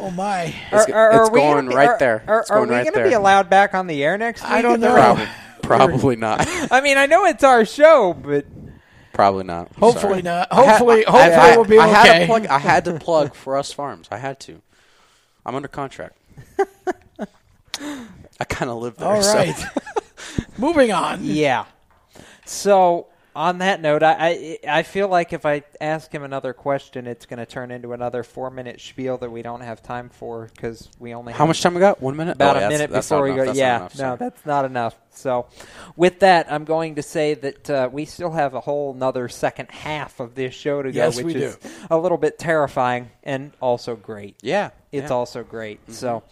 [0.04, 0.52] Oh my!
[0.72, 2.24] It's, Are- are- it's are we going gonna be- right are- there.
[2.26, 4.42] Are, it's are going we right going to be allowed back on the air next
[4.42, 4.50] week?
[4.50, 4.92] I don't know.
[4.94, 5.26] Probably,
[5.62, 6.46] probably not.
[6.72, 8.44] I mean, I know it's our show, but
[9.12, 9.70] Probably not.
[9.76, 10.22] Hopefully Sorry.
[10.22, 10.48] not.
[10.50, 12.20] I had- Hopefully- I- hopefully I, we'll be I had okay.
[12.20, 12.46] to plug.
[12.46, 14.08] I had to plug for us farms.
[14.10, 14.60] I had to.
[15.46, 16.16] I'm under contract.
[17.80, 19.08] I kind of live there.
[19.08, 19.52] All so-
[20.58, 21.20] Moving on.
[21.22, 21.66] yeah.
[22.44, 27.06] So on that note, I, I I feel like if I ask him another question,
[27.06, 30.50] it's going to turn into another four minute spiel that we don't have time for
[30.54, 32.02] because we only How have much time we got?
[32.02, 32.32] One minute.
[32.36, 33.44] About Oh, a yeah, minute that's before not we enough.
[33.44, 33.46] go.
[33.46, 34.96] That's yeah, enough, no, that's not enough.
[35.14, 35.46] So,
[35.96, 39.70] with that, I'm going to say that uh, we still have a whole another second
[39.70, 41.68] half of this show to go, Yes, which we is do.
[41.90, 44.36] a little bit terrifying and also great.
[44.42, 45.16] Yeah, it's yeah.
[45.16, 45.80] also great.
[45.92, 46.22] So.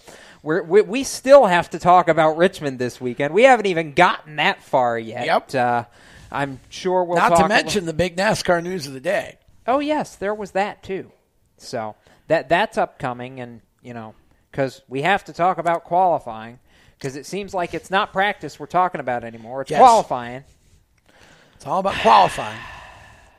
[0.42, 3.34] We're, we we still have to talk about Richmond this weekend.
[3.34, 5.26] We haven't even gotten that far yet.
[5.26, 5.54] Yep.
[5.54, 5.84] Uh,
[6.32, 9.38] I'm sure we'll Not talk to about- mention the big NASCAR news of the day.
[9.66, 11.12] Oh yes, there was that too.
[11.58, 11.96] So
[12.28, 14.14] that that's upcoming, and you know,
[14.50, 16.58] because we have to talk about qualifying,
[16.98, 19.62] because it seems like it's not practice we're talking about anymore.
[19.62, 19.78] It's Yes.
[19.80, 20.44] qualifying.
[21.56, 22.58] It's all about qualifying,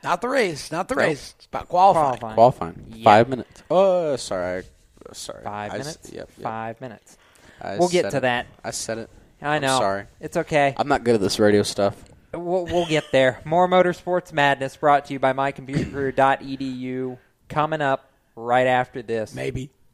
[0.04, 1.04] not the race, not the Nope.
[1.06, 1.34] race.
[1.36, 2.18] It's about qualifying.
[2.18, 2.34] Qualifying.
[2.34, 2.86] Qualifying.
[2.94, 3.04] Yeah.
[3.04, 3.62] Five minutes.
[3.70, 4.64] Oh, sorry.
[5.12, 5.42] Sorry.
[5.42, 6.12] Five I s- minutes.
[6.12, 6.42] yep, yep.
[6.44, 7.18] Five minutes.
[7.60, 8.20] I we'll get to it.
[8.20, 8.46] that.
[8.64, 9.10] I said it.
[9.42, 9.78] I I'm know.
[9.78, 10.04] sorry.
[10.20, 10.74] It's okay.
[10.76, 11.96] I'm not good at this radio stuff.
[12.32, 13.40] We'll, we'll get there.
[13.44, 17.18] More Motorsports Madness brought to you by mycomputercareer.edu.
[17.48, 19.34] Coming up right after this.
[19.34, 19.70] Maybe.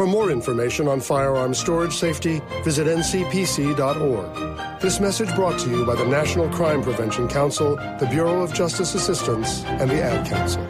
[0.00, 4.80] For more information on firearm storage safety, visit ncpc.org.
[4.80, 8.94] This message brought to you by the National Crime Prevention Council, the Bureau of Justice
[8.94, 10.66] Assistance, and the Ad Council.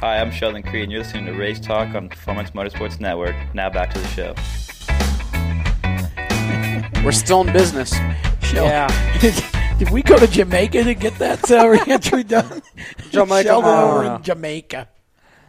[0.00, 3.36] Hi, I'm Sheldon Creed, and you're listening to Race Talk on Performance Motorsports Network.
[3.54, 4.34] Now back to the show.
[7.04, 7.90] We're still in business.
[8.42, 8.64] Sheldon.
[8.64, 9.18] Yeah.
[9.20, 9.44] Did,
[9.78, 12.62] did we go to Jamaica to get that uh, reentry done?
[13.12, 13.12] Jamaica.
[13.12, 14.88] Sheldon I don't over in Jamaica.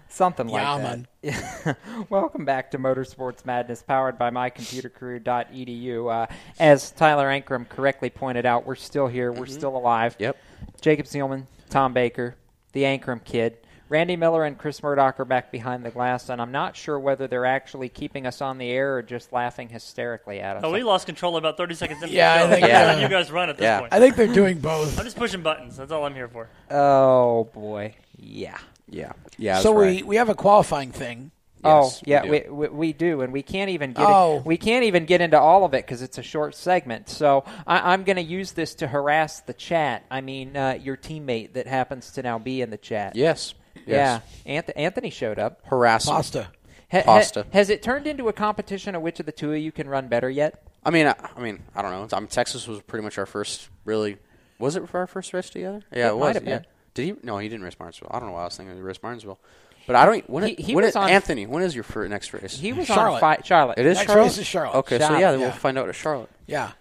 [0.08, 0.84] Something like Yeah, that.
[0.84, 1.08] man.
[1.26, 1.74] Yeah.
[2.10, 6.12] Welcome back to Motorsports Madness, powered by mycomputercareer.edu.
[6.14, 6.28] Uh,
[6.60, 9.32] as Tyler Ankrum correctly pointed out, we're still here.
[9.32, 10.16] We're still alive.
[10.20, 10.38] Yep.
[10.82, 12.36] Jacob Seelman, Tom Baker,
[12.74, 13.58] the Ankrum kid.
[13.90, 17.28] Randy Miller and Chris Murdoch are back behind the glass, and I'm not sure whether
[17.28, 20.64] they're actually keeping us on the air or just laughing hysterically at us.
[20.64, 22.64] Oh, we lost control about 30 seconds into Yeah, the show.
[22.66, 22.86] I'm yeah.
[22.86, 23.80] letting you guys run at this Yeah.
[23.82, 23.94] point.
[23.94, 24.98] I think they're doing both.
[25.00, 25.78] I'm just pushing buttons.
[25.78, 26.50] That's all I'm here for.
[26.72, 28.58] Oh boy, yeah,
[28.90, 29.60] yeah, yeah.
[29.60, 31.32] so we, we have a qualifying thing.
[31.64, 34.42] oh yeah, we, we, we do, and we can't even get Oh.
[34.46, 37.10] we can't even get into all of it because it's a short segment.
[37.10, 40.06] So I, I'm going to use this to harass the chat.
[40.12, 43.16] I mean, uh, your teammate that happens to now be in the chat.
[43.16, 43.56] Yes.
[43.88, 44.64] Yeah, Yes.
[44.68, 45.62] Anth- Anthony showed up.
[45.66, 46.14] Harass him.
[46.16, 46.48] Pasta.
[46.92, 47.46] Ha- ha- Pasta.
[47.52, 50.08] has it turned into a competition of which of the two of you can run
[50.08, 50.62] better yet?
[50.84, 52.08] I mean, I, I mean, I don't know.
[52.16, 54.18] I mean, Texas was pretty much our first really.
[54.60, 55.82] Was it for our first race together?
[55.92, 56.34] Yeah, It it, might was.
[56.36, 56.58] have yeah.
[56.60, 56.66] been.
[56.96, 57.14] Did he?
[57.24, 58.10] No, he didn't race Martinsville.
[58.12, 59.38] I don't know why I was thinking he raced Martinsville.
[59.86, 60.28] But I don't.
[60.28, 62.58] When, He- he when was it- on- Anthony, when is your first, next race?
[62.58, 63.22] He was Charlotte.
[63.22, 63.78] on fi- Charlotte.
[63.78, 64.24] It is Next Charlotte.
[64.24, 64.78] race is Charlotte.
[64.80, 65.46] Okay, so yeah, then yeah.
[65.46, 66.30] we'll find out at Charlotte.
[66.48, 66.72] Yeah.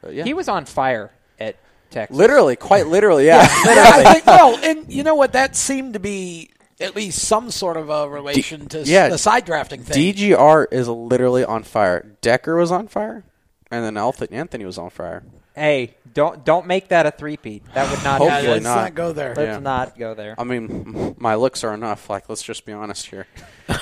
[0.00, 1.56] But yeah, He was on fire at
[1.90, 2.16] Texas.
[2.16, 3.46] literally, quite literally, yeah.
[3.46, 5.32] I think, well, and you know what?
[5.34, 9.44] That seemed to be at least some sort of a relation to yeah, the side
[9.44, 10.14] drafting thing.
[10.14, 12.16] DGR is literally on fire.
[12.22, 13.24] Decker was on fire,
[13.70, 15.22] and then Alth- Anthony was on fire.
[15.54, 17.64] Hey, don't don't make that a three-peat.
[17.74, 18.18] That would not.
[18.18, 18.52] Hopefully be good.
[18.52, 18.76] let's not.
[18.82, 19.34] not go there.
[19.34, 19.58] Let's Yeah.
[19.58, 20.34] not go there.
[20.38, 22.08] I mean, my looks are enough.
[22.10, 23.26] Like, let's just be honest here.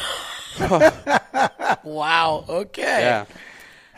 [1.84, 2.44] Wow.
[2.48, 3.24] Okay.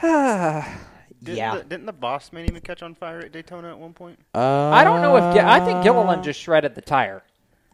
[0.02, 0.78] Yeah.
[1.22, 1.56] Didn't Yeah.
[1.58, 4.18] The, didn't the boss man even catch on fire at Daytona at one point?
[4.34, 7.22] Uh, I don't know if I think Gilliland just shredded the tire.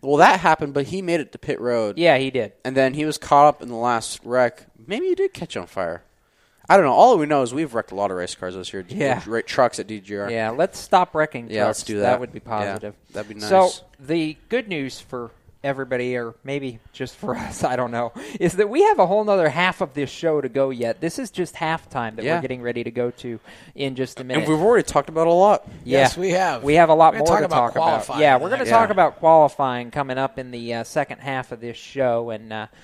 [0.00, 1.98] Well, that happened, but he made it to pit road.
[1.98, 2.52] Yeah, he did.
[2.64, 4.66] And then he was caught up in the last wreck.
[4.86, 6.04] Maybe he did catch on fire.
[6.68, 6.92] I don't know.
[6.92, 8.84] All we know is we've wrecked a lot of race cars this year.
[8.88, 9.22] Yeah.
[9.26, 10.30] Ra- trucks at DGR.
[10.30, 11.48] Yeah, let's stop wrecking.
[11.50, 12.02] Yeah, let's do that.
[12.02, 12.94] That would be Yeah, positive.
[13.12, 13.48] that'd be nice.
[13.48, 15.30] So the good news for
[15.64, 19.24] everybody, or maybe just for us, I don't know, is that we have a whole
[19.24, 21.00] nother half of this show to go yet.
[21.00, 22.36] This is just halftime that Yeah.
[22.36, 23.40] we're getting ready to go to
[23.74, 24.44] in just a minute.
[24.44, 25.66] And we've already talked about a lot.
[25.84, 26.00] Yeah.
[26.00, 26.62] Yes, we have.
[26.62, 28.20] We have a lot more gonna talk about talk about.
[28.20, 31.50] Yeah, we're going to next- talk about qualifying coming up in the uh, second half
[31.50, 32.76] of this show, and uh, I-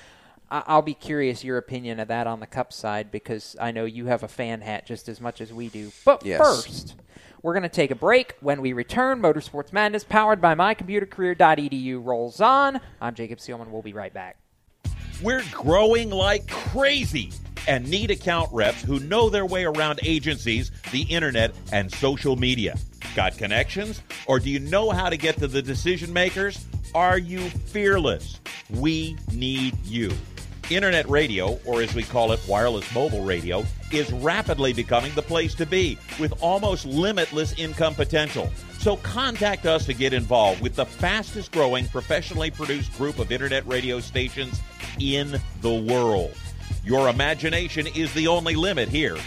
[0.51, 4.07] I'll be curious your opinion of that on the Cup side because I know you
[4.07, 5.91] have a fan hat just as much as we do.
[6.05, 6.39] But Yes.
[6.39, 6.95] first,
[7.43, 8.35] we're going to take a break.
[8.41, 12.81] When we return, Motorsports Madness, powered by mycomputercareer.edu, rolls on.
[13.01, 13.71] I'm Jacob Seelman.
[13.71, 14.37] We'll be right back.
[15.23, 17.33] We're growing like crazy
[17.67, 22.77] and need account reps who know their way around agencies, the internet, and social media.
[23.17, 24.03] Got connections?
[24.27, 26.65] Or do you know how to get to the decision makers?
[26.95, 28.41] Are you fearless?
[28.71, 30.13] We need you.
[30.71, 35.55] Internet radio, or as we call it, wireless mobile radio, is rapidly becoming the place
[35.55, 38.51] to be with almost limitless income potential.
[38.79, 43.67] So contact us to get involved with the fastest growing professionally produced group of internet
[43.67, 44.61] radio stations
[44.99, 46.35] in the world.
[46.83, 49.19] Your imagination is the only limit here.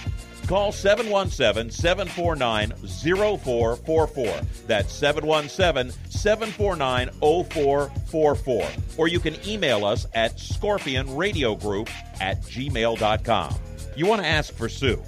[0.48, 4.42] Call 717 749 0444.
[4.66, 7.10] That's 717 749
[7.50, 8.70] 0444.
[8.98, 11.90] Or you can email us at scorpionradiogroup
[12.22, 13.56] at gmail.com.
[13.96, 15.02] You want to ask for Sue.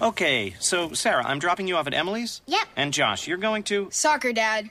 [0.00, 2.40] Okay, so Sarah, I'm dropping you off at Emily's?
[2.46, 2.68] Yep.
[2.76, 3.88] And Josh, you're going to?
[3.90, 4.70] Soccer, Dad.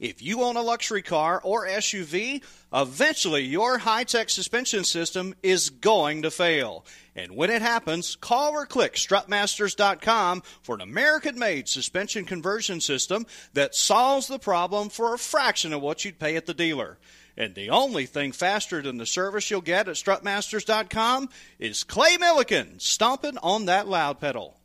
[0.00, 2.42] If you own a luxury car or SUV,
[2.72, 6.86] eventually your high tech suspension system is going to fail.
[7.14, 13.26] And when it happens, call or click strutmasters.com for an American made suspension conversion system
[13.52, 16.98] that solves the problem for a fraction of what you'd pay at the dealer.
[17.36, 21.28] And the only thing faster than the service you'll get at strutmasters.com
[21.58, 24.59] is Clay Millican stomping on that loud pedal.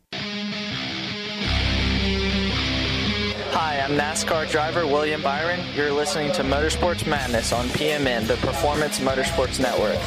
[3.58, 5.60] Hi, I'm NASCAR driver William Byron.
[5.76, 9.98] You're listening to Motorsports Madness on PMN, the Performance Motorsports Network.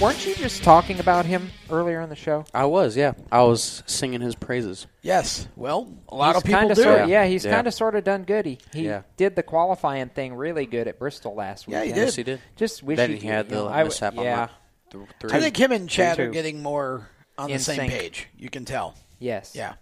[0.00, 2.44] Weren't you just talking about him earlier in the show?
[2.52, 3.12] I was, yeah.
[3.30, 4.86] I was singing his praises.
[5.02, 5.46] Yes.
[5.54, 6.82] Well, a lot He's of people kinda do.
[6.82, 7.54] Sorta, yeah, he's Yeah.
[7.54, 8.44] kind of sort of done good.
[8.46, 9.02] He, he Yeah.
[9.16, 11.74] did the qualifying thing really good at Bristol last week.
[11.74, 12.26] Yeah, he Yes, did.
[12.26, 12.40] he did.
[12.56, 14.48] Just wish Then he, he had you know, the I w- mishap on yeah.
[14.90, 15.30] the th- three.
[15.32, 16.32] I think him and Chad Me are too.
[16.32, 17.08] getting more
[17.38, 17.92] on In the same sync.
[17.92, 18.28] page.
[18.36, 18.94] You can tell.
[19.20, 19.52] Yes.
[19.54, 19.74] Yeah.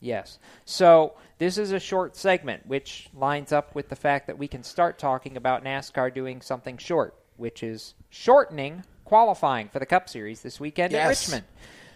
[0.00, 0.38] Yes.
[0.64, 4.62] So this is a short segment, which lines up with the fact that we can
[4.62, 10.42] start talking about NASCAR doing something short, which is shortening qualifying for the Cup Series
[10.42, 11.26] this weekend at Yes.
[11.26, 11.46] Richmond.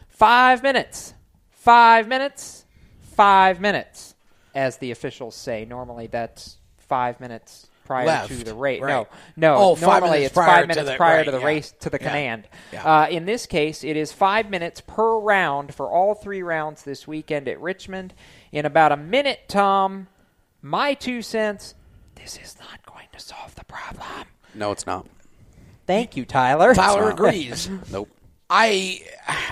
[0.08, 1.14] Five minutes.
[1.50, 2.64] Five minutes.
[3.00, 4.14] Five minutes,
[4.54, 5.66] as the officials say.
[5.66, 8.28] Normally, that's five minutes prior Left.
[8.28, 8.80] to the race.
[8.82, 8.90] Right.
[8.90, 9.54] No, no.
[9.56, 11.46] Oh, normally it's prior five to minutes the- prior right, to the yeah.
[11.46, 12.06] race to the Yeah.
[12.08, 12.48] command.
[12.72, 12.84] Yeah.
[13.02, 17.06] Uh, in this case, it is five minutes per round for all three rounds this
[17.06, 18.14] weekend at Richmond.
[18.52, 20.08] In about a minute, Tom,
[20.60, 21.74] my two cents.
[22.14, 24.26] This is not going to solve the problem.
[24.54, 25.06] No, it's not.
[25.86, 26.74] Thank you, Tyler.
[26.74, 27.68] Tyler agrees.
[27.90, 28.08] Nope.
[28.54, 29.00] I,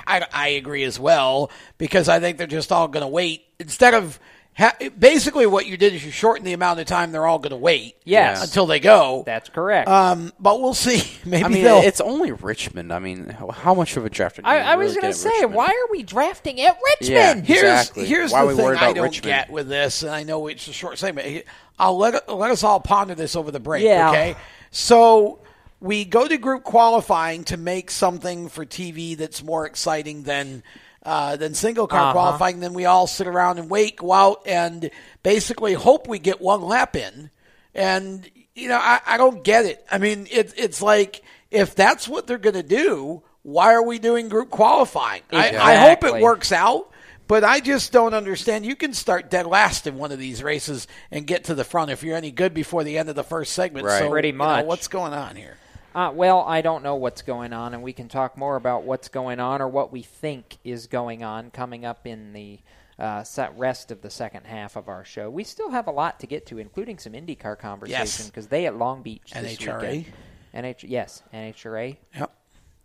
[0.07, 3.95] I I agree as well because I think they're just all going to wait instead
[3.95, 4.21] of
[4.61, 7.51] ha- basically what you did is you shorten the amount of time they're all going
[7.51, 7.97] to wait.
[8.05, 8.45] Yes.
[8.45, 9.23] until they go.
[9.27, 9.89] That's correct.
[9.89, 11.03] Um, but we'll see.
[11.25, 11.83] Maybe I mean, they'll.
[11.83, 12.93] it's only Richmond.
[12.93, 15.19] I mean, how, how much of a draft did you I, I was going to
[15.19, 17.11] say, why are we drafting at Richmond?
[17.11, 17.55] Yeah.
[17.55, 18.07] Here's Exactly.
[18.07, 19.25] here's Why the we thing worried I don't Richmond?
[19.25, 21.45] get with this, and I know it's a short segment.
[21.79, 23.83] I'll let let us all ponder this over the break.
[23.85, 24.11] Yeah.
[24.11, 24.37] Okay,
[24.71, 25.39] so
[25.81, 30.63] we go to group qualifying to make something for TV that's more exciting than.
[31.03, 32.13] Uh, than single car Uh-huh.
[32.13, 34.91] qualifying, then we all sit around and wait, go out, and
[35.23, 37.31] basically hope we get one lap in.
[37.75, 39.83] And you know, I, I don't get it.
[39.91, 43.99] I mean, it's it's like if that's what they're going to do, why are we
[43.99, 45.23] doing group qualifying?
[45.33, 46.91] I, I hope it works out,
[47.27, 48.67] but I just don't understand.
[48.67, 51.91] You can start dead last in one of these races and get to the front
[51.91, 53.87] if you're any good before the end of the first segment.
[53.87, 54.01] Right.
[54.01, 54.67] So, Pretty you know, much.
[54.67, 55.57] what's going on here?
[55.95, 59.09] Uh, well, I don't know what's going on, and we can talk more about what's
[59.09, 62.61] going on or what we think is going on coming up in the
[62.99, 65.29] uh, set rest of the second half of our show.
[65.31, 68.27] We still have a lot to get to, including some IndyCar conversation Yes.
[68.27, 69.81] because they at Long Beach this NHRA.
[69.91, 70.15] weekend.
[70.55, 72.33] NH, yes, NHRA Yep.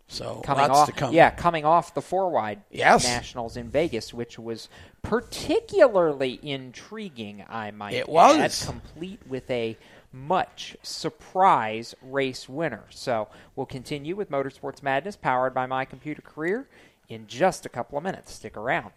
[0.08, 1.12] So coming off, to come.
[1.12, 3.02] yeah, coming off the four wide Yes.
[3.04, 4.68] nationals in Vegas, which was
[5.02, 7.44] particularly intriguing.
[7.48, 8.64] I might It add, was.
[8.64, 9.76] complete with a
[10.16, 12.84] much surprise race winner.
[12.90, 16.68] So we'll continue with Motorsports Madness, powered by My Computer Career,
[17.08, 18.32] in just a couple of minutes.
[18.32, 18.92] Stick around.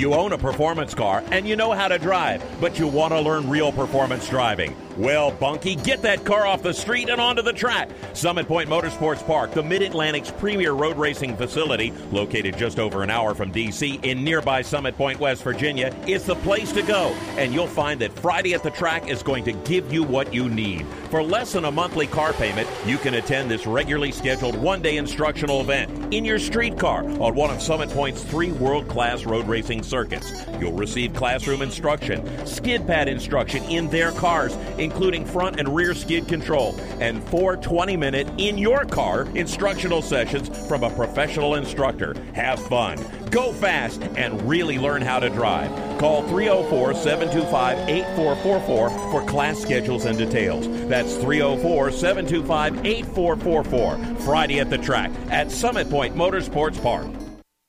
[0.00, 3.20] You own a performance car and you know how to drive, but you want to
[3.20, 4.74] learn real performance driving.
[4.96, 7.90] Well, Bunky, get that car off the street and onto the track.
[8.14, 13.10] Summit Point Motorsports Park, the Mid Atlantic's premier road racing facility, located just over an
[13.10, 14.00] hour from D.C.
[14.02, 17.08] in nearby Summit Point, West Virginia, is the place to go.
[17.36, 20.48] And you'll find that Friday at the track is going to give you what you
[20.48, 20.86] need.
[21.10, 24.96] For less than a monthly car payment, you can attend this regularly scheduled one day
[24.96, 29.48] instructional event in your street car on one of Summit Point's three world class road
[29.48, 30.32] racing circuits.
[30.60, 36.28] You'll receive classroom instruction, skid pad instruction in their cars, including front and rear skid
[36.28, 42.14] control, and four 20 minute in your car instructional sessions from a professional instructor.
[42.34, 45.70] Have fun, go fast, and really learn how to drive.
[45.98, 50.68] Call 304 725 8444 for class schedules and details.
[51.06, 54.24] 304 725 8444.
[54.24, 57.06] Friday at the track at Summit Point Motorsports Park.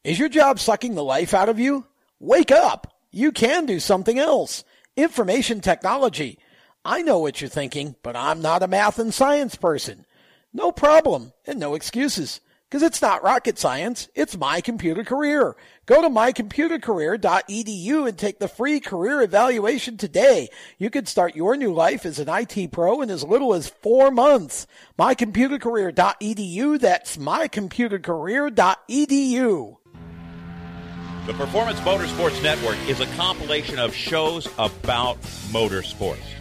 [0.03, 1.85] Is your job sucking the life out of you?
[2.19, 2.93] Wake up!
[3.11, 4.63] You can do something else.
[4.95, 6.39] Information technology.
[6.83, 10.05] I know what you're thinking, but I'm not a math and science person.
[10.53, 12.41] No problem, and no excuses.
[12.69, 15.55] Because it's not rocket science, it's my computer career.
[15.91, 20.47] Go to mycomputercareer.edu and take the free career evaluation today.
[20.77, 24.09] You can start your new life as an IT pro in as little as four
[24.09, 24.67] months.
[24.97, 29.77] Mycomputercareer.edu, that's mycomputercareer.edu.
[31.27, 35.21] The Performance Motorsports Network is a compilation of shows about
[35.51, 36.40] motorsports.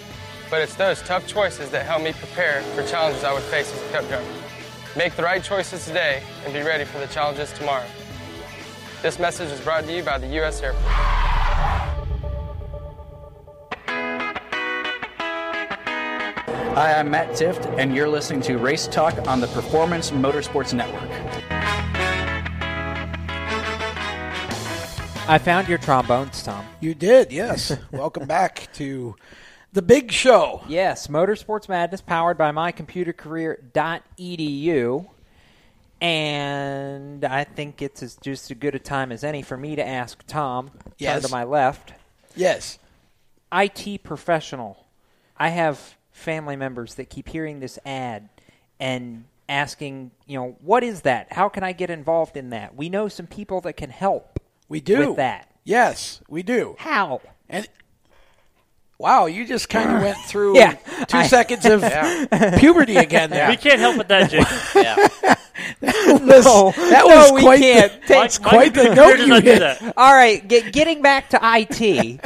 [0.51, 3.81] But it's those tough choices that help me prepare for challenges I would face as
[3.89, 4.27] a cup driver.
[4.97, 7.85] Make the right choices today and be ready for the challenges tomorrow.
[9.01, 10.61] This message is brought to you by the U.S.
[10.61, 10.83] Air Force.
[16.75, 21.09] Hi, I'm Matt Tifft, and you're listening to Race Talk on the Performance Motorsports Network.
[25.29, 26.65] I found your trombones, Tom.
[26.81, 27.77] You did, yes.
[27.93, 29.15] Welcome back to
[29.73, 30.61] the big show.
[30.67, 35.07] Yes, Motorsports Madness powered by mycomputercareer.edu.
[36.01, 39.87] And I think it's as, just as good a time as any for me to
[39.87, 41.13] ask Tom, Yes.
[41.21, 41.93] turn to my left.
[42.35, 42.79] Yes.
[43.53, 44.85] IT professional.
[45.37, 48.29] I have family members that keep hearing this ad
[48.79, 51.31] and asking, you know, what is that?
[51.33, 52.75] How can I get involved in that?
[52.75, 54.39] We know some people that can help.
[54.69, 55.09] We do.
[55.09, 55.49] with that.
[55.63, 56.75] Yes, we do.
[56.79, 57.21] How?
[57.49, 57.67] And
[59.01, 60.73] wow, you just kind of went through Yeah,
[61.07, 62.57] two I- seconds of Yeah.
[62.59, 63.29] puberty again.
[63.31, 63.49] There.
[63.49, 64.47] We can't help with that, Jake.
[65.81, 67.91] That was, No, that no, was we quite can't.
[68.01, 69.61] the, Take- it's quite the note you hit.
[69.97, 72.19] All right, get, getting back to IT.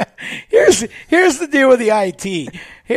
[0.48, 2.22] Here's here's the deal with the IT.
[2.24, 2.50] Here,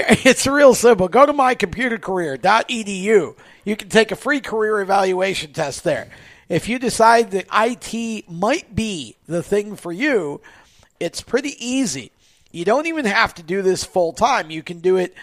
[0.08, 1.08] it's real simple.
[1.10, 3.36] Go to mycomputercareer.edu.
[3.66, 6.10] You can take a free career evaluation test there.
[6.48, 10.40] If you decide that IT might be the thing for you,
[11.00, 12.12] it's pretty easy.
[12.52, 14.50] You don't even have to do this full time.
[14.50, 15.14] You can do it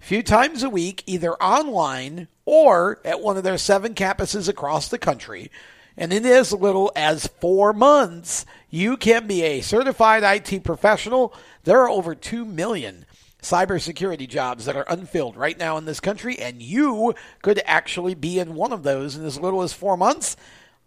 [0.00, 4.88] a few times a week, either online or at one of their seven campuses across
[4.88, 5.50] the country.
[5.96, 11.34] And in as little as four months, you can be a certified IT professional.
[11.64, 13.06] There are over 2 million
[13.42, 18.38] cybersecurity jobs that are unfilled right now in this country, and you could actually be
[18.38, 20.36] in one of those in as little as four months.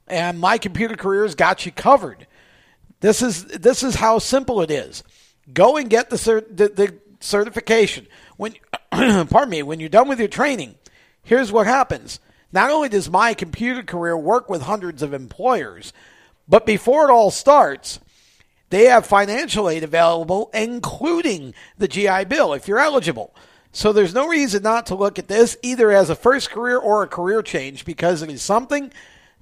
[0.08, 2.28] And my computer career's got you covered.
[3.00, 5.04] This is this is how simple it is.
[5.54, 8.08] Go and get the cert, the, the certification.
[8.38, 8.56] When
[8.91, 10.76] pardon me, when you're done with your training,
[11.24, 12.20] here's what happens.
[12.52, 15.93] Not only does my computer career work with hundreds of employers,
[16.47, 18.00] but before it all starts,
[18.70, 23.34] they have financial aid available, including the GI Bill, if you're eligible.
[23.72, 27.04] So there's no reason not to look at this either as a first career or
[27.04, 28.91] a career change because it is something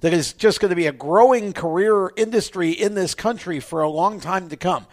[0.00, 3.88] that is just going to be a growing career industry in this country for a
[3.88, 4.86] long time to come.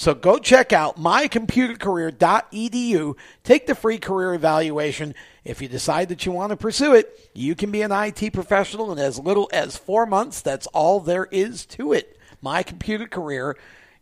[0.00, 3.16] So go check out mycomputercareer.edu.
[3.44, 5.14] Take the free career evaluation.
[5.44, 8.90] If you decide that you want to pursue it, you can be an IT professional
[8.92, 10.40] in as little as four months.
[10.40, 12.18] That's all there is to it.
[12.40, 13.58] My computer career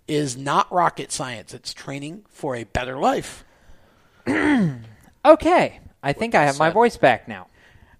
[0.07, 1.53] is not rocket science.
[1.53, 3.44] It's training for a better life.
[4.28, 7.49] okay, I think I have my voice back now.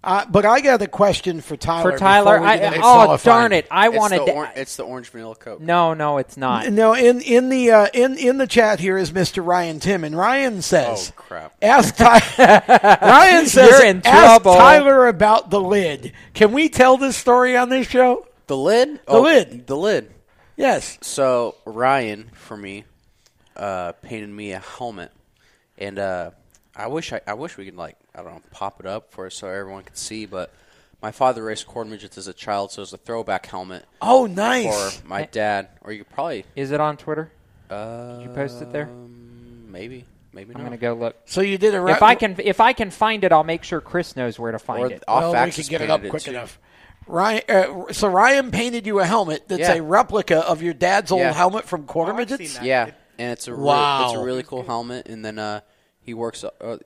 [0.05, 1.91] Uh, but I got a question for Tyler.
[1.93, 3.37] For Tyler, before I, oh qualifying.
[3.41, 3.67] darn it!
[3.69, 4.33] I It's wanted the to.
[4.33, 5.61] or- it's the orange vanilla coke.
[5.61, 6.69] No, no, it's not.
[6.71, 9.45] No, in in the uh, in in the chat here is Mr.
[9.45, 11.53] Ryan Tim, and Ryan says, Oh, crap.
[11.61, 12.23] Ask Ty-
[13.03, 16.13] Ryan says, You're in ask trouble." Tyler about the lid.
[16.33, 18.25] Can we tell this story on this show?
[18.47, 18.89] The lid?
[18.95, 19.67] The Oh, lid.
[19.67, 20.11] The lid.
[20.57, 20.97] Yes.
[21.03, 22.85] So Ryan, for me,
[23.57, 25.11] uh, painted me a helmet,
[25.77, 26.31] and uh,
[26.77, 29.31] I wish I, I wish we could like I don't know pop it up for
[29.31, 30.53] so everyone could see, but.
[31.01, 33.85] My father raced quarter midgets as a child, so it's a throwback helmet.
[34.03, 34.97] Oh, nice.
[34.99, 36.45] For my dad, or you could probably.
[36.57, 37.31] Is it on Twitter?
[37.71, 38.87] Uh, Did you post it there?
[39.69, 40.65] Maybe, maybe I'm not.
[40.65, 41.15] gonna go look.
[41.27, 43.81] So you did a If I can, if I can find it, I'll make sure
[43.81, 45.05] Chris knows where to find Or it.
[45.07, 46.59] off well, we can get it up quick enough.
[47.07, 49.75] Ryan, uh, so Ryan painted you a helmet that's Yeah.
[49.75, 51.33] a replica of your dad's old Yeah.
[51.33, 52.61] helmet from quarter midgets.
[52.61, 53.99] Yeah, and it's a Wow.
[54.01, 55.07] real, it's a really cool helmet.
[55.09, 55.61] And then uh,
[56.03, 56.43] he works.
[56.43, 56.79] Uh, uh,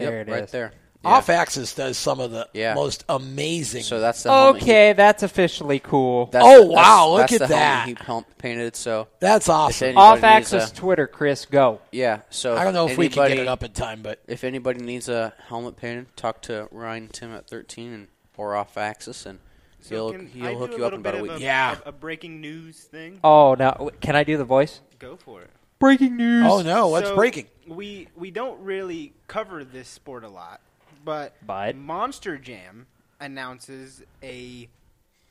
[0.00, 0.50] yep, yep, There it right is.
[0.50, 0.72] there.
[1.02, 2.74] Off Axis does some of the Yeah.
[2.74, 3.82] most amazing.
[3.84, 6.26] So that's the helmet he- Okay, that's officially cool.
[6.26, 7.88] That's Oh, the- that's- wow, look that's at the helmet that.
[7.88, 9.96] He pel- painted so That's awesome.
[9.96, 11.80] Off needs axis a- Twitter, Chris, go.
[11.90, 14.44] Yeah, so I don't know if we can get it up in time, but if
[14.44, 19.24] anybody needs a helmet painted, talk to Ryan Tim at 13 and or off axis,
[19.24, 19.38] and
[19.80, 21.30] So he'll he'll I hook you up in about a week.
[21.32, 21.76] of Yeah.
[21.84, 23.20] a, a breaking news thing.
[23.24, 24.80] Oh now, Can I do the voice?
[24.98, 25.50] Go for it.
[25.80, 26.46] Breaking news.
[26.46, 27.46] Oh no, what's So, breaking?
[27.66, 30.60] We we don't really cover this sport a lot,
[31.04, 31.74] but But?
[31.74, 32.86] Monster Jam
[33.18, 34.68] announces a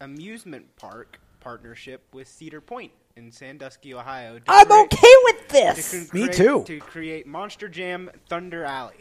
[0.02, 4.40] amusement park partnership with Cedar Point in Sandusky, Ohio.
[4.40, 5.92] to I'm create- okay with to this.
[5.92, 6.64] con- Me create- too.
[6.66, 8.96] To create Monster Jam Thunder Alley.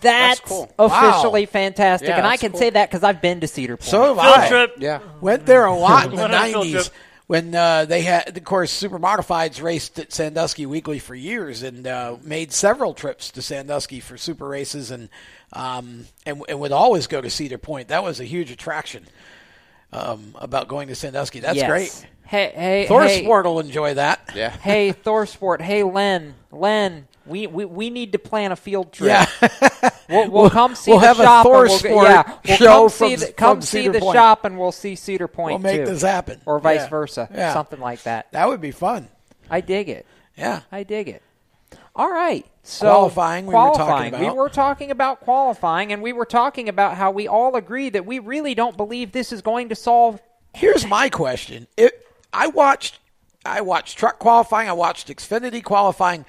[0.00, 0.72] That's, cool.
[0.78, 1.50] officially Wow.
[1.50, 2.60] fantastic, Yeah, and I that's can cool.
[2.60, 3.90] say that because I've been to Cedar Point.
[3.90, 4.48] So have Field I.
[4.48, 4.74] trip.
[4.78, 6.94] Yeah, Went there a lot in the Went a field nineties trip.
[7.28, 11.86] When uh, they had, of course, Super Modifieds raced at Sandusky weekly for years and
[11.86, 15.08] uh, made several trips to Sandusky for super races and
[15.52, 17.88] um, and and would always go to Cedar Point.
[17.88, 19.06] That was a huge attraction
[19.92, 21.40] um, about going to Sandusky.
[21.40, 21.68] That's Yes.
[21.70, 22.06] great.
[22.26, 24.30] Hey, hey, Thor hey, Sport will enjoy that.
[24.34, 24.50] yeah.
[24.50, 25.60] hey, ThorSport.
[25.60, 27.06] Hey, Len, Len.
[27.26, 29.08] We, we, we need to plan a field trip.
[29.42, 29.88] Yeah.
[30.08, 31.46] We'll, we'll come see we'll the have a shop.
[31.46, 33.92] and Thor we'll go- Sport yeah, we'll show come from- see the, come see Cedar
[33.92, 34.14] the Point.
[34.14, 35.90] shop, and we'll see Cedar Point We'll make too.
[35.90, 36.40] this happen.
[36.44, 36.88] or vice Yeah.
[36.88, 37.54] versa, Yeah.
[37.54, 38.30] something like that.
[38.32, 39.08] That would be fun.
[39.48, 40.04] I dig it.
[40.36, 40.60] Yeah.
[40.70, 41.22] I dig it.
[41.96, 42.44] All right.
[42.62, 44.12] So Qualifying, we were talking qualifying.
[44.18, 44.36] We about.
[44.36, 48.18] were talking about qualifying, and we were talking about how we all agree that we
[48.18, 50.20] really don't believe this is going to solve.
[50.54, 51.68] Here's my question.
[51.78, 52.98] It, I watched
[53.46, 56.26] I watched truck qualifying, I watched Xfinity qualifying.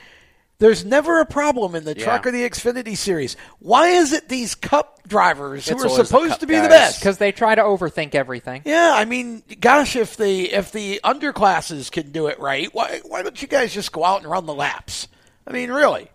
[0.59, 2.05] There's never a problem in the Yeah.
[2.05, 3.35] truck or the Xfinity series.
[3.59, 6.99] Why is it these cup drivers who are supposed to be the best?
[6.99, 8.61] Because they try to overthink everything.
[8.63, 13.23] Yeah, I mean, gosh, if the if the underclasses can do it right, why why
[13.23, 15.07] don't you guys just go out and run the laps?
[15.45, 16.09] I mean, really,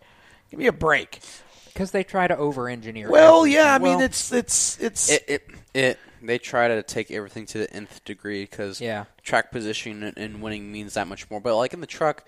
[0.51, 1.21] give me a break.
[1.67, 3.09] Because they try to over-engineer.
[3.09, 3.57] Well, everything.
[3.59, 5.43] yeah, I mean, it's it's it's It, it
[5.75, 9.05] it they try to take everything to the nth degree because Yeah.
[9.23, 11.41] track position and, and winning means that much more.
[11.41, 12.25] But like in the truck,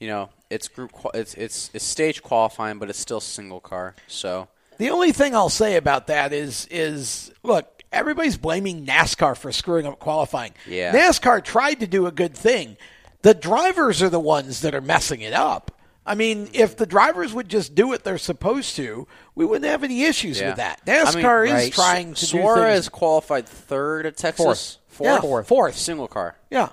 [0.00, 3.94] you know, it's group it's it's it's stage qualifying, but it's still single car.
[4.06, 9.52] So The only thing I'll say about that is is look, everybody's blaming NASCAR for
[9.52, 10.52] screwing up qualifying.
[10.66, 10.92] Yeah.
[10.94, 12.76] NASCAR tried to do a good thing.
[13.22, 15.72] The drivers are the ones that are messing it up.
[16.08, 16.54] I mean, mm-hmm.
[16.54, 20.38] if the drivers would just do what they're supposed to, we wouldn't have any issues
[20.38, 20.48] yeah.
[20.48, 20.80] with that.
[20.86, 22.88] I mean, NASCAR is right, trying to do Suarez things.
[22.90, 24.78] qualified third at Texas.
[25.00, 25.48] Yeah, Fourth.
[25.48, 25.76] fourth.
[25.76, 26.36] Single car.
[26.50, 26.70] Yeah.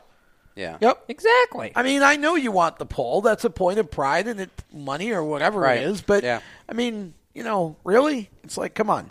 [0.55, 0.77] Yeah.
[0.81, 1.05] Yep.
[1.07, 1.71] Exactly.
[1.75, 3.21] I mean, I know you want the pole.
[3.21, 5.79] That's a point of pride and it, money or whatever Right.
[5.79, 6.01] it is.
[6.01, 6.41] But Yeah.
[6.69, 9.09] I mean, you know, really, it's like, come on.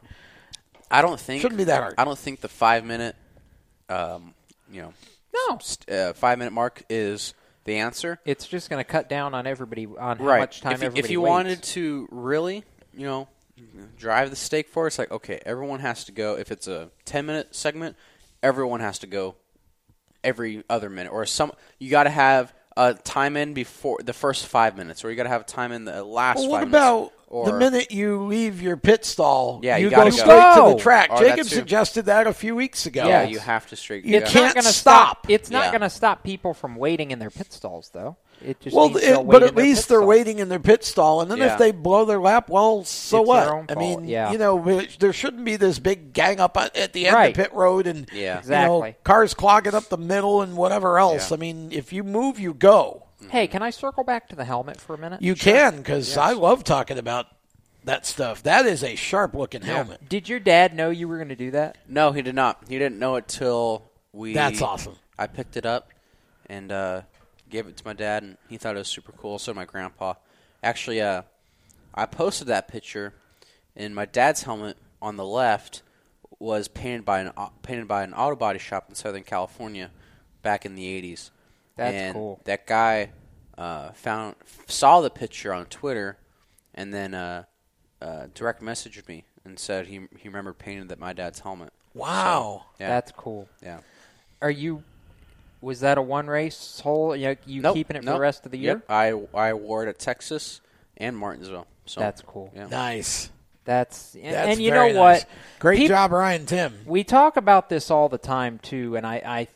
[0.91, 1.95] I don't think Shouldn't be that hard.
[1.99, 3.17] I don't think the five minute,
[3.89, 4.35] um,
[4.71, 4.93] you know,
[5.49, 5.59] No.
[5.59, 7.35] st- uh, five minute mark is
[7.65, 8.21] the answer.
[8.25, 10.39] It's just going to cut down on everybody on how right.
[10.41, 11.31] much time if, you- everybody if you waits.
[11.31, 12.65] wanted to really,
[12.95, 13.29] you know,
[13.97, 16.37] drive the stake for it's like okay, everyone has to go.
[16.37, 17.97] If it's a ten minute segment,
[18.43, 19.37] everyone has to go
[20.25, 24.47] every other minute, or some you got to have a time in before the first
[24.47, 26.39] five minutes, or you got to have a time in the last.
[26.39, 29.61] Well, what about minutes, or, the minute you leave your pit stall?
[29.63, 30.23] Yeah, you you, gotta go go.
[30.23, 31.09] straight to the track.
[31.11, 33.07] Oh, or that Jacob suggested that a few weeks ago.
[33.07, 34.05] Yeah, you have to straight.
[34.05, 34.19] You go.
[34.19, 35.27] it's can't not going to stop.
[35.29, 35.71] It's not Yeah.
[35.73, 38.17] going to stop people from waiting in their pit stalls, though.
[38.45, 40.07] It just Well, it- but at least they're stall.
[40.09, 41.53] waiting in their pit stall, and then Yeah.
[41.53, 43.71] if they blow their lap, well, so It's what?
[43.71, 44.33] I mean, yeah.
[44.33, 47.31] you know, there shouldn't be this big gang up at at the end Right.
[47.31, 48.19] of pit road, and Yeah.
[48.19, 48.97] you know, Exactly.
[49.05, 51.31] cars clogging up the middle and whatever else.
[51.31, 51.37] Yeah.
[51.37, 53.05] I mean, if you move, you go.
[53.31, 55.23] Hey, can I circle back to the helmet for a minute?
[55.23, 57.27] You can because I love talking about
[57.85, 58.43] that stuff.
[58.43, 60.09] That is a sharp looking helmet.
[60.09, 61.79] Did your dad know you were going to do that?
[61.89, 62.59] No, he did not.
[62.69, 64.35] He didn't know it till we.
[64.35, 64.97] That's awesome.
[65.19, 65.91] I picked it up
[66.49, 67.03] and uh,
[67.53, 69.39] gave it to my dad, and he thought it was super cool.
[69.39, 70.15] So did my grandpa.
[70.63, 71.23] Actually, uh,
[71.95, 73.15] I posted that picture,
[73.77, 75.83] and my dad's helmet on the left
[76.39, 79.91] was painted by an au- painted by an auto body shop in Southern California
[80.43, 81.31] back in the '80s.
[81.77, 82.41] That's and cool.
[82.45, 83.13] That guy
[83.57, 84.35] uh, found
[84.67, 86.17] saw the picture on Twitter,
[86.75, 87.45] and then uh,
[88.01, 91.73] uh, direct messaged me and said he he remembered painting that my dad's helmet.
[91.95, 92.65] Wow.
[92.81, 92.89] Yeah.
[92.89, 93.49] That's cool.
[93.63, 93.81] Yeah.
[94.41, 94.83] Are you?
[95.63, 97.17] Was that a one race whole?
[97.17, 98.83] You, you Nope, keeping it for the rest of the year?
[98.89, 98.91] Yep.
[98.91, 100.61] I I wore it at Texas
[100.99, 101.67] and Martinsville.
[101.87, 102.53] So That's cool.
[102.55, 102.67] Yeah.
[102.67, 103.31] Nice.
[103.65, 105.13] That's, and, That's and you very know what?
[105.13, 105.25] nice.
[105.61, 106.75] Great Peop- job, Ryan Tim.
[106.85, 109.49] We talk about this all the time too, and I, I,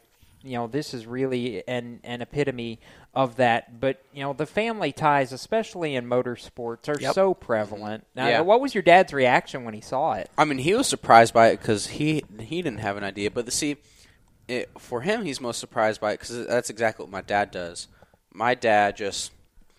[0.44, 2.78] you know, this is really an an epitome
[3.14, 3.80] of that.
[3.80, 7.14] But you know, the family ties, especially in motorsports, are Yep.
[7.14, 8.04] so prevalent.
[8.04, 8.20] Mm-hmm.
[8.20, 8.40] Now, Yeah.
[8.42, 10.30] what was your dad's reaction when he saw it?
[10.38, 13.32] I mean, he was surprised by it because he he didn't have an idea.
[13.32, 13.76] But the, see,
[14.48, 17.88] it, for him, he's most surprised by it because that's exactly what my dad does.
[18.32, 19.32] My dad just,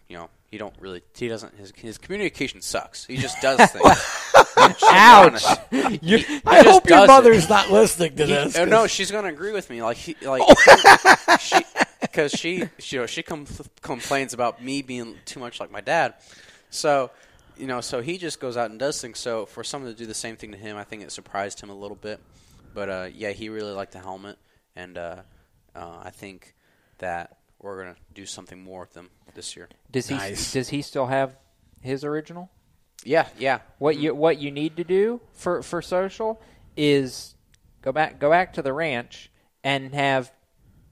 [0.09, 3.05] you know, he don't really he doesn't his his communication sucks.
[3.05, 4.83] He just does things.
[4.83, 5.43] Ouch!
[6.01, 7.07] You- I hope your does it.
[7.07, 8.55] mother's not listening to He- this.
[8.55, 9.81] oh, 'cause- no, she's gonna agree with me.
[9.81, 10.41] Like, he, like,
[11.39, 11.59] she,
[12.01, 13.45] because she, she, you know, she com-
[13.81, 16.15] complains about me being too much like my dad.
[16.69, 17.11] So,
[17.57, 19.19] you know, so he just goes out and does things.
[19.19, 21.69] So for someone to do the same thing to him, I think it surprised him
[21.69, 22.19] a little bit.
[22.73, 24.37] But uh, yeah, he really liked the helmet,
[24.77, 25.15] and uh,
[25.75, 26.55] uh, I think
[26.99, 29.67] that we're gonna do something more with them this year.
[29.91, 31.35] Does he does he still have
[31.81, 32.49] his original?
[33.03, 33.59] Yeah, yeah.
[33.79, 36.41] What you what you need to do for for social
[36.75, 37.35] is
[37.81, 39.31] go back go back to the ranch
[39.63, 40.31] and have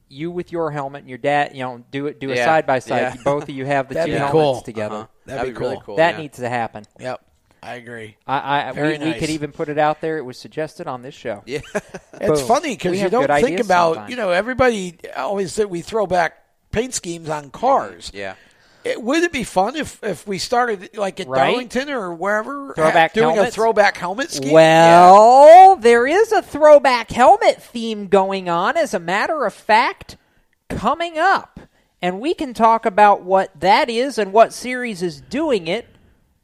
[0.07, 1.55] you with your helmet and your dad.
[1.55, 3.19] You know, do it do a side by side.
[3.23, 4.61] Both of you have the That'd two helmets cool.
[4.61, 4.95] together.
[4.95, 5.07] Uh-huh.
[5.25, 5.83] That'd That'd be be really cool.
[5.85, 6.21] cool, That yeah.
[6.21, 6.85] needs to happen.
[6.99, 7.25] Yep,
[7.63, 8.17] I agree.
[8.27, 10.17] I, I Very we, we could even put it out there.
[10.17, 11.43] It was suggested on this show.
[11.45, 11.61] Yeah,
[12.13, 14.11] It's funny because you don't think about sometimes.
[14.11, 18.11] you know everybody always said we throw back paint schemes on cars.
[18.13, 18.35] Yeah.
[18.83, 21.49] It, would it be fun if, if we started like at Right?
[21.49, 24.51] Darlington or wherever Throwback doing a throwback helmet scheme?
[24.53, 30.17] Well, there is a throwback helmet theme going on, as a matter of fact,
[30.69, 31.59] coming up.
[31.99, 35.87] And we can talk about what that is and what series is doing it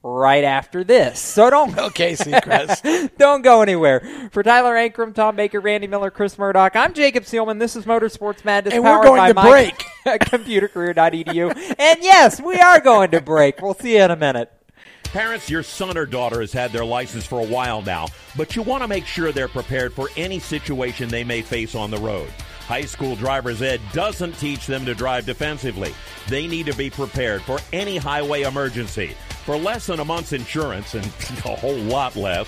[0.04, 1.20] right after this.
[1.20, 3.12] So don't okay, Seacrest.
[3.18, 4.30] don't go anywhere.
[4.32, 7.60] For Tyler Ankrum, Tom Baker, Randy Miller, Chris Murdoch, I'm Jacob Seelman.
[7.60, 9.86] This is Motorsports Madness And we're powered going by to my break.
[10.06, 11.76] computercareer.edu.
[11.80, 13.62] and yes, we are going to break.
[13.62, 14.52] We'll see you in a minute.
[15.04, 18.08] Parents, your son or daughter has had their license for a while now,
[18.38, 21.92] but you want to make sure they're prepared for any situation they may face on
[21.92, 22.30] the road.
[22.66, 25.94] High school driver's ed doesn't teach them to drive defensively.
[26.30, 29.18] They need to be prepared for any highway emergency.
[29.46, 31.06] For less than a month's insurance and
[31.46, 32.48] a whole lot less,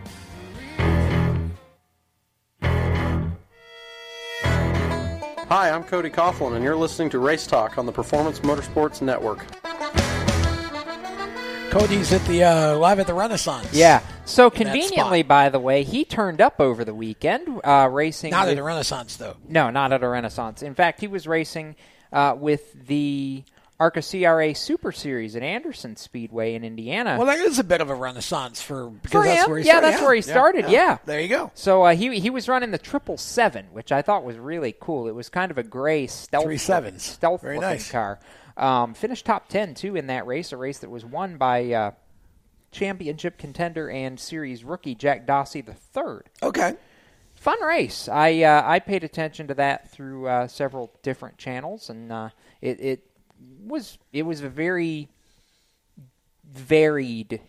[5.51, 9.39] Hi, I'm Cody Coughlin, and you're listening to Race Talk on the Performance Motorsports Network.
[11.69, 13.67] Cody's at the uh, live at the Renaissance.
[13.73, 14.01] Yeah.
[14.23, 18.31] So conveniently, by the way, he turned up over the weekend uh, racing.
[18.31, 19.35] Not at with- a Renaissance though.
[19.45, 20.61] No, not at a Renaissance.
[20.61, 21.75] In fact, he was racing
[22.13, 23.43] uh, with the
[23.81, 27.15] ARCA CRA Super Series at Anderson Speedway in Indiana.
[27.17, 29.79] Well, that is a bit of a renaissance for because for that's where he yeah,
[29.79, 29.87] started.
[29.91, 30.69] that's where he started.
[30.69, 31.49] Yeah, There you go.
[31.55, 35.07] So uh, he he was running the triple seven, which I thought was really cool.
[35.07, 37.01] It was kind of a gray stealth Three sevens.
[37.01, 37.91] stealth Very looking nice.
[37.91, 38.19] car.
[38.55, 41.91] Um, finished top ten too in that race, a race that was won by uh,
[42.71, 46.29] championship contender and series rookie Jack Dossey the third.
[46.43, 46.75] Okay.
[47.33, 48.07] Fun race.
[48.07, 52.29] I uh, I paid attention to that through uh, several different channels, and uh,
[52.61, 53.10] it it
[53.71, 55.09] was it was a very
[56.43, 57.41] varied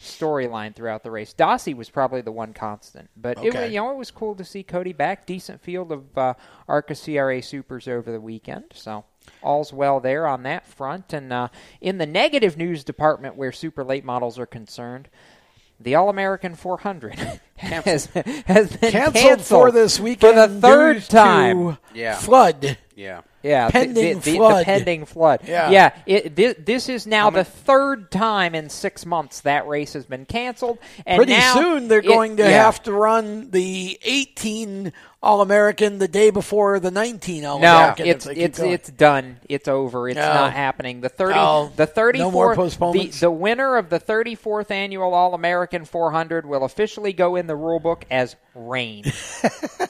[0.00, 1.34] storyline throughout the race.
[1.34, 3.64] Dossey was probably the one constant, but it Okay.
[3.64, 5.26] was, you know it was cool to see Cody back.
[5.26, 6.34] Decent field of uh,
[6.66, 9.04] ARCA CRA Supers over the weekend, so
[9.42, 11.12] all's well there on that front.
[11.12, 11.48] And uh,
[11.80, 15.08] in the negative news department, where super late models are concerned.
[15.82, 17.14] The All American 400
[17.56, 18.06] has, has
[18.76, 21.78] been Canceled canceled for this weekend for the third due to time.
[21.94, 22.16] Yeah.
[22.16, 22.76] flood.
[22.94, 23.22] Yeah.
[23.42, 24.64] Yeah, the- Pending the, the, the flood.
[24.66, 25.40] pending flood.
[25.46, 25.70] Yeah.
[25.70, 25.94] yeah.
[26.06, 30.26] It, thi- this is now the third time in six months that race has been
[30.26, 32.64] canceled, and Pretty now soon they're it- going to yeah.
[32.64, 38.26] have to run the 18 All American the day before the 19 All No, it's
[38.26, 39.36] it's it's done.
[39.50, 40.08] It's over.
[40.08, 40.22] It's No.
[40.32, 41.02] not happening.
[41.02, 41.70] The thirty, No.
[41.76, 43.20] the thirty No more the, postponements?
[43.20, 47.54] the winner of the thirty fourth annual All American 400 will officially go in the
[47.56, 49.04] rule book as rain.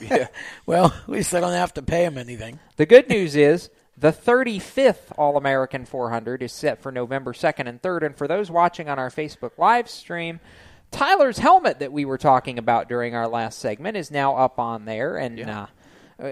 [0.00, 0.26] yeah.
[0.66, 2.58] Well, at least they don't have to pay him anything.
[2.76, 7.80] The good news is the 35th All American 400 is set for November 2nd and
[7.80, 8.02] 3rd.
[8.06, 10.40] And for those watching on our Facebook live stream,
[10.90, 14.84] Tyler's helmet that we were talking about during our last segment is now up on
[14.84, 15.16] there.
[15.16, 15.66] And uh,
[16.22, 16.30] uh,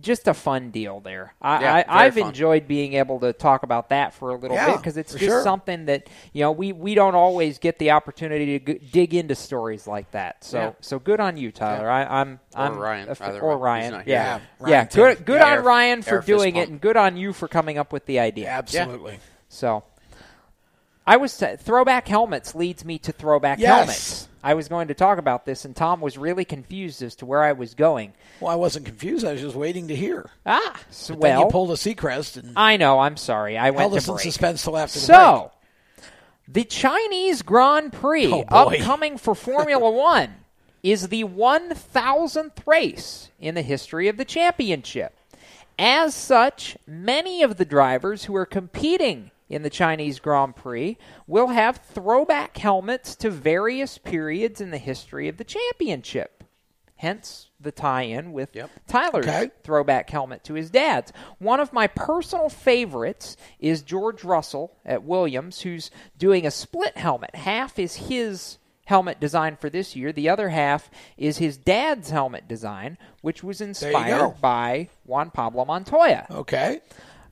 [0.00, 1.34] just a fun deal there.
[1.40, 2.28] I, yeah, I, I've fun.
[2.28, 5.24] enjoyed being able to talk about that for a little Yeah, bit because it's just
[5.24, 5.42] sure.
[5.42, 9.34] something that you know we, we don't always get the opportunity to g- dig into
[9.34, 10.42] stories like that.
[10.42, 10.72] So Yeah.
[10.80, 11.88] so good on you, Tyler.
[11.88, 13.56] I, I'm Or I'm Ryan, f- or.
[13.58, 13.92] Ryan.
[13.92, 14.08] not.
[14.08, 14.84] Yeah, Yeah, yeah.
[14.86, 15.58] Good good Yeah.
[15.58, 18.48] on Ryan for doing it, and good on you for coming up with the idea.
[18.48, 19.20] Absolutely.
[19.48, 19.84] So,
[21.06, 23.76] I was t- throwback helmets leads me to throwback Yes.
[23.76, 24.28] helmets.
[24.42, 27.42] I was going to talk about this, and Tom was really confused as to where
[27.42, 28.12] I was going.
[28.40, 29.24] Well, I wasn't confused.
[29.26, 30.30] I was just waiting to hear.
[30.44, 33.00] Ah, so, well, you pulled a Seacrest and I know.
[33.00, 33.56] I'm sorry.
[33.58, 34.22] I went to us in break.
[34.22, 35.50] suspense till after the So,
[36.46, 40.34] the Chinese Grand Prix Oh, upcoming for Formula One
[40.82, 45.12] is the 1,000th race in the history of the championship.
[45.78, 51.48] As such, many of the drivers who are competing in the Chinese Grand Prix will
[51.48, 56.44] have throwback helmets to various periods in the history of the championship.
[56.98, 58.50] Hence the tie in with
[58.88, 59.50] Tyler's Okay.
[59.62, 61.12] throwback helmet to his dad's.
[61.38, 67.34] One of my personal favorites is George Russell at Williams, who's doing a split helmet.
[67.34, 68.56] Half is his
[68.86, 73.60] helmet design for this year, the other half is his dad's helmet design, which was
[73.60, 76.24] inspired by Juan Pablo Montoya.
[76.30, 76.80] Okay.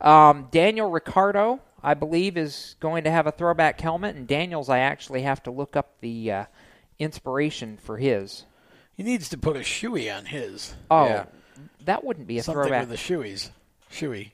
[0.01, 4.79] Um, Daniel Ricciardo, I believe, is going to have a throwback helmet, and Daniel's, I
[4.79, 6.45] actually have to look up the uh,
[6.99, 8.47] inspiration for his.
[8.97, 10.75] He needs to put a shoey on his.
[10.91, 11.27] Oh, Yeah.
[11.85, 12.55] that wouldn't be a throwback.
[12.57, 12.89] Something throwback.
[12.89, 13.51] with the shoeys.
[13.93, 14.31] Shoey.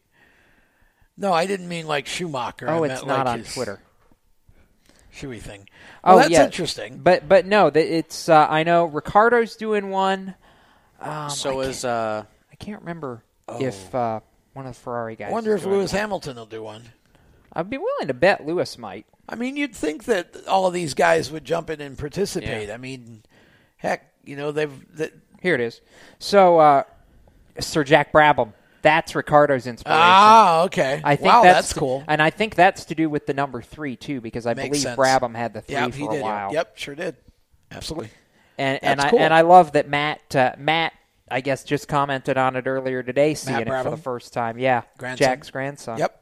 [1.16, 2.68] No, I didn't mean like Schumacher.
[2.68, 3.80] I oh, it's not like on his Twitter.
[5.12, 5.68] Shoey thing.
[6.04, 6.44] Well, oh, that's yeah.
[6.44, 6.98] interesting.
[6.98, 10.34] But but no, it's uh, I know Ricciardo's doing one.
[11.00, 13.22] Um, so I is uh I can't remember
[13.58, 14.20] if uh,
[14.52, 15.30] one of the Ferrari guys.
[15.30, 16.00] I wonder is if doing Lewis one.
[16.00, 16.84] Hamilton will do one.
[17.52, 19.06] I'd be willing to bet Lewis might.
[19.28, 22.70] I mean, you'd think that all of these guys would jump in and participate.
[22.70, 23.22] I mean,
[23.76, 24.96] heck, you know they've.
[24.96, 25.10] They,
[25.40, 25.80] Here it is.
[26.18, 26.82] So uh,
[27.58, 28.52] Sir Jack Brabham.
[28.82, 30.00] That's Ricciardo's inspiration.
[30.02, 31.02] ah, okay.
[31.04, 32.02] I think wow, that's, that's cool.
[32.08, 34.82] and I think that's to do with the number three too, because I Makes believe
[34.82, 34.98] sense.
[34.98, 36.22] Brabham had the three Yep, for he a did.
[36.22, 36.52] while.
[36.52, 37.16] Yep, sure did.
[37.70, 38.08] Absolutely.
[38.56, 39.18] And and I cool.
[39.18, 40.94] and I love that Matt uh, Matt
[41.30, 44.58] I guess just commented on it earlier today, seeing it for the first time.
[44.58, 45.24] Yeah, Grandson.
[45.24, 45.98] Jack's grandson.
[45.98, 46.19] Yep,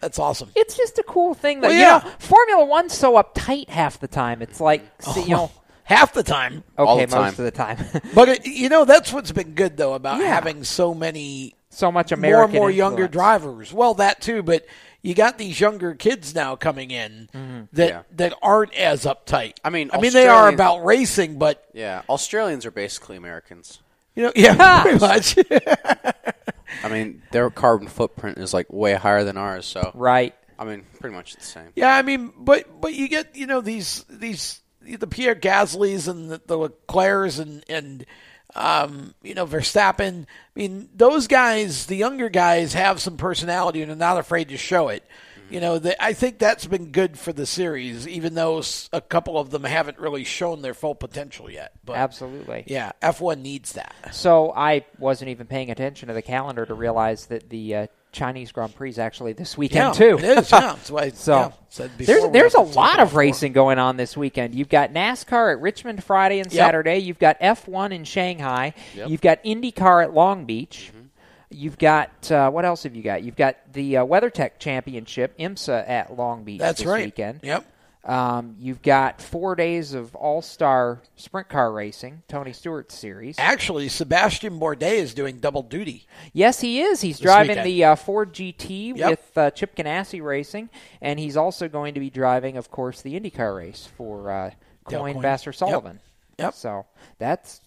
[0.00, 0.50] that's awesome.
[0.54, 2.00] It's just a cool thing that Well, you yeah.
[2.04, 2.10] know.
[2.18, 4.42] Formula One's so uptight half the time.
[4.42, 5.50] It's like oh, see, you know.
[5.84, 6.64] half the time.
[6.78, 7.28] Okay, All the most time.
[7.28, 7.78] of the time.
[8.14, 10.26] But it, you know that's what's been good though about Yeah.
[10.28, 13.72] having so many so much American more and more younger drivers.
[13.72, 14.66] Well, that too, but
[15.02, 17.64] you got these younger kids now coming in mm-hmm.
[17.72, 18.02] that Yeah.
[18.16, 19.54] that aren't as uptight.
[19.64, 23.80] I mean, I mean they are about racing, but yeah, Australians are basically Americans.
[24.16, 25.38] You know, yeah, pretty much.
[26.82, 30.34] I mean, their carbon footprint is like way higher than ours, so Right.
[30.58, 31.68] I mean, pretty much the same.
[31.76, 36.30] yeah, I mean, but but you get you know these these the Pierre Gasly's and
[36.30, 38.06] the, the Leclercs and and
[38.54, 40.22] um, you know Verstappen.
[40.24, 44.56] I mean, those guys, the younger guys, have some personality and are not afraid to
[44.56, 45.04] show it.
[45.50, 48.62] You know, the, I think that's been good for the series, even though
[48.92, 51.72] a couple of them haven't really shown their full potential yet.
[51.84, 52.64] But Absolutely.
[52.66, 53.94] yeah, F1 needs that.
[54.12, 58.50] So I wasn't even paying attention to the calendar to realize that the uh, Chinese
[58.50, 60.18] Grand Prix is actually this weekend Yeah, too.
[60.18, 60.60] it is, yeah.
[60.60, 63.08] That's why I- so yeah, said before there's there's a have to take lot of
[63.08, 64.54] off racing going on this weekend.
[64.54, 66.58] You've got NASCAR at Richmond Friday and Yep.
[66.58, 66.98] Saturday.
[66.98, 68.74] You've got F1 in Shanghai.
[68.94, 69.10] Yep.
[69.10, 70.90] You've got IndyCar at Long Beach.
[70.92, 71.05] Mm-hmm.
[71.50, 73.22] You've got uh, what else have you got?
[73.22, 77.04] You've got the uh, WeatherTech Championship IMSA at Long Beach That's this right.
[77.06, 77.40] weekend.
[77.42, 77.64] Yep.
[78.04, 83.34] Um, you've got four days of all-star sprint car racing, Tony Stewart series.
[83.36, 86.06] Actually, Sebastian Bourdais is doing double duty.
[86.32, 87.00] Yes, he is.
[87.00, 87.66] He's driving weekend.
[87.66, 89.10] the uh, Ford GT Yep.
[89.10, 90.70] with uh, Chip Ganassi Racing,
[91.00, 94.50] and he's also going to be driving, of course, the IndyCar race for uh,
[94.88, 95.22] Coyne Coyne.
[95.22, 95.56] Vassar Yep.
[95.56, 96.00] Sullivan.
[96.38, 96.54] Yep.
[96.54, 96.86] So
[97.18, 97.60] that's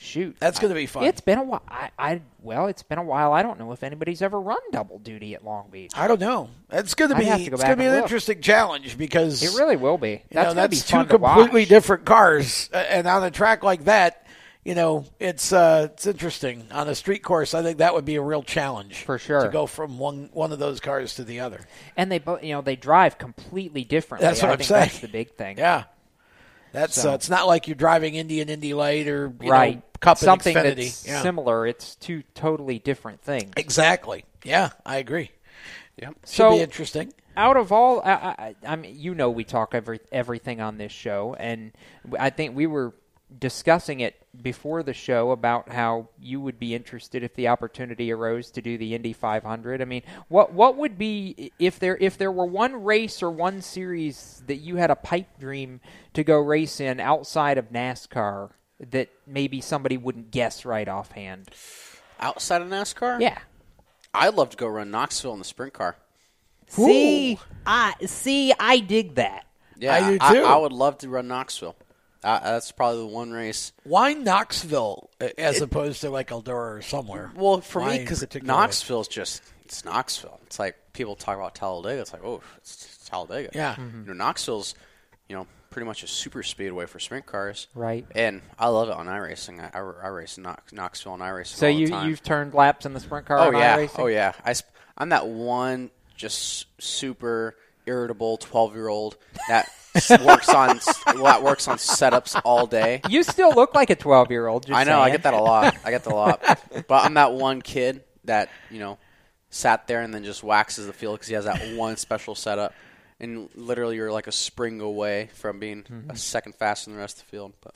[0.00, 0.36] shoot.
[0.40, 1.04] That's gonna be fun.
[1.04, 1.62] It's been a while.
[1.68, 3.32] I, I well, it's been a while.
[3.32, 5.92] I don't know if anybody's ever run double duty at Long Beach.
[5.94, 6.48] I don't know.
[6.70, 8.02] It's going to be to go it's going to be an look.
[8.04, 10.10] interesting challenge because It really will be.
[10.10, 13.84] You That's know, gonna be that's two completely different cars, and on a track like
[13.84, 14.26] that,
[14.64, 16.66] you know, it's uh, it's interesting.
[16.70, 19.42] On a street course, I think that would be a real challenge For sure.
[19.42, 21.60] to go from one one of those cars to the other.
[21.96, 24.26] And they both, you know, they drive completely differently.
[24.28, 24.80] That's what I I'm think saying.
[24.82, 25.56] That's the big thing.
[25.58, 25.84] Yeah,
[26.72, 29.76] that's So- uh, it's not like you're driving Indian and Indy Light or you right.
[29.76, 31.22] know, Cup Something and that's yeah.
[31.22, 31.66] similar.
[31.66, 33.52] It's two totally different things.
[33.56, 34.24] Exactly.
[34.44, 35.30] Yeah, I agree.
[36.00, 36.14] Yep.
[36.20, 37.12] Should So- be interesting.
[37.36, 40.92] out of all, I, I, I mean, you know, we talk every everything on this
[40.92, 41.72] show, and
[42.18, 42.94] I think we were
[43.38, 48.50] discussing it before the show about how you would be interested if the opportunity arose
[48.52, 49.80] to do the Indy 500.
[49.80, 53.62] I mean, what what would be if there if there were one race or one
[53.62, 55.80] series that you had a pipe dream
[56.14, 58.50] to go race in outside of NASCAR
[58.90, 61.50] that maybe somebody wouldn't guess right offhand?
[62.18, 63.20] Outside of NASCAR?
[63.20, 63.38] Yeah.
[64.12, 65.96] I'd love to go run Knoxville in the sprint car.
[66.66, 69.46] See, I see, I dig that.
[69.76, 70.54] Yeah, I do I.
[70.54, 71.76] I would love to run Knoxville.
[72.22, 73.72] Uh, that's probably the one race.
[73.84, 77.32] Why Knoxville uh, as opposed to like Eldora or somewhere?
[77.34, 78.46] Well, for Why me, in because particular?
[78.46, 80.40] Knoxville's just it's Knoxville.
[80.46, 82.00] It's like people talk about Talladega.
[82.00, 83.50] It's like oh, it's Talladega.
[83.54, 83.76] Yeah.
[83.78, 84.74] You know, Knoxville's
[85.28, 87.68] you know pretty much a super speedway for sprint cars.
[87.74, 88.04] Right.
[88.14, 89.60] And I love it on iRacing.
[89.60, 91.46] I, I, I race in Knox, Knoxville on iRacing.
[91.46, 92.10] So all the you time.
[92.10, 93.38] you've turned laps in the sprint car?
[93.38, 93.98] Oh on yeah, iRacing?
[93.98, 94.32] oh yeah.
[94.44, 94.68] I sp-
[94.98, 99.16] I'm that one just super irritable 12 year old
[99.48, 99.68] that
[100.24, 103.00] works on well, that works on setups all day.
[103.08, 104.70] You still look like a 12 year old.
[104.70, 105.00] I know.
[105.00, 105.76] I get that a lot.
[105.84, 106.60] I get that a lot.
[106.88, 108.98] But I'm that one kid that you know
[109.50, 112.72] sat there and then just waxes the field because he has that one special setup,
[113.18, 116.10] and literally you're like a spring away from being Mm-hmm.
[116.10, 117.52] a second faster than the rest of the field.
[117.60, 117.74] But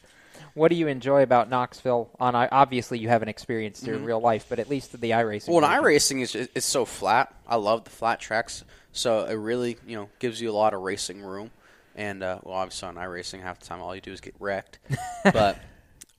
[0.55, 2.11] What do you enjoy about Knoxville?
[2.21, 4.07] On obviously you haven't experienced it in Mhm.
[4.07, 5.49] real life, but at least the iRacing.
[5.49, 7.35] well, iRacing is it's so flat.
[7.49, 10.83] I love the flat tracks, so it really you know gives you a lot of
[10.83, 11.51] racing room.
[11.97, 14.79] And uh, well, obviously on iRacing, half the time all you do is get wrecked.
[15.33, 15.59] but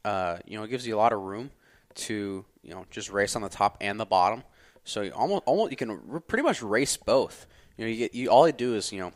[0.04, 1.52] uh, you know, it gives you a lot of room
[1.96, 4.44] to you know just race on the top and the bottom.
[4.84, 7.46] So you almost almost you can r- pretty much race both.
[7.78, 9.12] You know, you get you all you do is you know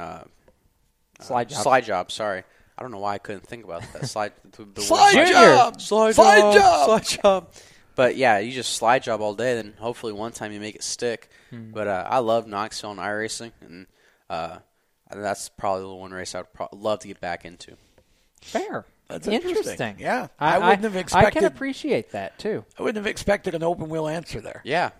[0.00, 0.22] uh,
[1.20, 1.62] Slide uh, job.
[1.62, 2.12] slide job.
[2.12, 2.42] Sorry,
[2.76, 4.06] I don't know why I couldn't think about that.
[4.06, 5.80] Slide the, the Slide word- job!
[5.80, 6.86] slide, Slide job, job!
[7.04, 7.52] slide job.
[7.96, 9.54] But yeah, you just slide job all day.
[9.54, 11.30] Then hopefully one time you make it stick.
[11.50, 11.70] Hmm.
[11.70, 13.86] But uh, I love Knoxville and iRacing, and
[14.28, 14.58] uh,
[15.14, 17.76] that's probably the one race I'd pro- love to get back into.
[18.42, 18.84] Fair.
[19.08, 19.58] That's interesting.
[19.58, 19.96] interesting.
[19.98, 21.26] Yeah, I, I wouldn't have expected.
[21.26, 22.64] I can appreciate that too.
[22.78, 24.62] I wouldn't have expected an open wheel answer there.
[24.64, 24.90] Yeah,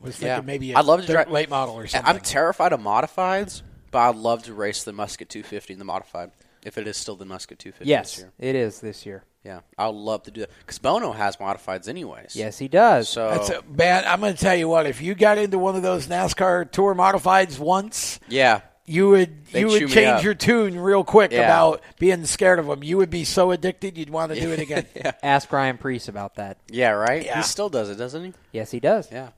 [0.00, 0.36] I was yeah.
[0.36, 2.08] thinking maybe I'd love to dirt drive late model or something.
[2.08, 6.30] I'm terrified of modifieds, but I'd love to race the Musket 250 in the modified
[6.64, 8.32] if it is still the Musket 250 Yes, this year.
[8.38, 9.24] it is this year.
[9.44, 12.36] Yeah, I would love to do that because Bono has modifieds anyways.
[12.36, 13.08] Yes, he does.
[13.08, 14.04] So That's a bad.
[14.04, 14.84] I'm going to tell you what.
[14.86, 19.60] If you got into one of those NASCAR Tour modifieds once, yeah, you would They'd
[19.60, 21.44] you would change your tune real quick Yeah.
[21.44, 22.84] about being scared of them.
[22.84, 24.84] You would be so addicted you'd want to do it again.
[25.22, 26.58] Ask Ryan Preece about that.
[26.70, 27.24] yeah, right.
[27.24, 27.38] Yeah.
[27.38, 28.32] He still does it, doesn't he?
[28.52, 29.08] Yes, he does.
[29.10, 29.28] Yeah,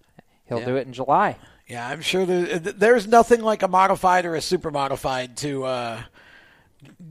[0.46, 0.64] He'll Yeah.
[0.66, 1.36] do it in July.
[1.68, 6.02] Yeah, I'm sure there, there's nothing like a modified or a super modified to uh,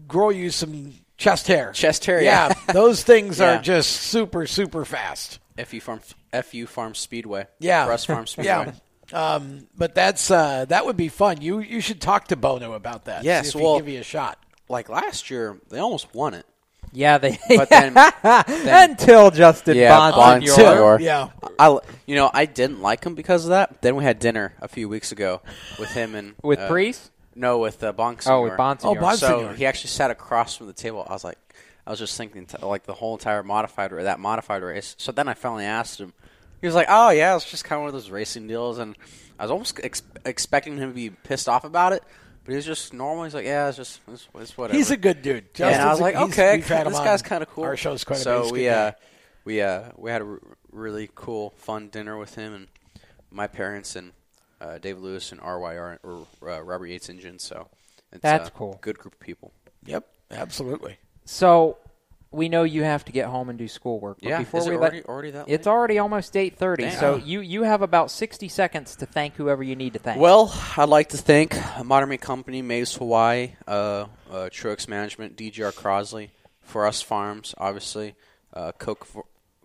[0.07, 1.71] grow you some chest hair.
[1.71, 2.73] Chest hair, Yeah, yeah.
[2.73, 3.59] those things Yeah.
[3.59, 5.39] are just super super fast.
[5.65, 5.99] FU Farm
[6.43, 7.45] FU Farm Speedway.
[7.59, 8.45] Yeah, Russ Farm Speedway.
[8.45, 8.71] yeah.
[9.13, 11.41] Um, but that's uh, that would be fun.
[11.41, 13.23] You you should talk to Bono about that.
[13.23, 14.37] Yes, See if he'd well- give you a shot.
[14.69, 16.45] Like last year, they almost won it.
[16.93, 17.37] Yeah, they.
[17.49, 20.41] But then, then until Justin yeah, Bonsignore.
[20.47, 20.99] Bonsignore.
[21.01, 21.29] Yeah.
[21.59, 23.81] I, you know, I didn't like him because of that.
[23.81, 25.41] Then we had dinner a few weeks ago
[25.77, 27.10] with him and With uh, Preece?
[27.35, 28.29] No, with uh, Bonsignore.
[28.31, 28.97] Oh, with Bonsignore.
[28.97, 29.17] Oh, Bonsignore.
[29.17, 31.05] So he actually sat across from the table.
[31.09, 31.37] I was like,
[31.87, 34.95] I was just thinking, t- like the whole entire modified or that modified race.
[34.97, 36.13] So then I finally asked him.
[36.59, 38.95] He was like, "Oh yeah, it's just kind of one of those racing deals," and
[39.39, 42.03] I was almost ex- expecting him to be pissed off about it.
[42.43, 43.23] But he was just normal.
[43.23, 45.45] He's like, "Yeah, it's just it's, it's whatever." He's a good dude.
[45.57, 47.75] Yeah, and I was Justin's a- like, "Okay, we've this guy's kind of cool." our
[47.75, 48.91] shows quite a so we uh,
[49.43, 50.39] we uh, we had a r-
[50.71, 52.67] really cool, fun dinner with him and
[53.31, 54.11] my parents, and
[54.61, 57.39] uh, David Lewis and RYR or uh, Robert Yates engine.
[57.39, 57.67] So
[58.13, 58.77] it's That's a cool.
[58.81, 59.51] Good group of people.
[59.85, 60.97] Yep, absolutely.
[61.25, 61.77] So
[62.33, 64.19] we know you have to get home and do schoolwork.
[64.21, 66.83] But Yeah, before is we it let- already- already that It's already almost eight thirty.
[66.83, 66.99] Damn.
[66.99, 70.19] So you you have about sixty seconds to thank whoever you need to thank.
[70.21, 74.05] Well, I'd like to thank Modern Meat Company, Maves Hawaii, uh, uh,
[74.49, 76.29] Truex Management, DGR Crosley,
[76.61, 78.15] For Us Farms, obviously,
[78.53, 79.07] uh, Coke,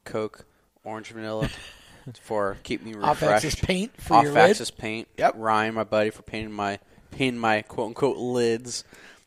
[0.05, 0.45] Coke,
[0.85, 1.49] Orange Vanilla,
[2.21, 3.45] for keeping me Off refreshed.
[3.47, 4.51] Axis Paint for Off your lid.
[4.51, 5.09] Axis Paint.
[5.19, 5.35] Yep.
[5.37, 6.79] Ryan, my buddy, for painting my
[7.11, 8.85] painting my quote unquote lids.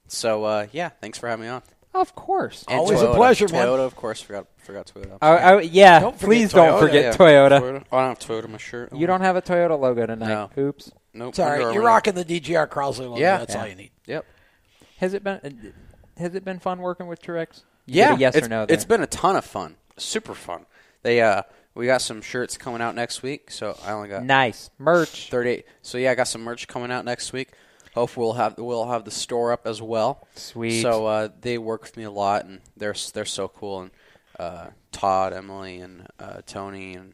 [0.07, 1.61] So uh, yeah, thanks for having me on.
[1.91, 3.15] Of course, And Always a Toyota.
[3.15, 3.65] pleasure, man.
[3.65, 5.17] Toyota, of course, forgot forgot Toyota.
[5.23, 7.83] Oh, yeah, Don't forget please don't forget Yeah, Toyota.
[7.91, 8.93] Oh, I don't have Toyota on my shirt.
[8.93, 10.27] You don't have a Toyota logo tonight.
[10.27, 10.49] No.
[10.63, 10.91] Oops.
[11.15, 11.29] Nope.
[11.29, 11.73] It's all right.
[11.73, 13.17] You're rocking the DGR Crosley logo.
[13.17, 13.39] Yeah.
[13.39, 13.89] That's all you need.
[14.05, 14.23] Yep.
[14.97, 15.49] Has it been uh,
[16.19, 17.63] has it been fun working with Truex?
[17.87, 18.65] You Yeah, a yes it's, or no.
[18.67, 18.73] There.
[18.75, 20.67] it's been a ton of fun, super fun.
[21.01, 21.41] They uh,
[21.75, 24.69] we got some shirts coming out next week, so I only got Nice.
[24.77, 25.29] Merch.
[25.29, 25.65] Thirty-eight.
[25.81, 27.49] So yeah, I got some merch coming out next week.
[27.95, 30.27] Hopefully we'll have we'll have the store up as well.
[30.35, 30.81] Sweet.
[30.81, 33.81] So uh, they work with me a lot, and they're they're so cool.
[33.81, 33.91] And
[34.39, 37.13] uh, Todd, Emily, and uh, Tony, and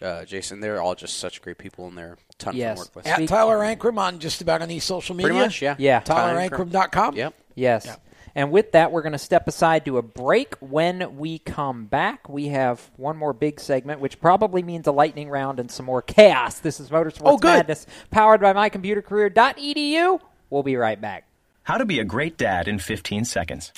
[0.00, 2.72] uh, Jason, they're all just such great people, and they're a ton Yes.
[2.72, 3.20] of fun to work with.
[3.22, 5.30] At Tyler Ankrum on just about any social media.
[5.32, 5.74] Pretty much, yeah.
[5.78, 6.00] Yeah.
[6.00, 7.16] TylerAnkrum.com.
[7.16, 7.34] Yep.
[7.54, 7.96] Yes.
[8.34, 10.54] And with that, we're going to step aside to a break.
[10.60, 15.28] When we come back, we have one more big segment, which probably means a lightning
[15.28, 16.58] round and some more chaos.
[16.60, 17.56] This is Motorsports Oh, good.
[17.66, 20.20] Madness, powered by mycomputercareer.edu.
[20.50, 21.24] We'll be right back.
[21.64, 23.72] How to be a great dad in 15 seconds.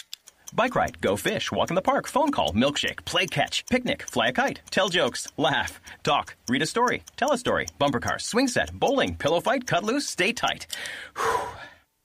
[0.55, 4.29] Bike ride, go fish, walk in the park, phone call, milkshake, play catch, picnic, fly
[4.29, 8.47] a kite, tell jokes, laugh, talk, read a story, tell a story, bumper car, swing
[8.47, 10.69] set, bowling, pillow fight, cut loose, stay tight.
[11.17, 11.41] Whew.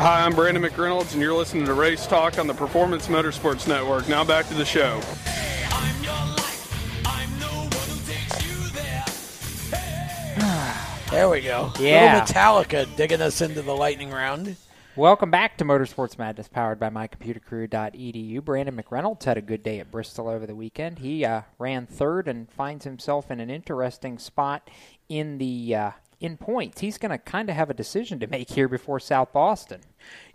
[0.00, 4.08] Hi, I'm Brandon McReynolds, and you're listening to Race Talk on the Performance Motorsports Network.
[4.08, 5.00] Now back to the show.
[11.10, 11.72] There we go.
[11.80, 12.20] Yeah.
[12.20, 14.54] Little Metallica digging us into the lightning round.
[14.94, 18.44] Welcome back to Motorsports Madness, powered by mycomputercareer.edu.
[18.44, 21.00] Brandon McReynolds had a good day at Bristol over the weekend.
[21.00, 24.70] He uh, ran third and finds himself in an interesting spot
[25.08, 26.80] in the uh, in points.
[26.80, 29.80] He's going to kind of have a decision to make here before South Boston.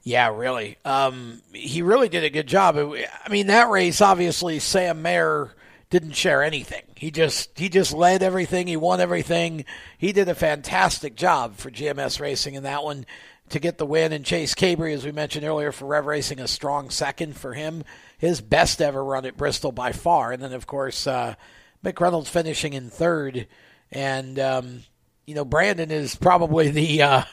[0.04, 0.78] Yeah, really.
[0.84, 2.78] Um, he really did a good job.
[2.78, 5.52] I mean, that race obviously Sam Mayer
[5.90, 6.84] didn't share anything.
[6.96, 8.68] He just he just led everything.
[8.68, 9.64] He won everything.
[9.98, 13.06] He did a fantastic job for GMS Racing in that one
[13.50, 14.12] to get the win.
[14.12, 17.84] And Chase Cabre, as we mentioned earlier, for Rev Racing, a strong second for him.
[18.18, 20.34] His best ever run at Bristol by far.
[20.34, 21.36] And then of course uh,
[21.84, 23.48] McReynolds finishing in third.
[23.92, 24.84] And um,
[25.26, 27.24] you know Brandon is probably the uh,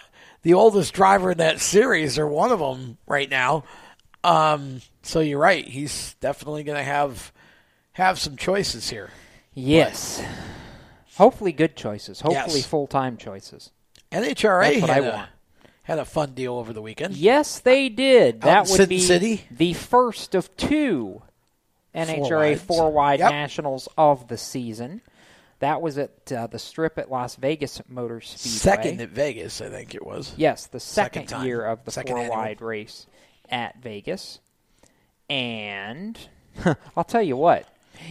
[0.43, 3.65] the oldest driver in that series, or one of them right now.
[4.25, 5.65] Um, so you're right.
[5.67, 7.33] He's definitely going to have
[7.93, 9.11] have some choices here.
[9.55, 10.23] Yes.
[11.17, 12.21] Hopefully, good choices.
[12.21, 12.67] Hopefully, Yes.
[12.67, 13.71] full time choices.
[14.13, 15.29] NHRA That's what had I a- want.
[15.83, 17.17] had a fun deal over the weekend.
[17.17, 18.41] Yes, they did.
[18.43, 19.45] That would be City?
[19.51, 21.23] the first of two
[21.95, 23.31] NHRA four wide Yep.
[23.31, 25.03] nationals of the season.
[25.61, 28.51] That was at uh, the Strip at Las Vegas Motor Speedway.
[28.59, 30.33] Second at Vegas, I think it was.
[30.37, 32.37] Yes, the Second second, year of the Second four annual.
[32.37, 33.07] wide race
[33.49, 34.41] at Vegas.
[35.29, 36.19] And
[36.97, 37.67] I'll tell you what,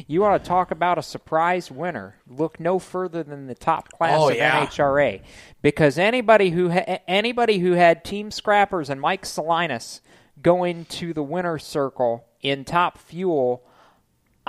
[0.07, 2.15] you want to talk about a surprise winner?
[2.27, 4.65] Look no further than the top class Oh, of yeah.
[4.65, 5.21] NHRA,
[5.61, 10.01] because anybody who ha- anybody who had Team Scrappers and Mike Salinas
[10.41, 13.63] going to the winner's circle in top fuel.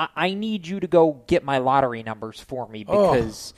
[0.00, 3.12] I, I need you to go get my lottery numbers for me Oh.
[3.12, 3.54] because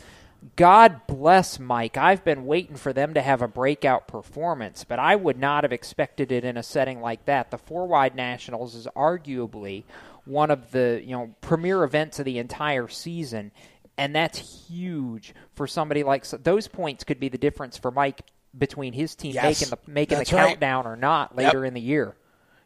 [0.57, 1.97] God bless Mike.
[1.97, 5.73] I've been waiting for them to have a breakout performance, but I would not have
[5.73, 7.51] expected it in a setting like that.
[7.53, 9.85] The four wide nationals is arguably
[10.25, 13.53] one of the you know premier events of the entire season,
[13.97, 18.23] and that's huge for somebody like so those points could be the difference for Mike
[18.59, 20.47] between his team Yes, making the making the that's right.
[20.49, 21.39] countdown or not Yep.
[21.39, 22.17] later in the year.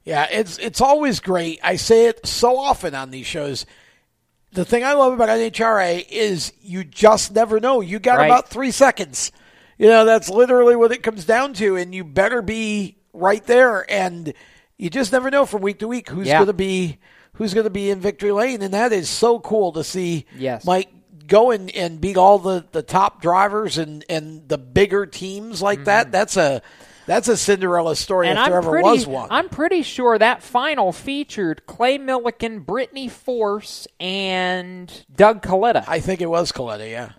[0.07, 1.59] Yeah, it's it's always great.
[1.63, 3.67] I say it so often on these shows.
[4.53, 7.81] The thing I love about NHRA is you just never know.
[7.83, 8.27] You got Right.
[8.27, 9.33] about three seconds.
[9.77, 13.85] You know, that's literally what it comes down to, and you better be right there.
[13.93, 14.33] And
[14.79, 16.39] you just never know from week to week who's Yeah.
[16.39, 16.99] going to be
[17.35, 20.25] who's going to be in victory lane, and that is so cool to see.
[20.39, 20.65] Yes.
[20.65, 20.89] Mike
[21.27, 25.85] go and, and beat all the, the top drivers and, and the bigger teams like
[25.85, 26.05] that.
[26.07, 26.13] Mm-hmm.
[26.13, 26.63] That's a
[27.07, 29.29] that's a Cinderella story and if there I'm ever pretty, was one.
[29.31, 35.85] I'm pretty sure that final featured Clay Millican, Brittany Force, and Doug Kalitta.
[35.87, 37.13] I think it was Kalitta, yeah.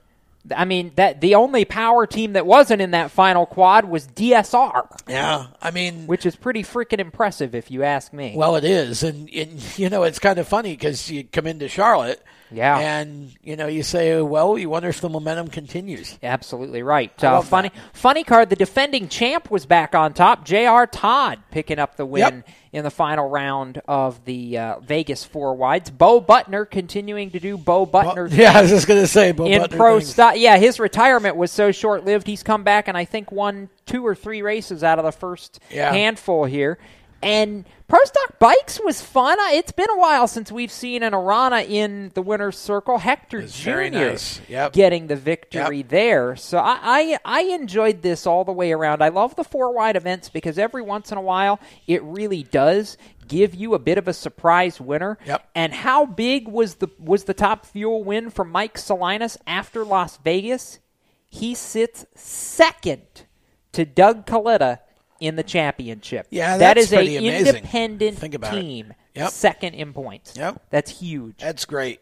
[0.56, 4.88] I mean that the only power team that wasn't in that final quad was DSR.
[5.08, 8.34] Yeah, I mean, which is pretty freaking impressive if you ask me.
[8.36, 11.68] Well, it is, and, and you know it's kind of funny because you come into
[11.68, 12.78] Charlotte, Yeah.
[12.78, 16.18] and you know you say, well, you wonder if the momentum continues.
[16.24, 17.12] Absolutely right.
[17.24, 18.50] Uh, funny, funny card.
[18.50, 20.46] The defending champ was back on top.
[20.46, 20.88] J.R.
[20.88, 22.48] Todd picking up the win Yep.
[22.74, 25.90] in the final round of the uh, Vegas four wides.
[25.90, 28.30] Bo Butner continuing to do Bo Butner.
[28.36, 30.36] yeah, I was just gonna say, Bo in Butner pro style.
[30.36, 32.28] Yeah, his retirement was so short lived.
[32.28, 35.60] He's come back and I think won two or three races out of the first
[35.70, 35.92] Yeah.
[35.92, 36.78] handful here.
[37.22, 39.38] And Pro Stock Bikes was fun.
[39.54, 42.98] It's been a while since we've seen an Arana in the winner's circle.
[42.98, 43.90] Hector Jr.
[43.92, 44.42] nice.
[44.48, 44.74] Yep.
[44.74, 46.36] getting the victory there.
[46.36, 49.02] So I, I I enjoyed this all the way around.
[49.02, 52.98] I love the four wide events because every once in a while it really does
[53.28, 55.18] give you a bit of a surprise winner.
[55.26, 55.50] Yep.
[55.56, 60.18] And how big was the was the top fuel win for Mike Salinas after Las
[60.18, 60.80] Vegas?
[61.30, 63.26] He sits second
[63.74, 64.80] to Doug Kalitta
[65.20, 66.28] in the championship.
[66.30, 67.26] Yeah, that is a amazing.
[67.56, 68.62] independent Think about it.
[68.62, 68.94] team.
[69.16, 69.30] Yep.
[69.32, 70.36] Second in points.
[70.38, 70.62] Yep.
[70.70, 71.38] That's huge.
[71.40, 72.00] That's great.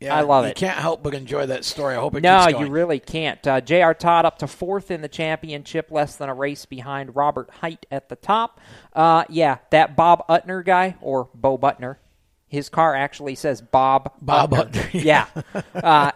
[0.00, 0.56] Yeah, I love you it.
[0.56, 1.94] can't help but enjoy that story.
[1.94, 3.46] I hope it No, you really can't.
[3.46, 3.92] Uh, J.R.
[3.92, 8.08] Todd up to fourth in the championship, less than a race behind Robert Hight at
[8.08, 8.60] the top.
[8.94, 11.96] Uh, yeah, that Bob Utner guy, or Bo Butner.
[12.50, 14.12] His car actually says Bob.
[14.20, 15.26] Bob yeah.
[15.72, 16.10] Uh,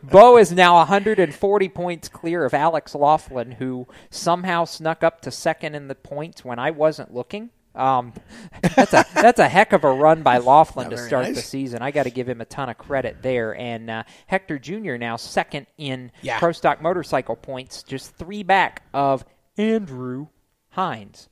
[0.02, 5.76] Bo is now 140 points clear of Alex Laughlin, who somehow snuck up to second
[5.76, 7.50] in the points when I wasn't looking.
[7.76, 8.14] Um,
[8.74, 11.82] that's a that's a heck of a run by Laughlin to start the season.
[11.82, 13.54] I got to give him a ton of credit there.
[13.56, 14.96] And uh, Hector Jr.
[14.96, 16.40] now second in Yeah.
[16.40, 19.24] pro stock motorcycle points, just three back of
[19.56, 20.28] Andrew
[20.70, 21.28] Hines.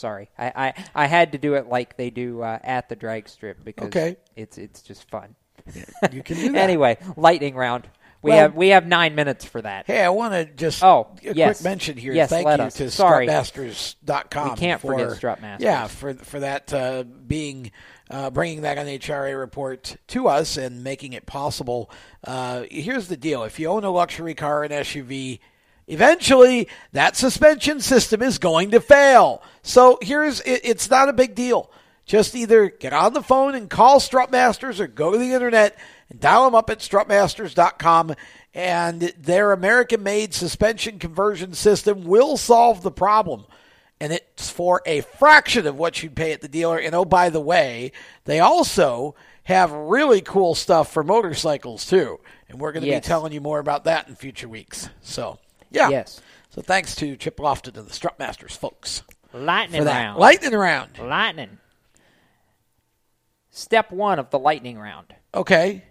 [0.00, 3.28] Sorry, I, I, I had to do it like they do uh, at the drag
[3.28, 4.16] strip because Okay.
[4.34, 5.34] it's it's just fun.
[6.10, 6.58] you can do that.
[6.62, 7.86] anyway, lightning round.
[8.22, 9.86] We Well- have we have nine minutes for that.
[9.86, 11.58] Hey, I want to just Oh, a yes.
[11.58, 12.12] quick mention here.
[12.12, 12.74] Yes, Thank you us.
[12.74, 13.26] to Sorry.
[13.26, 14.50] strutmasters.com.
[14.50, 15.08] We can't for, forget
[15.40, 15.60] Strutmasters.
[15.60, 17.70] Yeah, for for that uh, being
[18.10, 21.90] uh, bringing that NHRA report to us and making it possible.
[22.24, 25.40] Uh, here's the deal: if you own a luxury car and SUV.
[25.90, 29.42] Eventually, that suspension system is going to fail.
[29.62, 31.70] So here's it, it's not a big deal.
[32.06, 35.76] Just either get on the phone and call Strutmasters or go to the internet
[36.08, 38.14] and dial them up at strutmasters.com.
[38.54, 43.44] And their American made suspension conversion system will solve the problem.
[44.00, 46.78] And it's for a fraction of what you'd pay at the dealer.
[46.78, 47.92] And oh, by the way,
[48.24, 49.14] they also
[49.44, 52.18] have really cool stuff for motorcycles too.
[52.48, 53.04] And we're going to Yes.
[53.04, 54.88] be telling you more about that in future weeks.
[55.02, 55.38] So,
[55.70, 55.88] yeah.
[55.88, 56.20] Yes.
[56.50, 59.02] So thanks to Chip Lofton and the Strutmasters folks.
[59.32, 60.18] Lightning round.
[60.18, 60.98] Lightning round.
[60.98, 61.58] Lightning.
[63.50, 65.14] Step one of the lightning round.
[65.34, 65.84] Okay.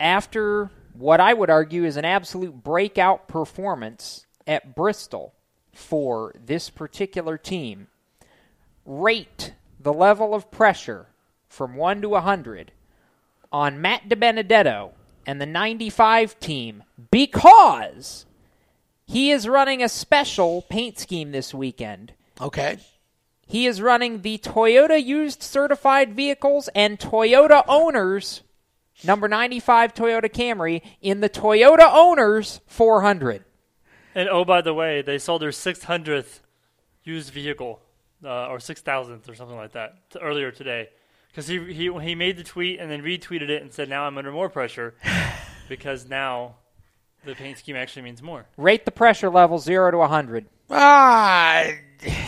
[0.00, 5.34] After what I would argue is an absolute breakout performance at Bristol
[5.72, 7.88] for this particular team,
[8.86, 11.08] rate the level of pressure
[11.48, 12.72] from 1 to 100
[13.52, 14.92] on Matt DiBenedetto
[15.26, 18.26] and the 95 team because
[19.06, 22.12] he is running a special paint scheme this weekend.
[22.40, 22.78] Okay.
[23.46, 28.42] He is running the Toyota used certified vehicles and Toyota owners
[29.02, 33.44] number 95 Toyota Camry in the Toyota owners 400.
[34.14, 36.40] And oh, by the way, they sold their 600th
[37.02, 37.80] used vehicle,
[38.24, 40.88] uh, or 6,000th or something like that, t- earlier today.
[41.34, 44.16] Because he, he, he made the tweet and then retweeted it and said, now I'm
[44.16, 44.94] under more pressure
[45.68, 46.54] because now
[47.24, 48.46] the paint scheme actually means more.
[48.56, 50.46] Rate the pressure level 0 to 100.
[50.70, 51.72] Ah,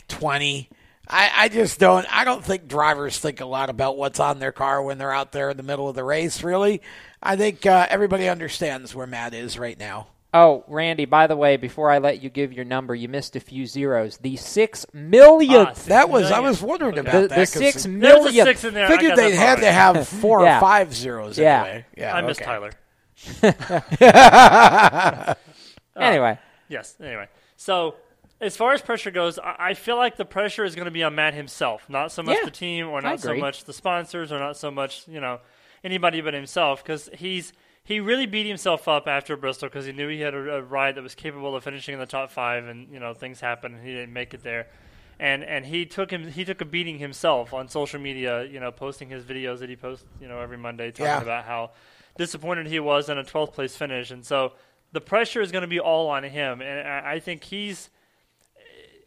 [0.09, 0.69] twenty.
[1.09, 2.05] I, I just don't.
[2.13, 5.33] I don't think drivers think a lot about what's on their car when they're out
[5.33, 6.43] there in the middle of the race.
[6.43, 6.83] Really,
[7.23, 10.09] I think uh, everybody understands where Matt is right now.
[10.39, 13.41] Oh, Randy, by the way, before I let you give your number, you missed a
[13.41, 14.19] few zeros.
[14.19, 15.85] The six millionth.
[15.85, 17.29] Ah, that was I was wondering about the, that.
[17.31, 18.47] the 'cause six it- millionth.
[18.47, 18.87] six in there.
[18.87, 20.59] I Figured got they had part to have four Yeah.
[20.59, 21.63] or five zeros Yeah.
[21.65, 21.85] anyway.
[21.97, 22.45] Yeah, I miss okay.
[22.45, 22.71] Tyler.
[25.99, 26.39] Oh, anyway.
[26.69, 26.95] Yes.
[27.01, 27.27] Anyway,
[27.57, 27.95] so
[28.39, 31.03] as far as pressure goes, I, I feel like the pressure is going to be
[31.03, 34.31] on Matt himself, not so much Yeah, the team, or not so much the sponsors,
[34.31, 35.41] or not so much you know
[35.83, 37.55] anybody but himself, because he's
[37.87, 40.97] he really beat himself up after Bristol because he knew he had a, a ride
[40.97, 43.87] that was capable of finishing in the top five, and you know things happened and
[43.87, 44.67] he didn't make it there.
[45.21, 48.73] And and he took him he took a beating himself on social media, you know,
[48.73, 51.23] posting his videos that he posts, you know, every Monday talking Yeah.
[51.23, 51.71] about how
[52.19, 54.11] disappointed he was in a 12th place finish.
[54.11, 54.53] And so
[54.93, 56.61] the pressure is going to be all on him.
[56.61, 57.89] And I, I think he's,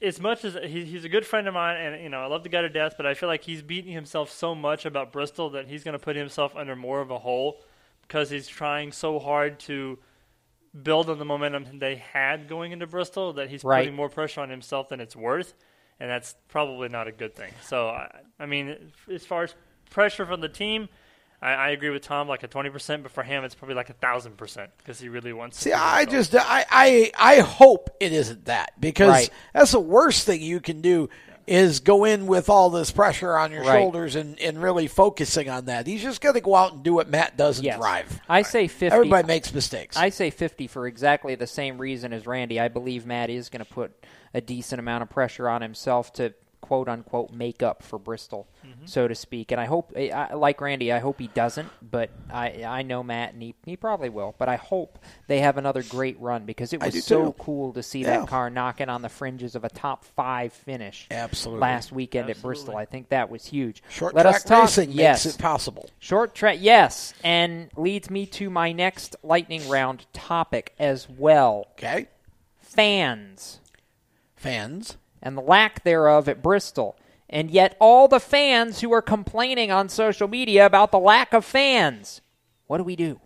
[0.01, 2.43] as much as he, he's a good friend of mine, and you know I love
[2.43, 5.49] the guy to death, but I feel like he's beating himself so much about Bristol
[5.51, 7.61] that he's going to put himself under more of a hole
[8.09, 9.99] because he's trying so hard to
[10.83, 13.83] build on the momentum they had going into Bristol that he's Right.
[13.83, 15.53] putting more pressure on himself than it's worth,
[15.99, 17.53] and that's probably not a good thing.
[17.63, 18.09] So I,
[18.39, 19.53] I mean, as far as
[19.89, 20.89] pressure from the team.
[21.41, 23.89] I, I agree with Tom, like a twenty percent, but for him, it's probably like
[23.89, 25.57] a thousand percent because he really wants.
[25.57, 29.29] See, to do I just I, I I hope it isn't that because Right.
[29.53, 31.07] that's the worst thing you can do
[31.49, 33.79] is go in with all this pressure on your Right.
[33.81, 35.87] shoulders and, and really focusing on that.
[35.87, 37.77] He's just going to go out and do what Matt does and Yes.
[37.79, 38.21] drive.
[38.29, 38.93] I say 50.
[38.95, 39.97] Everybody makes mistakes.
[39.97, 42.59] I say 50 for exactly the same reason as Randy.
[42.59, 43.91] I believe Matt is going to put
[44.33, 48.85] a decent amount of pressure on himself to quote unquote make up for Bristol, Mm-hmm.
[48.85, 49.51] so to speak.
[49.51, 53.01] And I hope, I, I- like Randy, I hope he doesn't, but I I know
[53.03, 54.35] Matt and he, he probably will.
[54.37, 57.35] But I hope they have another great run because it was so too.
[57.39, 58.19] cool to see Yeah.
[58.19, 61.61] that car knocking on the fringes of a top five finish Absolutely.
[61.61, 62.75] last weekend at Bristol.
[62.77, 63.81] I think that was huge.
[63.89, 65.25] Short Let track us talk, racing yes.
[65.25, 65.89] makes it possible.
[65.99, 71.67] Short track, yes, and leads me to my next lightning round topic as well.
[71.73, 72.07] Okay.
[72.61, 73.59] Fans
[74.35, 74.97] Fans.
[75.21, 76.97] And the lack thereof at Bristol.
[77.29, 81.45] And yet, all the fans who are complaining on social media about the lack of
[81.45, 82.21] fans.
[82.65, 83.19] What do we do?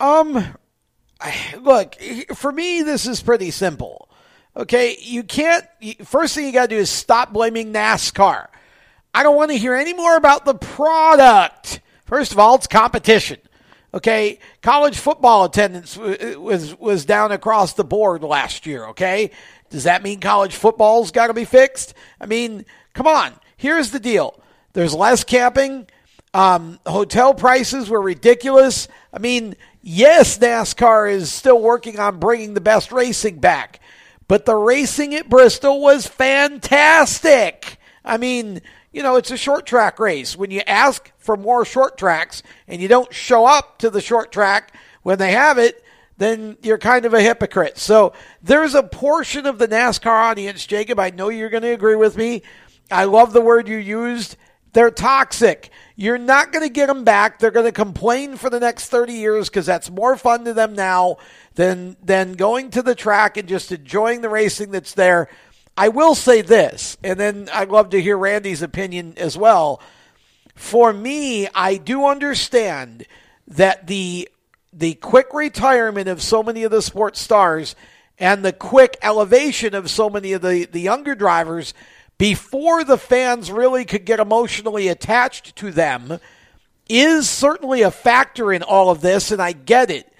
[0.00, 0.54] Um,
[1.60, 1.94] look,
[2.34, 4.08] for me, this is pretty simple.
[4.56, 5.64] Okay, you can't.
[6.04, 8.48] First thing you got to do is stop blaming NASCAR.
[9.14, 11.80] I don't want to hear any more about the product.
[12.04, 13.38] First of all, it's competition.
[13.94, 18.86] Okay, college football attendance was was down across the board last year.
[18.86, 19.30] Okay,
[19.72, 21.94] does that mean college football's got to be fixed?
[22.20, 23.32] I mean, come on.
[23.56, 24.38] Here's the deal:
[24.74, 25.86] there's less camping.
[26.34, 28.86] Um, hotel prices were ridiculous.
[29.12, 33.80] I mean, yes, NASCAR is still working on bringing the best racing back,
[34.28, 37.78] but the racing at Bristol was fantastic.
[38.04, 38.60] I mean,
[38.92, 40.36] you know, it's a short track race.
[40.36, 44.32] When you ask for more short tracks and you don't show up to the short
[44.32, 45.82] track when they have it,
[46.18, 47.78] then you're kind of a hypocrite.
[47.78, 48.12] So
[48.42, 50.98] there's a portion of the NASCAR audience, Jacob.
[50.98, 52.42] I know you're going to agree with me.
[52.90, 54.36] I love the word you used.
[54.72, 55.70] They're toxic.
[55.96, 57.38] You're not going to get them back.
[57.38, 60.74] They're going to complain for the next 30 years because that's more fun to them
[60.74, 61.16] now
[61.54, 65.28] than than going to the track and just enjoying the racing that's there.
[65.76, 69.80] I will say this, and then I'd love to hear Randy's opinion as well.
[70.54, 73.06] For me, I do understand
[73.48, 74.28] that the
[74.72, 77.76] the quick retirement of so many of the sports stars
[78.18, 81.74] and the quick elevation of so many of the, the younger drivers
[82.18, 86.18] before the fans really could get emotionally attached to them
[86.88, 90.12] is certainly a factor in all of this, and I get it.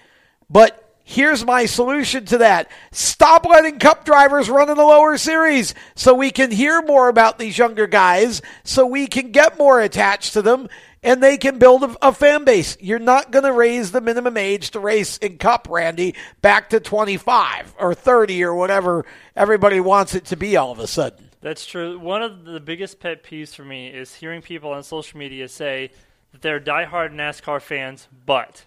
[0.48, 2.70] But Here's my solution to that.
[2.92, 7.38] Stop letting cup drivers run in the lower series so we can hear more about
[7.38, 10.68] these younger guys, so we can get more attached to them,
[11.02, 12.76] and they can build a, a fan base.
[12.80, 16.80] You're not going to raise the minimum age to race in cup, Randy, back to
[16.80, 19.04] 25 or 30 or whatever
[19.34, 21.30] everybody wants it to be all of a sudden.
[21.40, 21.98] That's true.
[21.98, 25.90] One of the biggest pet peeves for me is hearing people on social media say
[26.30, 28.64] that they're diehard NASCAR fans, but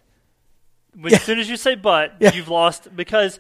[0.94, 3.40] when, as soon as you say "but," you've lost because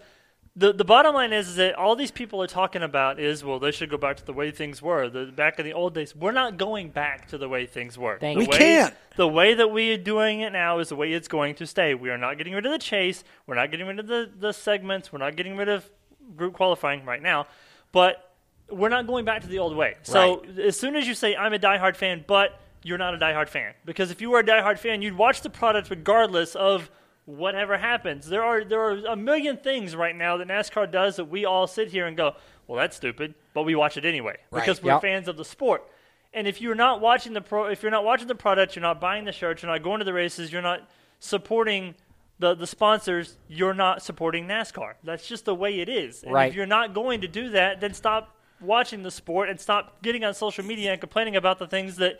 [0.57, 3.59] the the bottom line is, is that all these people are talking about is well,
[3.59, 5.09] they should go back to the way things were.
[5.09, 8.17] The back in the old days, we're not going back to the way things were.
[8.19, 8.95] Thank the We way, can't.
[9.17, 11.93] The way that we are doing it now is the way it's going to stay.
[11.93, 13.23] We are not getting rid of the chase.
[13.47, 15.11] We're not getting rid of the the segments.
[15.11, 15.89] We're not getting rid of
[16.37, 17.47] group qualifying right now,
[17.91, 18.33] but
[18.69, 19.95] we're not going back to the old way.
[20.03, 23.49] So as soon as you say I'm a diehard fan, but you're not a diehard
[23.49, 26.89] fan, because if you were a diehard fan, you'd watch the product regardless of
[27.25, 28.27] whatever happens.
[28.27, 31.67] There are there are a million things right now that NASCAR does that we all
[31.67, 32.35] sit here and go,
[32.67, 34.61] well, that's stupid, but we watch it anyway Right.
[34.61, 35.01] because we're Yep.
[35.01, 35.83] fans of the sport.
[36.33, 38.99] And if you're not watching the pro, if you're not watching the product, you're not
[39.01, 40.87] buying the shirts, you're not going to the races, you're not
[41.19, 41.95] supporting
[42.39, 44.93] the the sponsors, you're not supporting NASCAR.
[45.03, 46.23] That's just the way it is.
[46.23, 46.49] And Right.
[46.49, 50.23] if you're not going to do that, then stop watching the sport and stop getting
[50.23, 52.19] on social media and complaining about the things that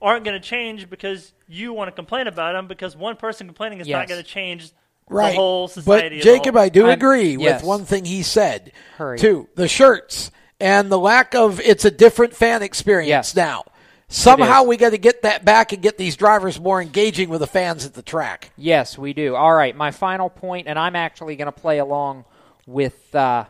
[0.00, 3.80] aren't going to change because you want to complain about them because one person complaining
[3.80, 4.70] is not going to change
[5.08, 5.30] Right.
[5.30, 6.16] the whole society.
[6.18, 6.64] But Jacob, whole.
[6.64, 7.60] I do I'm- agree yes.
[7.60, 8.72] with one thing he said.
[8.96, 9.18] Hurry.
[9.18, 13.36] Too the shirts and the lack of it's a different fan experience Yes.
[13.36, 13.64] now.
[14.08, 17.46] Somehow we got to get that back and get these drivers more engaging with the
[17.46, 18.50] fans at the track.
[18.56, 19.34] Yes, we do.
[19.36, 22.24] All right, my final point, and I'm actually going to play along
[22.66, 23.44] with uh,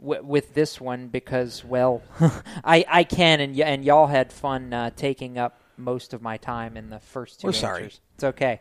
[0.00, 2.02] w- with this one because, well,
[2.64, 6.36] I I can, and y- and y'all had fun uh, taking up most of my
[6.36, 7.84] time in the first 2 We're sorry.
[8.14, 8.60] It's okay.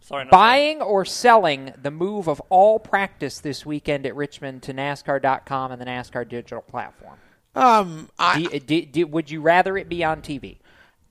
[0.00, 4.74] Sorry, not Buying or selling the move of all practice this weekend at Richmond to
[4.74, 7.16] NASCAR.com and the NASCAR digital platform.
[7.54, 10.58] Um, I, Do, do, do, would you rather it be on TV?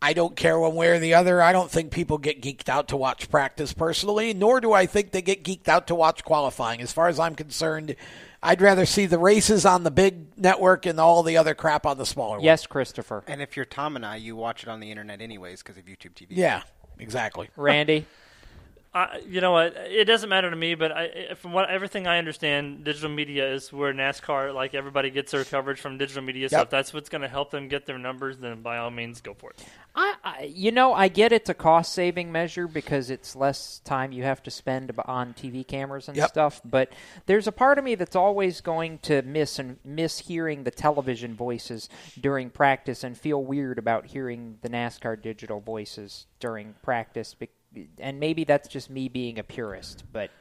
[0.01, 1.41] I don't care one way or the other.
[1.41, 5.11] I don't think people get geeked out to watch practice personally, nor do I think
[5.11, 6.81] they get geeked out to watch qualifying.
[6.81, 7.95] As far as I'm concerned,
[8.43, 11.97] I'd rather see the races on the big network and all the other crap on
[11.97, 12.43] the smaller one.
[12.43, 13.23] Yes, Christopher.
[13.27, 15.85] And if you're Tom and I, you watch it on the internet anyways because of
[15.85, 16.27] YouTube TV.
[16.29, 16.63] Yeah,
[16.99, 17.49] exactly.
[17.55, 18.05] Randy?
[18.95, 19.73] I, you know what?
[19.75, 23.73] It doesn't matter to me, but I, from what everything I understand, digital media is
[23.73, 26.47] where NASCAR, like everybody gets their coverage from digital media.
[26.49, 29.19] So if that's what's going to help them get their numbers, then by all means,
[29.21, 29.65] go for it.
[29.95, 34.11] I, I, you know, I get it's a cost saving measure because it's less time
[34.11, 36.29] you have to spend on TV cameras and Yep.
[36.29, 36.61] stuff.
[36.65, 36.91] But
[37.27, 41.35] there's a part of me that's always going to miss and miss hearing the television
[41.35, 41.89] voices
[42.19, 47.35] during practice and feel weird about hearing the NASCAR digital voices during practice.
[47.99, 50.31] And maybe that's just me being a purist, but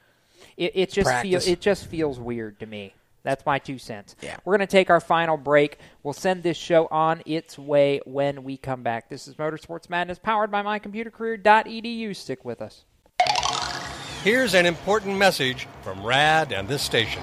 [0.57, 2.95] it, it just feels it just feels weird to me.
[3.23, 4.17] That's my two cents.
[4.21, 4.37] Yeah.
[4.45, 5.79] We're going to take our final break.
[6.03, 9.09] We'll send this show on its way when we come back.
[9.09, 12.17] This is Motorsports Madness powered by mycomputercareer.edu.
[12.17, 12.85] Stick with us.
[14.25, 17.23] Here's an important message from RAD and this station.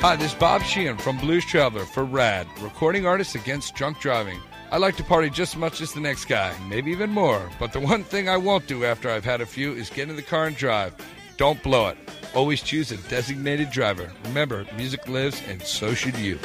[0.00, 4.40] Hi, this is Bob Sheehan from Blues Traveler for RAD, recording artists against drunk driving.
[4.70, 7.50] I like to party just as much as the next guy, maybe even more.
[7.58, 10.16] But the one thing I won't do after I've had a few is get in
[10.16, 10.94] the car and drive.
[11.38, 11.96] Don't blow it.
[12.34, 14.12] Always choose a designated driver.
[14.26, 16.36] Remember, music lives, and so should you.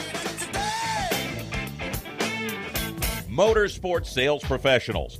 [3.30, 5.20] Motorsports sales professionals.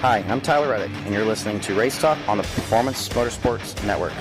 [0.00, 4.12] Hi, I'm Tyler Reddick, and you're listening to Race Talk on the Performance Motorsports Network.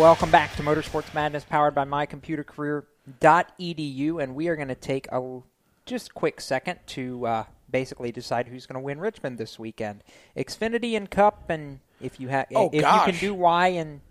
[0.00, 5.40] Welcome back to Motorsports Madness, powered by mycomputercareer.edu, and we are going to take a
[5.84, 10.04] just quick second to uh, basically decide who's going to win Richmond this weekend.
[10.36, 13.06] Xfinity and Cup, and if you have, Oh, if gosh.
[13.08, 13.68] you can do Y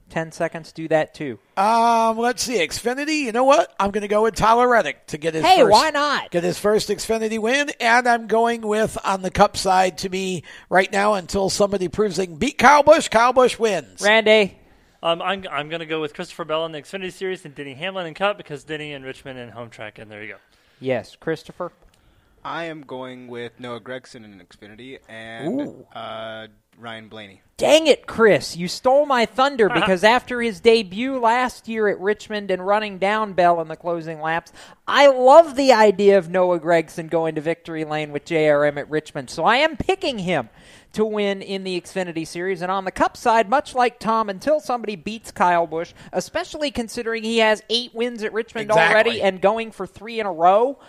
[0.08, 1.40] in ten seconds, do that too.
[1.56, 3.20] Um, let's see, Xfinity.
[3.26, 3.74] You know what?
[3.80, 5.44] I'm going to go with Tyler Reddick to get his.
[5.44, 6.32] Hey, first, why not?
[6.32, 7.72] get his first Xfinity win?
[7.80, 12.18] And I'm going with on the Cup side to me right now until somebody proves
[12.18, 13.08] they can beat Kyle Busch.
[13.10, 14.02] Kyle Busch wins.
[14.02, 14.58] Randy.
[15.04, 17.76] Um, I'm I'm going to go with Christopher Bell in the Xfinity Series and Denny
[17.76, 20.38] Hamlin in Cup because Denny and Richmond in home track, and there you go.
[20.80, 21.72] Yes, Christopher.
[22.44, 26.48] I am going with Noah Gragson in Xfinity and uh,
[26.78, 27.42] Ryan Blaney.
[27.58, 28.56] Dang it, Chris.
[28.56, 33.34] You stole my thunder because after his debut last year at Richmond and running down
[33.34, 34.54] Bell in the closing laps,
[34.88, 39.30] I love the idea of Noah Gragson going to victory lane with JRM at Richmond.
[39.30, 40.50] So I am picking him
[40.94, 42.62] to win in the Xfinity Series.
[42.62, 47.24] And on the Cup side, much like Tom, until somebody beats Kyle Busch, especially considering
[47.24, 48.94] he has eight wins at Richmond Exactly.
[48.94, 50.80] already and going for three in a row,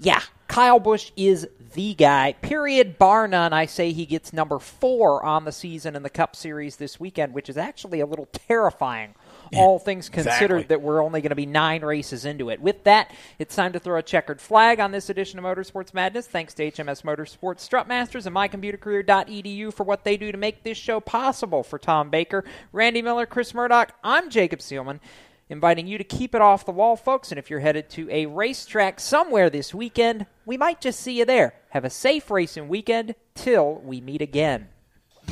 [0.00, 2.32] yeah, Kyle Busch is the guy.
[2.40, 2.98] Period.
[2.98, 3.52] Bar none.
[3.52, 7.34] I say he gets number four on the season in the Cup Series this weekend,
[7.34, 9.14] which is actually a little terrifying.
[9.54, 10.62] All things considered, exactly.
[10.64, 12.60] that we're only going to be nine races into it.
[12.60, 16.26] With that, it's time to throw a checkered flag on this edition of Motorsports Madness.
[16.26, 21.00] Thanks to HMS Motorsports, Strutmasters, and MyComputerCareer.edu for what they do to make this show
[21.00, 21.62] possible.
[21.62, 25.00] For Tom Baker, Randy Miller, Chris Murdoch, I'm Jacob Seelman
[25.48, 27.30] inviting you to keep it off the wall, folks.
[27.30, 31.24] And if you're headed to a racetrack somewhere this weekend, we might just see you
[31.24, 31.54] there.
[31.70, 34.68] Have a safe racing weekend till we meet again.